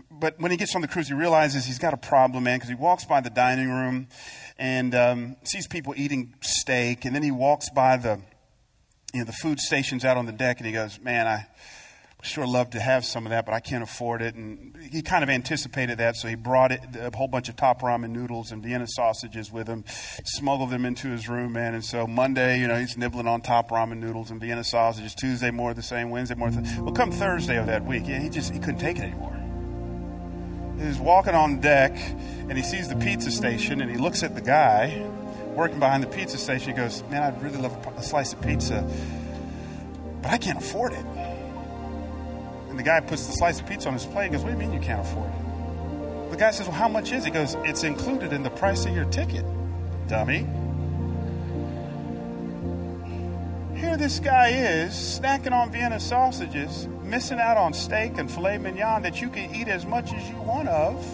but 0.09 0.39
when 0.39 0.51
he 0.51 0.57
gets 0.57 0.73
on 0.73 0.82
the 0.82 0.88
cruise, 0.88 1.09
he 1.09 1.13
realizes 1.13 1.65
he's 1.65 1.79
got 1.79 1.93
a 1.93 1.97
problem, 1.97 2.45
man, 2.45 2.59
because 2.59 2.69
he 2.69 2.75
walks 2.75 3.03
by 3.03 3.19
the 3.19 3.29
dining 3.29 3.69
room 3.69 4.07
and 4.57 4.95
um, 4.95 5.36
sees 5.43 5.67
people 5.67 5.93
eating 5.97 6.34
steak. 6.39 7.03
And 7.03 7.13
then 7.13 7.23
he 7.23 7.32
walks 7.32 7.69
by 7.71 7.97
the, 7.97 8.21
you 9.13 9.19
know, 9.19 9.25
the 9.25 9.34
food 9.34 9.59
stations 9.59 10.05
out 10.05 10.15
on 10.15 10.27
the 10.27 10.32
deck 10.32 10.59
and 10.59 10.65
he 10.65 10.71
goes, 10.71 10.97
man, 11.01 11.27
I 11.27 11.47
sure 12.22 12.45
love 12.45 12.69
to 12.72 12.80
have 12.80 13.03
some 13.03 13.26
of 13.26 13.32
that, 13.32 13.45
but 13.45 13.53
I 13.53 13.59
can't 13.59 13.84
afford 13.84 14.22
it. 14.22 14.36
And 14.36 14.76
he 14.91 15.01
kind 15.01 15.24
of 15.24 15.30
anticipated 15.30 15.97
that, 15.97 16.15
so 16.15 16.28
he 16.28 16.36
brought 16.36 16.72
it, 16.72 16.82
a 16.95 17.15
whole 17.15 17.28
bunch 17.28 17.49
of 17.49 17.55
top 17.55 17.82
ramen 17.82 18.11
noodles 18.11 18.51
and 18.51 18.63
Vienna 18.63 18.88
sausages 18.88 19.51
with 19.51 19.67
him, 19.67 19.84
smuggled 20.24 20.69
them 20.69 20.86
into 20.86 21.09
his 21.09 21.28
room, 21.28 21.53
man. 21.53 21.74
And 21.74 21.84
so 21.84 22.05
Monday, 22.05 22.59
you 22.59 22.67
know, 22.67 22.76
he's 22.76 22.95
nibbling 22.97 23.28
on 23.28 23.41
top 23.41 23.72
ramen 23.72 23.97
noodles 23.97 24.32
and 24.32 24.39
Vienna 24.39 24.63
sausages. 24.63 25.15
Tuesday, 25.15 25.51
more 25.51 25.72
of 25.72 25.76
the 25.76 25.84
same. 25.84 26.09
Wednesday, 26.09 26.36
more 26.36 26.49
of 26.49 26.55
the 26.55 26.84
Well, 26.84 26.93
come 26.93 27.11
Thursday 27.11 27.57
of 27.57 27.65
that 27.67 27.86
week, 27.86 28.05
he 28.05 28.30
just 28.30 28.53
he 28.53 28.59
couldn't 28.59 28.80
take 28.80 28.97
it 28.97 29.03
anymore. 29.03 29.38
He's 30.80 30.99
walking 30.99 31.36
on 31.36 31.59
deck, 31.59 31.95
and 31.95 32.53
he 32.53 32.63
sees 32.63 32.88
the 32.88 32.95
pizza 32.95 33.30
station, 33.30 33.82
and 33.82 33.91
he 33.91 33.97
looks 33.97 34.24
at 34.24 34.34
the 34.34 34.41
guy 34.41 35.07
working 35.55 35.80
behind 35.80 36.01
the 36.01 36.07
pizza 36.07 36.38
station. 36.38 36.72
He 36.72 36.76
goes, 36.76 37.03
"Man, 37.09 37.22
I'd 37.22 37.41
really 37.41 37.57
love 37.57 37.76
a 37.95 38.01
slice 38.01 38.34
of 38.34 38.41
pizza, 38.41 38.88
but 40.22 40.32
I 40.32 40.38
can't 40.38 40.57
afford 40.57 40.93
it." 40.93 41.05
And 42.82 42.88
the 42.88 42.89
guy 42.89 42.99
puts 42.99 43.27
the 43.27 43.34
slice 43.34 43.59
of 43.59 43.67
pizza 43.67 43.89
on 43.89 43.93
his 43.93 44.07
plate. 44.07 44.32
He 44.32 44.32
goes, 44.32 44.41
What 44.41 44.47
do 44.47 44.53
you 44.53 44.57
mean 44.57 44.73
you 44.73 44.79
can't 44.79 45.01
afford 45.01 45.29
it? 45.29 46.32
The 46.32 46.38
guy 46.38 46.49
says, 46.49 46.65
Well, 46.65 46.75
how 46.75 46.88
much 46.88 47.11
is 47.11 47.23
it? 47.23 47.27
He 47.27 47.32
goes, 47.32 47.53
It's 47.59 47.84
included 47.84 48.34
in 48.34 48.41
the 48.41 48.49
price 48.49 48.88
of 48.88 48.95
your 48.95 49.05
ticket, 49.05 49.45
dummy. 50.07 50.47
Here 53.79 53.97
this 53.97 54.19
guy 54.19 54.47
is, 54.47 54.93
snacking 54.93 55.51
on 55.51 55.71
Vienna 55.71 55.99
sausages, 55.99 56.88
missing 57.03 57.39
out 57.39 57.55
on 57.55 57.71
steak 57.71 58.17
and 58.17 58.32
filet 58.32 58.57
mignon 58.57 59.03
that 59.03 59.21
you 59.21 59.29
can 59.29 59.53
eat 59.53 59.67
as 59.67 59.86
much 59.86 60.11
as 60.13 60.27
you 60.27 60.38
want 60.38 60.67
of 60.67 61.05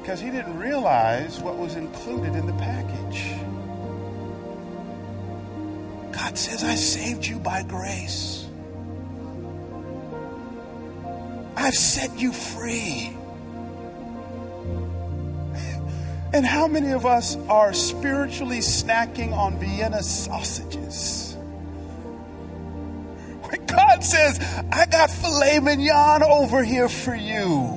because 0.00 0.22
he 0.22 0.30
didn't 0.30 0.58
realize 0.58 1.38
what 1.38 1.58
was 1.58 1.74
included 1.74 2.34
in 2.34 2.46
the 2.46 2.54
package. 2.54 3.34
God 6.14 6.38
says, 6.38 6.64
I 6.64 6.76
saved 6.76 7.26
you 7.26 7.38
by 7.38 7.62
grace. 7.62 8.37
I've 11.58 11.74
set 11.74 12.16
you 12.16 12.32
free. 12.32 13.12
And 16.32 16.46
how 16.46 16.68
many 16.68 16.92
of 16.92 17.04
us 17.04 17.36
are 17.48 17.72
spiritually 17.72 18.58
snacking 18.58 19.32
on 19.32 19.58
Vienna 19.58 20.02
sausages? 20.04 21.36
When 23.42 23.66
God 23.66 24.04
says, 24.04 24.38
I 24.70 24.86
got 24.86 25.10
filet 25.10 25.58
mignon 25.58 26.22
over 26.22 26.62
here 26.62 26.88
for 26.88 27.14
you. 27.14 27.74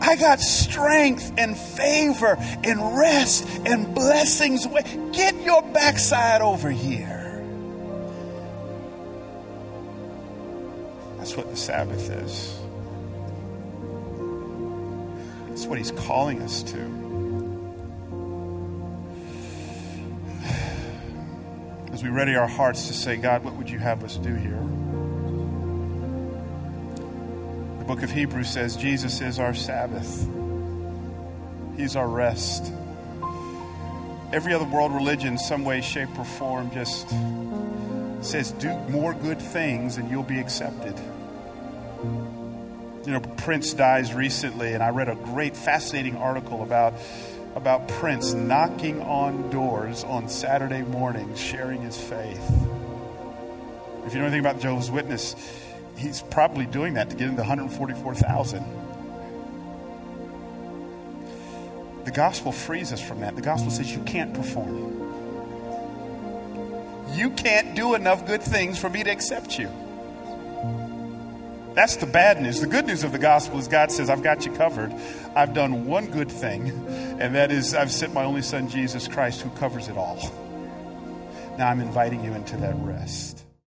I 0.00 0.16
got 0.16 0.40
strength 0.40 1.34
and 1.36 1.58
favor 1.58 2.38
and 2.64 2.96
rest 2.96 3.46
and 3.66 3.94
blessings. 3.94 4.66
Get 5.12 5.34
your 5.42 5.60
backside 5.60 6.40
over 6.40 6.70
here. 6.70 7.44
That's 11.18 11.36
what 11.36 11.50
the 11.50 11.56
Sabbath 11.56 12.08
is. 12.08 12.58
That's 15.58 15.66
what 15.66 15.78
He's 15.78 15.90
calling 15.90 16.40
us 16.42 16.62
to. 16.62 16.78
As 21.92 22.00
we 22.00 22.10
ready 22.10 22.36
our 22.36 22.46
hearts 22.46 22.86
to 22.86 22.94
say, 22.94 23.16
God, 23.16 23.42
what 23.42 23.56
would 23.56 23.68
you 23.68 23.80
have 23.80 24.04
us 24.04 24.18
do 24.18 24.32
here? 24.32 24.60
The 27.80 27.84
book 27.86 28.04
of 28.04 28.10
Hebrews 28.12 28.48
says 28.48 28.76
Jesus 28.76 29.20
is 29.20 29.40
our 29.40 29.52
Sabbath, 29.52 30.28
He's 31.76 31.96
our 31.96 32.06
rest. 32.06 32.72
Every 34.32 34.54
other 34.54 34.64
world 34.64 34.94
religion, 34.94 35.38
some 35.38 35.64
way, 35.64 35.80
shape, 35.80 36.16
or 36.16 36.24
form, 36.24 36.70
just 36.70 37.08
says, 38.20 38.52
do 38.52 38.72
more 38.90 39.12
good 39.12 39.42
things 39.42 39.96
and 39.96 40.08
you'll 40.08 40.22
be 40.22 40.38
accepted. 40.38 40.94
You 43.08 43.14
know, 43.14 43.20
Prince 43.20 43.72
dies 43.72 44.12
recently, 44.12 44.74
and 44.74 44.82
I 44.82 44.90
read 44.90 45.08
a 45.08 45.14
great, 45.14 45.56
fascinating 45.56 46.18
article 46.18 46.62
about 46.62 46.92
about 47.54 47.88
Prince 47.88 48.34
knocking 48.34 49.00
on 49.00 49.48
doors 49.48 50.04
on 50.04 50.28
Saturday 50.28 50.82
mornings, 50.82 51.40
sharing 51.40 51.80
his 51.80 51.98
faith. 51.98 52.50
If 54.04 54.12
you 54.12 54.18
know 54.18 54.26
anything 54.26 54.40
about 54.40 54.60
Jehovah's 54.60 54.90
Witness, 54.90 55.34
he's 55.96 56.20
probably 56.20 56.66
doing 56.66 56.92
that 56.94 57.08
to 57.08 57.16
get 57.16 57.28
into 57.30 57.40
144,000. 57.40 58.62
The 62.04 62.10
gospel 62.10 62.52
frees 62.52 62.92
us 62.92 63.00
from 63.00 63.20
that. 63.20 63.36
The 63.36 63.40
gospel 63.40 63.70
says 63.70 63.90
you 63.90 64.02
can't 64.02 64.34
perform. 64.34 64.76
You 67.14 67.30
can't 67.30 67.74
do 67.74 67.94
enough 67.94 68.26
good 68.26 68.42
things 68.42 68.78
for 68.78 68.90
me 68.90 69.02
to 69.02 69.10
accept 69.10 69.58
you. 69.58 69.70
That's 71.78 71.94
the 71.94 72.06
bad 72.06 72.42
news. 72.42 72.60
The 72.60 72.66
good 72.66 72.88
news 72.88 73.04
of 73.04 73.12
the 73.12 73.20
gospel 73.20 73.56
is 73.60 73.68
God 73.68 73.92
says, 73.92 74.10
I've 74.10 74.24
got 74.24 74.44
you 74.44 74.50
covered. 74.50 74.92
I've 75.36 75.54
done 75.54 75.86
one 75.86 76.06
good 76.06 76.28
thing, 76.28 76.70
and 77.20 77.36
that 77.36 77.52
is 77.52 77.72
I've 77.72 77.92
sent 77.92 78.12
my 78.12 78.24
only 78.24 78.42
son, 78.42 78.68
Jesus 78.68 79.06
Christ, 79.06 79.42
who 79.42 79.50
covers 79.50 79.86
it 79.86 79.96
all. 79.96 80.18
Now 81.56 81.68
I'm 81.68 81.78
inviting 81.78 82.24
you 82.24 82.34
into 82.34 82.56
that 82.56 82.74
rest. 82.78 83.37